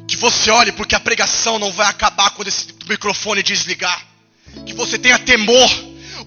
Que 0.08 0.16
você 0.16 0.50
olhe, 0.52 0.72
porque 0.72 0.96
a 0.96 1.00
pregação 1.00 1.60
não 1.60 1.72
vai 1.74 1.88
acabar 1.88 2.30
quando 2.30 2.48
esse 2.48 2.68
microfone 2.88 3.44
desligar. 3.44 4.02
Que 4.66 4.74
você 4.74 4.98
tenha 4.98 5.20
temor, 5.20 5.70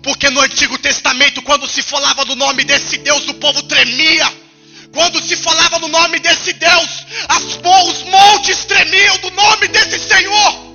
porque 0.02 0.28
no 0.28 0.40
Antigo 0.40 0.76
Testamento, 0.76 1.40
quando 1.40 1.66
se 1.66 1.80
falava 1.80 2.26
do 2.26 2.36
nome 2.36 2.62
desse 2.64 2.98
Deus, 2.98 3.26
o 3.26 3.34
povo 3.34 3.62
tremia. 3.62 4.47
Quando 4.92 5.22
se 5.22 5.36
falava 5.36 5.78
no 5.78 5.88
nome 5.88 6.18
desse 6.18 6.52
Deus, 6.54 7.06
as, 7.28 7.44
os 7.44 8.02
montes 8.04 8.64
tremiam 8.64 9.18
do 9.18 9.30
nome 9.30 9.68
desse 9.68 9.98
Senhor. 9.98 10.68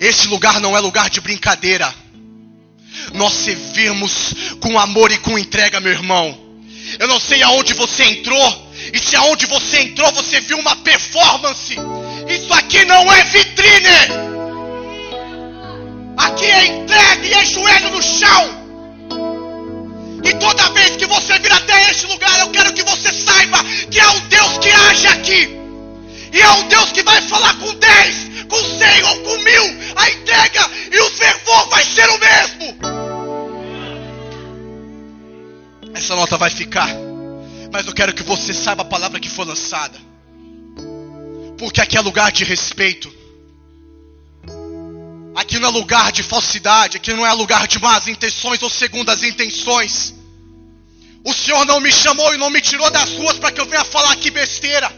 Esse 0.00 0.26
lugar 0.28 0.60
não 0.60 0.76
é 0.76 0.80
lugar 0.80 1.08
de 1.08 1.20
brincadeira. 1.20 1.92
Nós 3.14 3.32
servimos 3.32 4.34
com 4.60 4.78
amor 4.78 5.12
e 5.12 5.18
com 5.18 5.38
entrega, 5.38 5.80
meu 5.80 5.92
irmão. 5.92 6.46
Eu 6.98 7.08
não 7.08 7.18
sei 7.18 7.42
aonde 7.42 7.74
você 7.74 8.04
entrou, 8.04 8.70
e 8.92 8.98
se 8.98 9.16
aonde 9.16 9.46
você 9.46 9.80
entrou 9.80 10.12
você 10.12 10.40
viu 10.40 10.58
uma 10.58 10.76
performance. 10.76 11.76
Isso 12.28 12.52
aqui 12.52 12.84
não 12.84 13.12
é 13.12 13.24
vitrine. 13.24 14.26
Aqui 16.16 16.46
é 16.46 16.66
entrega 16.66 17.26
e 17.26 17.32
é 17.32 17.44
joelho 17.44 17.90
no 17.90 18.02
chão. 18.02 18.65
E 20.26 20.34
toda 20.40 20.70
vez 20.70 20.96
que 20.96 21.06
você 21.06 21.38
vir 21.38 21.52
até 21.52 21.90
este 21.90 22.06
lugar, 22.06 22.40
eu 22.40 22.50
quero 22.50 22.72
que 22.72 22.82
você 22.82 23.12
saiba 23.12 23.62
que 23.88 24.00
é 24.00 24.08
o 24.08 24.20
Deus 24.22 24.58
que 24.58 24.68
age 24.70 25.06
aqui. 25.06 25.48
E 26.32 26.40
é 26.40 26.50
o 26.50 26.62
Deus 26.64 26.90
que 26.90 27.04
vai 27.04 27.22
falar 27.22 27.54
com 27.60 27.72
dez, 27.74 28.26
com 28.48 28.56
cem 28.56 29.04
ou 29.04 29.16
com 29.22 29.36
mil. 29.38 29.64
A 29.94 30.10
entrega 30.10 30.70
e 30.90 30.98
o 30.98 31.10
fervor 31.10 31.68
vai 31.68 31.84
ser 31.84 32.08
o 32.10 32.18
mesmo. 32.18 32.76
Essa 35.94 36.16
nota 36.16 36.36
vai 36.36 36.50
ficar. 36.50 36.88
Mas 37.72 37.86
eu 37.86 37.94
quero 37.94 38.12
que 38.12 38.24
você 38.24 38.52
saiba 38.52 38.82
a 38.82 38.86
palavra 38.86 39.20
que 39.20 39.28
foi 39.28 39.44
lançada. 39.44 39.96
Porque 41.56 41.80
aqui 41.80 41.96
é 41.96 42.00
lugar 42.00 42.32
de 42.32 42.42
respeito. 42.42 43.14
Aqui 45.36 45.60
não 45.60 45.68
é 45.68 45.72
lugar 45.72 46.10
de 46.10 46.24
falsidade, 46.24 46.96
aqui 46.96 47.12
não 47.12 47.24
é 47.24 47.32
lugar 47.32 47.68
de 47.68 47.78
más 47.78 48.08
intenções 48.08 48.60
ou 48.60 48.70
segundas 48.70 49.22
intenções. 49.22 50.15
O 51.26 51.32
Senhor 51.34 51.64
não 51.66 51.80
me 51.80 51.90
chamou 51.90 52.32
e 52.32 52.38
não 52.38 52.48
me 52.48 52.60
tirou 52.60 52.88
das 52.88 53.10
ruas 53.14 53.36
para 53.36 53.50
que 53.50 53.60
eu 53.60 53.66
venha 53.66 53.84
falar 53.84 54.12
aqui 54.12 54.30
besteira. 54.30 54.88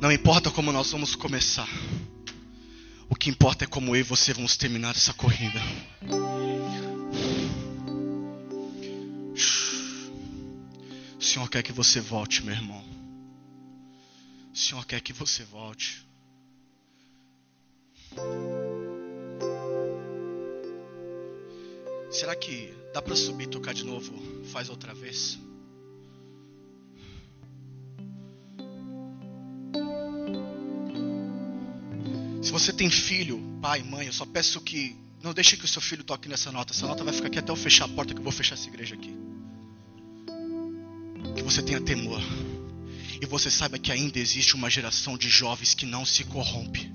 Não 0.00 0.10
importa 0.10 0.50
como 0.50 0.72
nós 0.72 0.90
vamos 0.90 1.14
começar. 1.14 1.68
O 3.08 3.14
que 3.14 3.30
importa 3.30 3.62
é 3.62 3.68
como 3.68 3.94
eu 3.94 4.00
e 4.00 4.02
você 4.02 4.34
vamos 4.34 4.56
terminar 4.56 4.96
essa 4.96 5.12
corrida. 5.12 5.60
Senhor 11.32 11.48
quer 11.48 11.62
que 11.62 11.72
você 11.72 11.98
volte, 11.98 12.44
meu 12.44 12.54
irmão. 12.54 12.84
O 14.52 14.56
Senhor 14.56 14.84
quer 14.84 15.00
que 15.00 15.14
você 15.14 15.42
volte. 15.44 16.06
Será 22.10 22.36
que 22.36 22.74
dá 22.92 23.00
para 23.00 23.16
subir 23.16 23.44
e 23.44 23.46
tocar 23.46 23.72
de 23.72 23.82
novo? 23.82 24.12
Faz 24.52 24.68
outra 24.68 24.92
vez. 24.92 25.38
Se 32.42 32.52
você 32.52 32.74
tem 32.74 32.90
filho, 32.90 33.40
pai, 33.62 33.82
mãe, 33.82 34.06
eu 34.06 34.12
só 34.12 34.26
peço 34.26 34.60
que 34.60 34.94
não 35.22 35.32
deixe 35.32 35.56
que 35.56 35.64
o 35.64 35.68
seu 35.68 35.80
filho 35.80 36.04
toque 36.04 36.28
nessa 36.28 36.52
nota. 36.52 36.74
Essa 36.74 36.86
nota 36.86 37.02
vai 37.02 37.14
ficar 37.14 37.28
aqui 37.28 37.38
até 37.38 37.50
eu 37.50 37.56
fechar 37.56 37.86
a 37.86 37.88
porta 37.88 38.12
que 38.12 38.20
eu 38.20 38.24
vou 38.24 38.32
fechar 38.32 38.54
essa 38.54 38.68
igreja 38.68 38.94
aqui. 38.94 39.21
Você 41.52 41.62
tenha 41.62 41.82
temor. 41.82 42.22
E 43.20 43.26
você 43.26 43.50
saiba 43.50 43.78
que 43.78 43.92
ainda 43.92 44.18
existe 44.18 44.54
uma 44.54 44.70
geração 44.70 45.18
de 45.18 45.28
jovens 45.28 45.74
que 45.74 45.84
não 45.84 46.02
se 46.02 46.24
corrompe. 46.24 46.90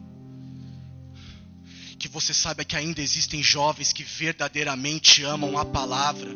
Que 1.99 2.07
você 2.07 2.33
saiba 2.33 2.65
que 2.65 2.75
ainda 2.75 2.99
existem 2.99 3.43
jovens 3.43 3.93
que 3.93 4.01
verdadeiramente 4.01 5.21
amam 5.21 5.59
a 5.59 5.63
palavra, 5.63 6.35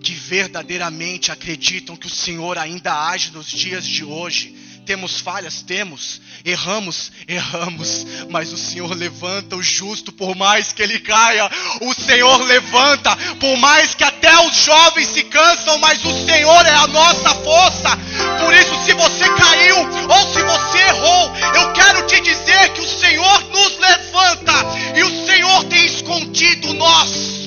que 0.00 0.12
verdadeiramente 0.12 1.32
acreditam 1.32 1.96
que 1.96 2.06
o 2.06 2.10
Senhor 2.10 2.56
ainda 2.56 2.94
age 3.08 3.32
nos 3.32 3.48
dias 3.48 3.84
de 3.84 4.04
hoje 4.04 4.56
temos 4.88 5.20
falhas? 5.20 5.60
Temos. 5.60 6.18
Erramos? 6.42 7.12
Erramos. 7.28 8.06
Mas 8.30 8.54
o 8.54 8.56
Senhor 8.56 8.96
levanta 8.96 9.54
o 9.54 9.62
justo 9.62 10.10
por 10.10 10.34
mais 10.34 10.72
que 10.72 10.82
ele 10.82 10.98
caia. 10.98 11.50
O 11.82 11.92
Senhor 11.92 12.42
levanta, 12.44 13.14
por 13.38 13.54
mais 13.58 13.94
que 13.94 14.02
até 14.02 14.34
os 14.46 14.56
jovens 14.64 15.08
se 15.08 15.24
cansam, 15.24 15.76
mas 15.76 16.02
o 16.02 16.26
Senhor 16.26 16.64
é 16.64 16.74
a 16.74 16.86
nossa 16.86 17.34
força. 17.34 17.98
Por 18.42 18.54
isso, 18.54 18.82
se 18.86 18.94
você 18.94 19.28
caiu 19.28 19.76
ou 19.76 20.32
se 20.32 20.42
você 20.42 20.78
errou, 20.78 21.36
eu 21.36 21.72
quero 21.74 22.06
te 22.06 22.20
dizer 22.22 22.72
que 22.72 22.80
o 22.80 22.88
Senhor 22.88 23.44
nos 23.50 23.78
levanta 23.78 24.54
e 24.96 25.02
o 25.02 25.26
Senhor 25.26 25.64
tem 25.64 25.84
escondido 25.84 26.72
nós 26.72 27.37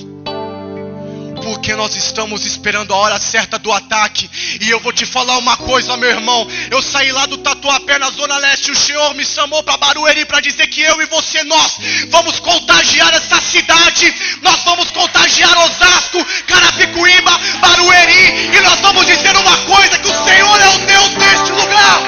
porque 1.42 1.76
nós 1.76 1.96
estamos 1.96 2.46
esperando 2.46 2.94
a 2.94 2.98
hora 2.98 3.20
certa 3.20 3.58
do 3.58 3.72
ataque. 3.72 4.30
E 4.62 4.70
eu 4.70 4.80
vou 4.80 4.94
te 4.94 5.06
falar 5.06 5.38
uma 5.38 5.58
coisa, 5.58 5.98
meu 5.98 6.10
irmão. 6.10 6.48
Eu 6.70 6.82
saí 6.82 7.12
lá 7.12 7.26
do 7.26 7.38
Tatuapé, 7.38 7.98
na 7.98 8.10
Zona 8.12 8.38
Leste. 8.38 8.72
O 8.72 8.76
Senhor 8.76 9.14
me 9.16 9.26
chamou 9.26 9.62
para 9.64 9.78
Barueri 9.78 10.26
para 10.26 10.40
dizer 10.40 10.68
que 10.68 10.82
eu 10.82 11.02
e 11.02 11.06
você, 11.08 11.44
nós 11.44 11.78
vamos 12.10 12.40
contagiar 12.40 13.14
essa 13.14 13.42
cidade. 13.42 14.14
Nós 14.42 14.64
vamos 14.64 14.92
contagiar 14.92 15.58
Osasco, 15.66 16.26
Carapicuíba, 16.48 17.32
Barueri. 17.60 18.56
E 18.56 18.62
nós 18.62 18.80
vamos 18.80 19.06
dizer 19.06 19.36
uma 19.38 19.58
coisa: 19.66 20.00
que 20.00 20.08
o 20.08 20.24
Senhor 20.24 20.62
é 20.62 20.70
o 20.70 20.78
Deus 20.86 21.10
deste 21.16 21.52
lugar. 21.52 22.02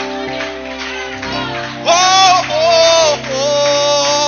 Oh, 1.85 2.53
oh, 2.53 3.19
oh. 3.35 4.22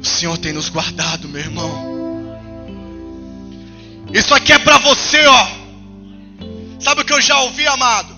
O 0.00 0.04
Senhor 0.04 0.38
tem 0.38 0.52
nos 0.52 0.70
guardado, 0.70 1.28
meu 1.28 1.40
irmão. 1.40 1.98
Isso 4.12 4.34
aqui 4.34 4.52
é 4.52 4.58
para 4.58 4.78
você, 4.78 5.26
ó. 5.26 5.48
Sabe 6.80 7.02
o 7.02 7.04
que 7.04 7.12
eu 7.12 7.20
já 7.20 7.38
ouvi, 7.40 7.66
amado? 7.66 8.16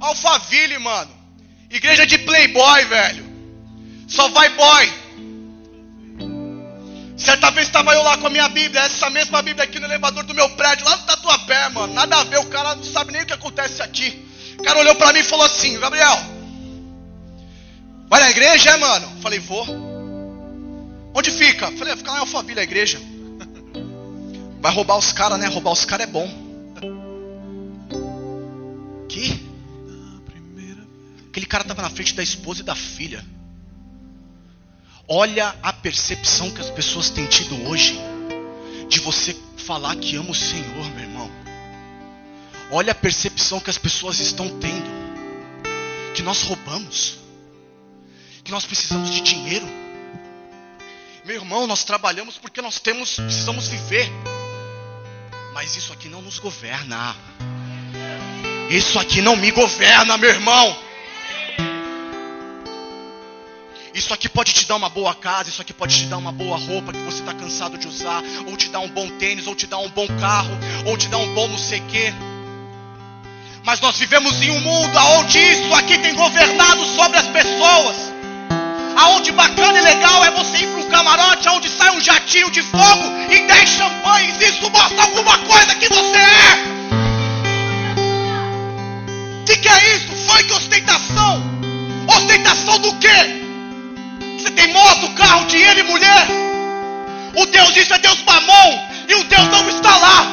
Alphaville, 0.00 0.78
mano. 0.78 1.10
Igreja 1.70 2.06
de 2.06 2.16
playboy, 2.18 2.84
velho. 2.86 3.24
Só 4.08 4.28
vai 4.28 4.48
boy. 4.50 4.92
Certa 7.18 7.50
vez 7.50 7.66
estava 7.66 7.92
eu 7.92 8.02
lá 8.02 8.16
com 8.16 8.28
a 8.28 8.30
minha 8.30 8.48
Bíblia, 8.48 8.80
essa 8.80 9.10
mesma 9.10 9.42
Bíblia 9.42 9.64
aqui 9.64 9.78
no 9.78 9.84
elevador 9.86 10.24
do 10.24 10.34
meu 10.34 10.48
prédio, 10.50 10.86
lá 10.86 10.96
no 10.96 11.02
Tatuapé, 11.02 11.68
mano. 11.68 11.92
Nada 11.92 12.18
a 12.18 12.24
ver, 12.24 12.38
o 12.38 12.46
cara 12.46 12.74
não 12.74 12.82
sabe 12.82 13.12
nem 13.12 13.22
o 13.22 13.26
que 13.26 13.34
acontece 13.34 13.82
aqui. 13.82 14.26
O 14.58 14.62
cara 14.62 14.78
olhou 14.78 14.94
para 14.94 15.12
mim 15.12 15.18
e 15.18 15.24
falou 15.24 15.44
assim: 15.44 15.78
Gabriel, 15.78 16.18
Vai 18.10 18.18
na 18.18 18.30
igreja, 18.30 18.70
é, 18.70 18.76
mano? 18.76 19.08
Falei, 19.22 19.38
vou. 19.38 19.64
Onde 21.14 21.30
fica? 21.30 21.70
Falei, 21.70 21.96
fica 21.96 22.10
lá 22.10 22.16
em 22.16 22.20
Alphaville, 22.22 22.58
a 22.58 22.64
igreja. 22.64 23.00
Vai 24.60 24.74
roubar 24.74 24.98
os 24.98 25.12
caras, 25.12 25.38
né? 25.38 25.46
Roubar 25.46 25.70
os 25.70 25.84
caras 25.84 26.08
é 26.08 26.10
bom. 26.10 26.28
Que? 29.08 29.48
Aquele 31.28 31.46
cara 31.46 31.62
estava 31.62 31.82
na 31.82 31.90
frente 31.90 32.14
da 32.14 32.22
esposa 32.22 32.62
e 32.62 32.64
da 32.64 32.74
filha. 32.74 33.24
Olha 35.06 35.54
a 35.62 35.72
percepção 35.72 36.50
que 36.50 36.60
as 36.60 36.70
pessoas 36.70 37.10
têm 37.10 37.26
tido 37.26 37.68
hoje 37.68 37.96
de 38.88 38.98
você 39.00 39.36
falar 39.56 39.94
que 39.96 40.16
ama 40.16 40.30
o 40.30 40.34
Senhor, 40.34 40.90
meu 40.94 41.04
irmão. 41.04 41.30
Olha 42.72 42.90
a 42.90 42.94
percepção 42.94 43.60
que 43.60 43.70
as 43.70 43.78
pessoas 43.78 44.18
estão 44.18 44.48
tendo 44.58 44.90
que 46.14 46.22
nós 46.22 46.42
roubamos 46.42 47.19
nós 48.50 48.64
precisamos 48.64 49.10
de 49.10 49.20
dinheiro. 49.20 49.66
Meu 51.24 51.36
irmão, 51.36 51.66
nós 51.66 51.84
trabalhamos 51.84 52.36
porque 52.38 52.60
nós 52.60 52.78
temos, 52.80 53.14
precisamos 53.14 53.68
viver. 53.68 54.10
Mas 55.52 55.76
isso 55.76 55.92
aqui 55.92 56.08
não 56.08 56.20
nos 56.20 56.38
governa. 56.38 57.14
Isso 58.68 58.98
aqui 58.98 59.20
não 59.20 59.36
me 59.36 59.50
governa, 59.50 60.16
meu 60.16 60.30
irmão. 60.30 60.76
Isso 63.92 64.14
aqui 64.14 64.28
pode 64.28 64.52
te 64.52 64.66
dar 64.66 64.76
uma 64.76 64.88
boa 64.88 65.14
casa, 65.14 65.48
isso 65.48 65.60
aqui 65.60 65.72
pode 65.72 65.96
te 65.96 66.06
dar 66.06 66.16
uma 66.16 66.32
boa 66.32 66.56
roupa 66.56 66.92
que 66.92 67.00
você 67.00 67.20
está 67.20 67.34
cansado 67.34 67.76
de 67.76 67.88
usar, 67.88 68.22
ou 68.46 68.56
te 68.56 68.68
dar 68.68 68.80
um 68.80 68.88
bom 68.88 69.08
tênis, 69.18 69.46
ou 69.46 69.54
te 69.54 69.66
dar 69.66 69.78
um 69.78 69.90
bom 69.90 70.06
carro, 70.18 70.50
ou 70.86 70.96
te 70.96 71.08
dar 71.08 71.18
um 71.18 71.34
bom 71.34 71.48
não 71.48 71.58
sei 71.58 71.80
quê. 71.88 72.12
Mas 73.64 73.80
nós 73.80 73.98
vivemos 73.98 74.40
em 74.40 74.50
um 74.50 74.60
mundo 74.60 74.96
onde 75.18 75.38
isso 75.38 75.74
aqui 75.74 75.98
tem 75.98 76.14
governado 76.14 76.86
sobre 76.96 77.18
as 77.18 77.26
pessoas 77.26 78.09
aonde 78.96 79.32
bacana 79.32 79.78
e 79.78 79.82
legal 79.82 80.24
é 80.24 80.30
você 80.30 80.58
ir 80.58 80.66
para 80.68 80.80
um 80.80 80.88
camarote 80.88 81.48
onde 81.48 81.68
sai 81.68 81.90
um 81.96 82.00
jatinho 82.00 82.50
de 82.50 82.62
fogo 82.62 83.12
e 83.28 83.40
10 83.40 83.68
champanhes. 83.68 84.40
Isso 84.40 84.70
mostra 84.70 85.02
alguma 85.02 85.38
coisa 85.38 85.74
que 85.74 85.88
você 85.88 86.18
é. 86.18 86.80
O 89.40 89.44
que, 89.44 89.56
que 89.56 89.68
é 89.68 89.96
isso? 89.96 90.14
Funk 90.26 90.52
ostentação. 90.52 91.42
Ostentação 92.08 92.78
do 92.78 92.94
quê? 92.94 93.40
Você 94.38 94.50
tem 94.50 94.72
moto, 94.72 95.08
carro, 95.14 95.46
dinheiro 95.46 95.80
e 95.80 95.82
mulher. 95.82 96.26
O 97.36 97.46
Deus 97.46 97.72
disso 97.72 97.94
é 97.94 97.98
Deus 97.98 98.22
mamão. 98.24 98.90
E 99.08 99.14
o 99.14 99.24
Deus 99.24 99.48
não 99.48 99.68
está 99.68 99.96
lá. 99.96 100.26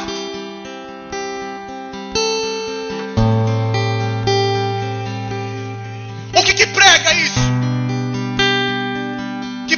O 6.34 6.44
que, 6.44 6.54
que 6.54 6.68
prega 6.68 7.14
isso? 7.16 7.37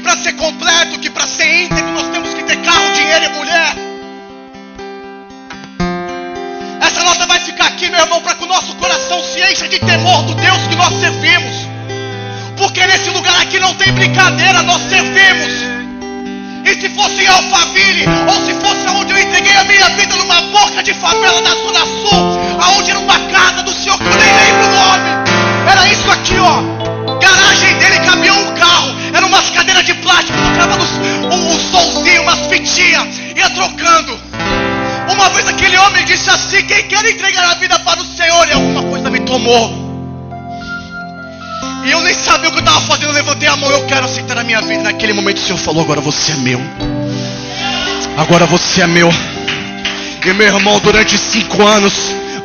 Para 0.10 0.24
ser 0.24 0.34
completo, 0.34 0.99
que 0.99 1.10
para 1.12 1.28
ser 1.28 1.66
íntegro 1.66 1.91
nós 1.91 2.07
temos 2.07 2.34
que 2.34 2.41
ter 2.41 2.55
carro, 2.64 2.91
dinheiro 2.93 3.26
e 3.26 3.30
mulher. 3.30 3.76
Essa 6.82 7.03
nota 7.03 7.28
vai 7.28 7.39
ficar 7.41 7.68
aqui, 7.68 7.91
meu 7.91 7.99
irmão, 7.99 8.20
para 8.20 8.34
que 8.34 8.43
o 8.43 8.47
nosso 8.47 8.74
coração 8.78 9.22
se 9.24 9.39
encha 9.39 9.68
de 9.68 9.78
temor 9.78 10.24
do 10.24 10.34
Deus 10.34 10.66
que 10.68 10.76
nós 10.76 10.99
servimos. 10.99 11.55
Porque 12.57 12.84
nesse 12.88 13.12
lugar 13.12 13.39
aqui 13.39 13.60
não 13.60 13.76
tem 13.76 13.93
brincadeira, 13.93 14.64
nós 14.64 14.82
servimos. 14.89 15.53
E 16.66 16.82
se 16.82 16.89
fosse 16.89 17.22
em 17.22 17.28
Alphaville, 17.28 18.05
ou 18.28 18.45
se 18.45 18.53
fosse 18.55 18.89
onde 18.89 19.14
eu 19.14 19.20
entreguei 19.20 19.55
a 19.57 19.64
minha 19.64 19.89
vida 19.89 20.16
numa 20.16 20.41
boca 20.41 20.82
de 20.82 20.93
favela 20.95 21.39
da 21.43 21.51
Zona 21.51 21.86
Sul, 21.86 22.39
aonde 22.60 22.89
era 22.89 22.99
uma 22.99 23.20
casa 23.32 23.62
do 23.62 23.72
Senhor 23.72 23.97
que 23.99 24.05
eu 24.05 24.16
nem 24.16 24.36
lembro 24.36 24.66
o 24.66 24.72
nome, 24.72 25.10
era 25.72 25.88
isso 25.88 26.10
aqui, 26.10 26.36
ó. 26.39 27.20
Garagem 27.20 27.78
dele 27.78 27.99
cabia 27.99 28.34
um 28.34 28.55
carro. 28.55 28.99
Era 29.14 29.26
umas 29.26 29.49
cadeiras 29.49 29.86
de 29.86 29.93
plástico, 29.95 30.38
nos, 30.38 30.91
um, 31.34 31.53
um 31.53 31.60
solzinho, 31.72 32.22
umas 32.22 32.47
fitinhas, 32.47 33.07
ia 33.36 33.49
trocando. 33.49 34.20
Uma 35.12 35.30
vez 35.30 35.47
aquele 35.47 35.78
homem 35.78 36.05
disse 36.05 36.30
assim: 36.30 36.64
Quem 36.66 36.88
quer 36.88 37.05
entregar 37.05 37.49
a 37.49 37.55
vida 37.55 37.80
para 37.80 38.01
o 38.01 38.05
Senhor? 38.05 38.47
E 38.47 38.53
alguma 38.53 38.84
coisa 38.84 39.10
me 39.10 39.20
tomou. 39.22 39.89
E 41.84 41.91
eu 41.91 42.01
nem 42.01 42.14
sabia 42.14 42.49
o 42.49 42.51
que 42.51 42.60
eu 42.60 42.64
estava 42.64 42.82
fazendo. 42.82 43.07
Eu 43.07 43.14
levantei 43.14 43.47
a 43.47 43.55
mão. 43.55 43.72
Eu 43.72 43.86
quero 43.86 44.05
aceitar 44.05 44.38
a 44.38 44.43
minha 44.43 44.62
vida. 44.62 44.84
Naquele 44.84 45.14
momento 45.14 45.38
o 45.38 45.41
Senhor 45.41 45.57
falou: 45.57 45.82
Agora 45.82 46.01
você 46.01 46.34
é 46.34 46.36
meu. 46.36 46.62
Agora 48.18 48.45
você 48.45 48.82
é 48.82 48.88
meu. 48.88 49.10
E 50.26 50.34
meu 50.34 50.45
irmão, 50.45 50.80
durante 50.80 51.18
cinco 51.18 51.66
anos, 51.66 51.93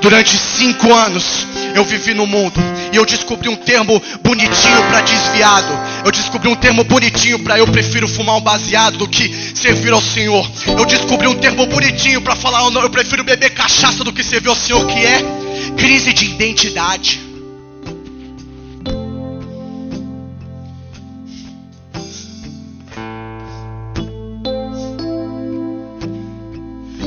durante 0.00 0.38
cinco 0.38 0.94
anos, 0.94 1.46
eu 1.74 1.84
vivi 1.84 2.14
no 2.14 2.26
mundo 2.26 2.60
e 2.92 2.96
eu 2.96 3.04
descobri 3.04 3.48
um 3.48 3.56
termo 3.56 4.00
bonitinho 4.22 4.78
para 4.88 5.00
desviado. 5.00 5.72
Eu 6.04 6.12
descobri 6.12 6.48
um 6.48 6.54
termo 6.54 6.84
bonitinho 6.84 7.40
para 7.40 7.58
eu 7.58 7.66
prefiro 7.66 8.06
fumar 8.06 8.36
um 8.36 8.40
baseado 8.40 8.96
do 8.96 9.08
que 9.08 9.28
servir 9.54 9.92
ao 9.92 10.00
Senhor. 10.00 10.48
Eu 10.66 10.86
descobri 10.86 11.26
um 11.26 11.34
termo 11.34 11.66
bonitinho 11.66 12.22
para 12.22 12.36
falar 12.36 12.64
eu 12.64 12.90
prefiro 12.90 13.24
beber 13.24 13.50
cachaça 13.50 14.04
do 14.04 14.12
que 14.12 14.22
servir 14.22 14.48
ao 14.48 14.54
Senhor, 14.54 14.86
que 14.86 14.98
é 14.98 15.22
crise 15.76 16.12
de 16.12 16.26
identidade. 16.26 17.20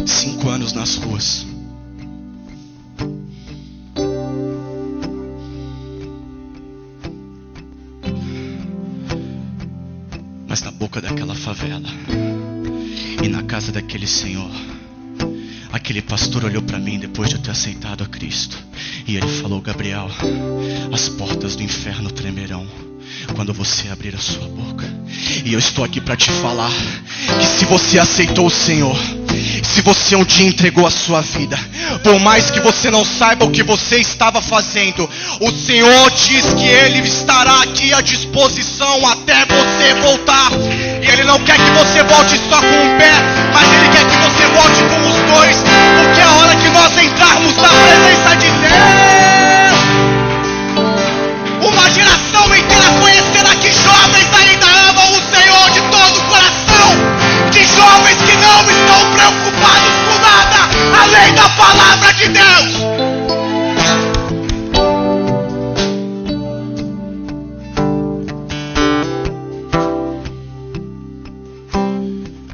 Cinco 0.05 0.49
anos 0.49 0.73
nas 0.73 0.95
ruas. 0.95 1.56
Boca 10.87 11.01
daquela 11.01 11.35
favela 11.35 11.89
e 13.21 13.27
na 13.27 13.43
casa 13.43 13.73
daquele 13.73 14.07
senhor. 14.07 14.49
Aquele 15.69 16.01
pastor 16.01 16.45
olhou 16.45 16.61
para 16.61 16.79
mim 16.79 16.97
depois 16.97 17.27
de 17.27 17.35
eu 17.35 17.41
ter 17.41 17.51
aceitado 17.51 18.05
a 18.05 18.07
Cristo 18.07 18.57
e 19.05 19.17
ele 19.17 19.27
falou: 19.27 19.59
Gabriel, 19.59 20.09
as 20.93 21.09
portas 21.09 21.57
do 21.57 21.63
inferno 21.63 22.09
tremerão 22.09 22.65
quando 23.35 23.53
você 23.53 23.89
abrir 23.89 24.15
a 24.15 24.17
sua 24.17 24.47
boca. 24.47 24.85
E 25.43 25.51
eu 25.51 25.59
estou 25.59 25.83
aqui 25.83 25.99
para 25.99 26.15
te 26.15 26.31
falar 26.31 26.71
que 26.71 27.45
se 27.45 27.65
você 27.65 27.99
aceitou 27.99 28.45
o 28.45 28.49
Senhor, 28.49 28.95
Se 29.63 29.81
você 29.81 30.15
um 30.15 30.23
dia 30.23 30.47
entregou 30.47 30.85
a 30.85 30.91
sua 30.91 31.21
vida, 31.21 31.57
por 32.03 32.19
mais 32.19 32.49
que 32.49 32.59
você 32.59 32.89
não 32.89 33.05
saiba 33.05 33.45
o 33.45 33.51
que 33.51 33.63
você 33.63 33.97
estava 33.97 34.41
fazendo, 34.41 35.09
o 35.41 35.51
Senhor 35.51 36.11
diz 36.11 36.53
que 36.53 36.65
Ele 36.65 37.07
estará 37.07 37.61
aqui 37.61 37.93
à 37.93 38.01
disposição 38.01 39.07
até 39.07 39.45
você 39.45 39.93
voltar. 40.01 40.51
E 41.01 41.07
Ele 41.07 41.23
não 41.23 41.39
quer 41.43 41.57
que 41.57 41.71
você 41.71 42.03
volte 42.03 42.37
só 42.49 42.59
com 42.59 42.67
um 42.67 42.97
pé, 42.97 43.11
mas 43.53 43.71
Ele 43.73 43.89
quer 43.89 44.05
que 44.05 44.17
você 44.17 44.47
volte 44.47 44.83
com 44.83 45.09
os 45.09 45.15
dois, 45.33 45.57
porque 45.97 46.21
é 46.21 46.23
a 46.23 46.31
hora 46.31 46.55
que 46.55 46.69
nós 46.69 46.97
entrarmos 46.97 47.55
na 47.57 47.69
presença 47.69 48.35
de 48.35 48.49
Deus, 48.49 48.87
uma 51.61 51.89
geração 51.91 52.55
inteira 52.55 52.91
conhecerá 52.99 53.55
que 53.55 53.71
jovens 53.71 54.27
ainda 54.33 54.67
amam 54.89 55.11
o 55.11 55.21
Senhor 55.35 55.71
de 55.71 55.81
todo 55.91 55.97
o 55.97 55.97
coração 55.97 56.06
de 56.06 56.06
jovens 57.77 58.17
que 58.17 58.35
não 58.37 58.61
estão 58.61 59.11
preocupados 59.11 59.93
com 60.05 60.19
nada 60.19 60.57
além 61.03 61.33
da 61.35 61.49
palavra 61.49 62.13
de 62.13 62.27
Deus. 62.29 62.87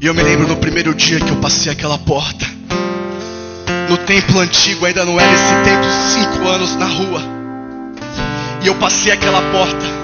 E 0.02 0.06
eu 0.06 0.14
me 0.14 0.22
lembro 0.22 0.48
no 0.50 0.58
primeiro 0.58 0.94
dia 0.94 1.22
que 1.22 1.30
eu 1.30 1.38
passei 1.38 1.72
aquela 1.72 1.98
porta. 1.98 2.46
No 3.90 3.98
templo 4.00 4.40
antigo, 4.40 4.86
ainda 4.86 5.06
não 5.06 5.18
era 5.18 5.32
esse 5.32 5.54
tempo, 5.64 5.86
cinco 6.14 6.50
anos 6.50 6.76
na 6.76 6.86
rua. 6.86 7.22
E 8.62 8.68
eu 8.68 8.76
passei 8.76 9.14
aquela 9.14 9.42
porta. 9.52 10.04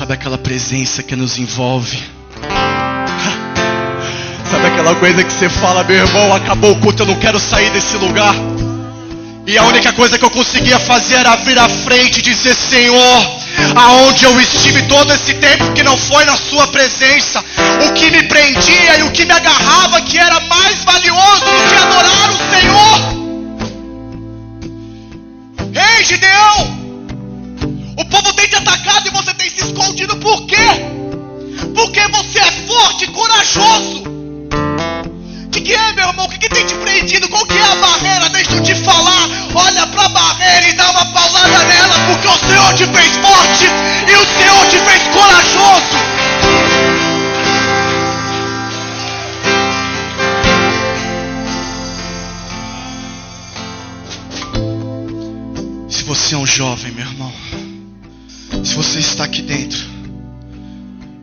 Sabe 0.00 0.14
aquela 0.14 0.38
presença 0.38 1.02
que 1.02 1.14
nos 1.14 1.36
envolve? 1.36 2.02
Sabe 4.50 4.68
aquela 4.68 4.94
coisa 4.94 5.22
que 5.22 5.30
você 5.30 5.50
fala, 5.50 5.84
meu 5.84 5.98
irmão, 5.98 6.34
acabou 6.34 6.72
o 6.72 6.80
culto, 6.80 7.02
eu 7.02 7.06
não 7.06 7.16
quero 7.16 7.38
sair 7.38 7.70
desse 7.70 7.98
lugar. 7.98 8.34
E 9.46 9.58
a 9.58 9.64
única 9.64 9.92
coisa 9.92 10.18
que 10.18 10.24
eu 10.24 10.30
conseguia 10.30 10.78
fazer 10.78 11.16
era 11.16 11.36
vir 11.36 11.58
à 11.58 11.68
frente 11.68 12.20
e 12.20 12.22
dizer: 12.22 12.54
Senhor, 12.54 13.42
aonde 13.76 14.24
eu 14.24 14.40
estive 14.40 14.84
todo 14.84 15.12
esse 15.12 15.34
tempo 15.34 15.70
que 15.74 15.82
não 15.82 15.98
foi 15.98 16.24
na 16.24 16.38
Sua 16.38 16.66
presença, 16.68 17.44
o 17.86 17.92
que 17.92 18.10
me 18.10 18.22
prendia 18.22 19.00
e 19.00 19.02
o 19.02 19.10
que 19.10 19.26
me 19.26 19.32
agarrava, 19.32 20.00
que 20.00 20.16
era 20.16 20.40
mais 20.40 20.82
valioso 20.82 21.44
do 21.44 21.62
que 21.68 21.76
adorar 21.76 22.30
o 22.30 22.38
Senhor. 22.48 22.98
Ei, 25.74 26.04
Gideão! 26.04 26.80
O 27.98 28.04
povo 28.06 28.32
tem 28.32 28.48
te 28.48 28.56
atacado 28.56 29.06
e 29.06 29.10
você 29.10 29.34
escondido 29.60 30.16
por 30.16 30.46
quê? 30.46 30.56
Porque 31.74 32.00
você 32.08 32.38
é 32.38 32.50
forte 32.66 33.04
e 33.04 33.08
corajoso. 33.08 34.02
De 35.50 35.60
que 35.60 35.74
é, 35.74 35.92
meu 35.92 36.08
irmão? 36.08 36.26
O 36.26 36.28
que, 36.28 36.38
que 36.38 36.48
tem 36.48 36.64
te 36.64 36.74
prendido? 36.74 37.28
Qual 37.28 37.44
que 37.44 37.56
é 37.56 37.62
a 37.62 37.74
barreira? 37.76 38.28
Deixa 38.30 38.52
eu 38.52 38.62
te 38.62 38.74
falar. 38.76 39.28
Olha 39.54 39.86
para 39.88 40.04
a 40.04 40.08
barreira 40.08 40.68
e 40.68 40.72
dá 40.74 40.90
uma 40.90 41.04
paulada 41.12 41.64
nela, 41.64 41.98
porque 42.06 42.28
o 42.28 42.38
Senhor 42.38 42.74
te 42.74 42.86
fez 42.86 43.16
forte 43.16 43.66
e 44.08 44.16
o 44.16 44.24
Senhor 44.38 44.66
te 44.66 44.78
fez 44.78 45.02
corajoso. 45.08 46.00
Se 55.88 56.04
você 56.04 56.34
é 56.34 56.38
um 56.38 56.46
jovem, 56.46 56.92
meu 56.92 57.04
irmão, 57.04 57.32
se 58.64 58.74
você 58.74 58.98
está 58.98 59.24
aqui 59.24 59.42
dentro 59.42 59.78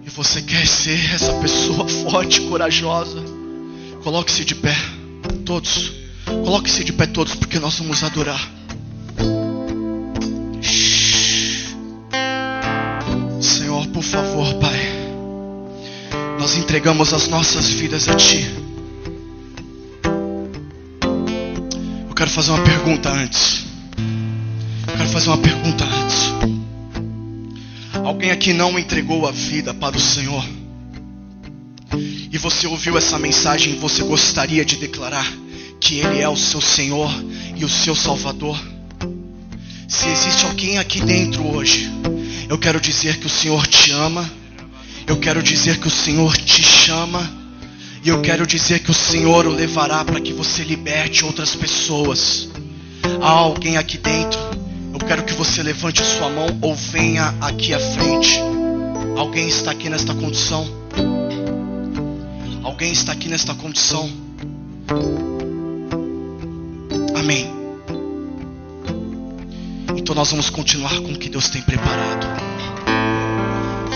e 0.06 0.10
você 0.10 0.42
quer 0.42 0.66
ser 0.66 1.14
essa 1.14 1.34
pessoa 1.34 1.88
forte, 2.10 2.42
corajosa, 2.42 3.22
coloque-se 4.04 4.44
de 4.44 4.56
pé, 4.56 4.76
todos. 5.46 5.92
Coloque-se 6.26 6.84
de 6.84 6.94
pé 6.94 7.08
todos, 7.08 7.36
porque 7.36 7.60
nós 7.60 7.78
vamos 7.78 8.04
adorar. 8.04 8.52
Senhor, 13.40 13.88
por 13.88 14.04
favor, 14.04 14.54
Pai, 14.56 14.80
nós 16.40 16.58
entregamos 16.58 17.14
as 17.14 17.28
nossas 17.28 17.70
vidas 17.70 18.10
a 18.10 18.16
Ti. 18.16 18.46
Eu 22.10 22.16
quero 22.16 22.30
fazer 22.30 22.52
uma 22.52 22.64
pergunta 22.64 23.10
antes. 23.10 23.66
Eu 24.88 24.98
quero 24.98 25.10
fazer 25.10 25.30
uma 25.30 25.38
pergunta 25.38 25.86
antes. 25.86 26.57
Alguém 28.08 28.32
aqui 28.32 28.54
não 28.54 28.80
entregou 28.80 29.28
a 29.28 29.32
vida 29.32 29.74
para 29.74 29.98
o 29.98 30.00
Senhor? 30.00 30.42
E 32.32 32.38
você 32.38 32.66
ouviu 32.66 32.98
essa 32.98 33.20
mensagem 33.20 33.74
e 33.74 33.76
você 33.76 34.02
gostaria 34.02 34.64
de 34.64 34.78
declarar 34.78 35.30
que 35.82 36.00
Ele 36.00 36.22
é 36.22 36.30
o 36.30 36.38
seu 36.38 36.62
Senhor 36.62 37.12
e 37.58 37.66
o 37.66 37.70
seu 37.70 37.94
Salvador? 37.94 38.58
Se 39.90 40.08
existe 40.08 40.46
alguém 40.46 40.78
aqui 40.78 41.02
dentro 41.02 41.46
hoje, 41.54 41.92
eu 42.48 42.58
quero 42.58 42.80
dizer 42.80 43.18
que 43.18 43.28
o 43.28 43.30
Senhor 43.30 43.68
te 43.68 43.92
ama, 43.92 44.32
eu 45.06 45.20
quero 45.20 45.44
dizer 45.44 45.78
que 45.78 45.88
o 45.90 45.92
Senhor 45.92 46.38
te 46.38 46.64
chama, 46.64 47.30
e 48.06 48.08
eu 48.08 48.22
quero 48.22 48.48
dizer 48.48 48.80
que 48.80 48.90
o 48.90 48.94
Senhor 48.94 49.46
o 49.46 49.52
levará 49.52 50.06
para 50.06 50.22
que 50.22 50.32
você 50.32 50.64
liberte 50.64 51.26
outras 51.26 51.54
pessoas. 51.58 52.48
Há 53.22 53.32
alguém 53.32 53.76
aqui 53.76 53.98
dentro 53.98 54.67
eu 55.00 55.08
quero 55.08 55.24
que 55.24 55.34
você 55.34 55.62
levante 55.62 56.04
sua 56.04 56.28
mão 56.28 56.48
ou 56.60 56.74
venha 56.74 57.32
aqui 57.40 57.72
à 57.72 57.80
frente. 57.80 58.40
Alguém 59.16 59.48
está 59.48 59.70
aqui 59.70 59.90
nesta 59.90 60.14
condição? 60.16 60.68
Alguém 62.64 62.92
está 62.92 63.12
aqui 63.12 63.30
nesta 63.30 63.54
condição? 63.54 64.10
Amém. 67.16 67.48
Então 69.96 70.16
nós 70.16 70.32
vamos 70.32 70.50
continuar 70.50 70.96
com 71.02 71.12
o 71.12 71.18
que 71.18 71.30
Deus 71.30 71.48
tem 71.50 71.62
preparado. 71.62 72.26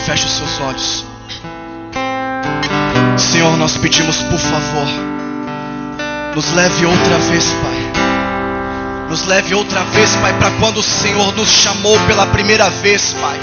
Feche 0.05 0.25
os 0.27 0.33
seus 0.33 0.61
olhos. 0.61 1.05
Senhor, 3.17 3.57
nós 3.57 3.75
pedimos 3.77 4.17
por 4.17 4.37
favor, 4.37 4.87
nos 6.35 6.51
leve 6.53 6.85
outra 6.85 7.17
vez, 7.17 7.45
Pai 7.53 7.80
nos 9.11 9.25
leve 9.25 9.53
outra 9.53 9.83
vez, 9.91 10.15
Pai, 10.15 10.31
para 10.39 10.49
quando 10.51 10.77
o 10.77 10.83
Senhor 10.83 11.35
nos 11.35 11.49
chamou 11.49 11.99
pela 12.07 12.25
primeira 12.27 12.69
vez, 12.69 13.13
Pai. 13.19 13.37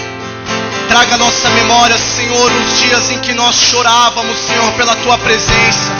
Traga 0.88 1.16
à 1.16 1.18
nossa 1.18 1.50
memória, 1.50 1.98
Senhor, 1.98 2.50
os 2.50 2.80
dias 2.80 3.10
em 3.10 3.18
que 3.18 3.34
nós 3.34 3.54
chorávamos, 3.54 4.38
Senhor, 4.38 4.72
pela 4.72 4.94
tua 4.96 5.18
presença. 5.18 5.92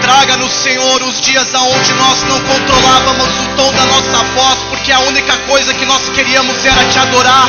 Traga-nos, 0.00 0.52
Senhor, 0.52 1.02
os 1.02 1.20
dias 1.20 1.52
aonde 1.56 1.92
nós 1.94 2.22
não 2.22 2.40
controlávamos 2.42 3.28
o 3.40 3.56
tom 3.56 3.72
da 3.72 3.84
nossa 3.84 4.24
voz, 4.36 4.58
porque 4.70 4.92
a 4.92 5.00
única 5.00 5.36
coisa 5.38 5.74
que 5.74 5.84
nós 5.84 6.08
queríamos 6.10 6.64
era 6.64 6.84
te 6.84 6.98
adorar. 7.00 7.48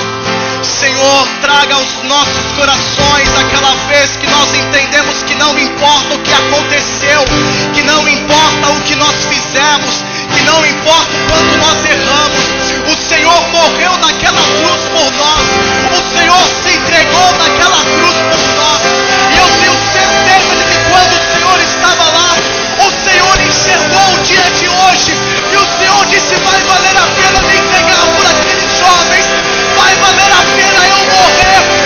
Senhor, 0.64 1.28
traga 1.42 1.76
aos 1.76 2.02
nossos 2.06 2.52
corações 2.58 3.30
aquela 3.38 3.76
vez 3.88 4.18
que 4.18 4.26
nós 4.26 4.52
entendemos 4.52 5.22
que 5.22 5.36
não 5.36 5.60
importa 5.60 6.16
o 6.16 6.20
que 6.24 6.34
aconteceu, 6.34 7.24
que 7.76 7.84
não 7.84 8.10
importa 8.10 8.70
o 8.72 8.82
que 8.82 8.96
não 10.46 10.66
importa 10.66 11.12
o 11.12 11.26
quanto 11.28 11.58
nós 11.58 11.78
erramos, 11.84 12.46
o 12.86 13.10
Senhor 13.10 13.42
morreu 13.50 13.98
naquela 13.98 14.42
cruz 14.42 14.82
por 14.94 15.12
nós, 15.18 15.44
o 15.92 16.18
Senhor 16.18 16.46
se 16.64 16.78
entregou 16.78 17.32
naquela 17.34 17.82
cruz 17.84 18.16
por 18.30 18.44
nós, 18.56 18.82
e 19.34 19.38
eu 19.38 19.50
tenho 19.60 19.76
certeza 19.92 20.56
de 20.56 20.64
que 20.64 20.78
quando 20.90 21.14
o 21.14 21.34
Senhor 21.34 21.60
estava 21.60 22.04
lá, 22.04 22.36
o 22.78 22.92
Senhor 23.10 23.40
enxergou 23.42 24.14
o 24.14 24.20
dia 24.24 24.46
de 24.52 24.68
hoje, 24.70 25.12
e 25.52 25.56
o 25.58 25.66
Senhor 25.80 26.06
disse: 26.08 26.36
vai 26.36 26.60
valer 26.62 26.98
a 26.98 27.08
pena 27.16 27.42
me 27.42 27.58
entregar 27.58 28.06
por 28.16 28.26
aqueles 28.26 28.72
jovens, 28.80 29.26
vai 29.78 29.96
valer 29.96 30.32
a 30.32 30.44
pena 30.56 30.88
eu 30.88 31.00
morrer. 31.12 31.85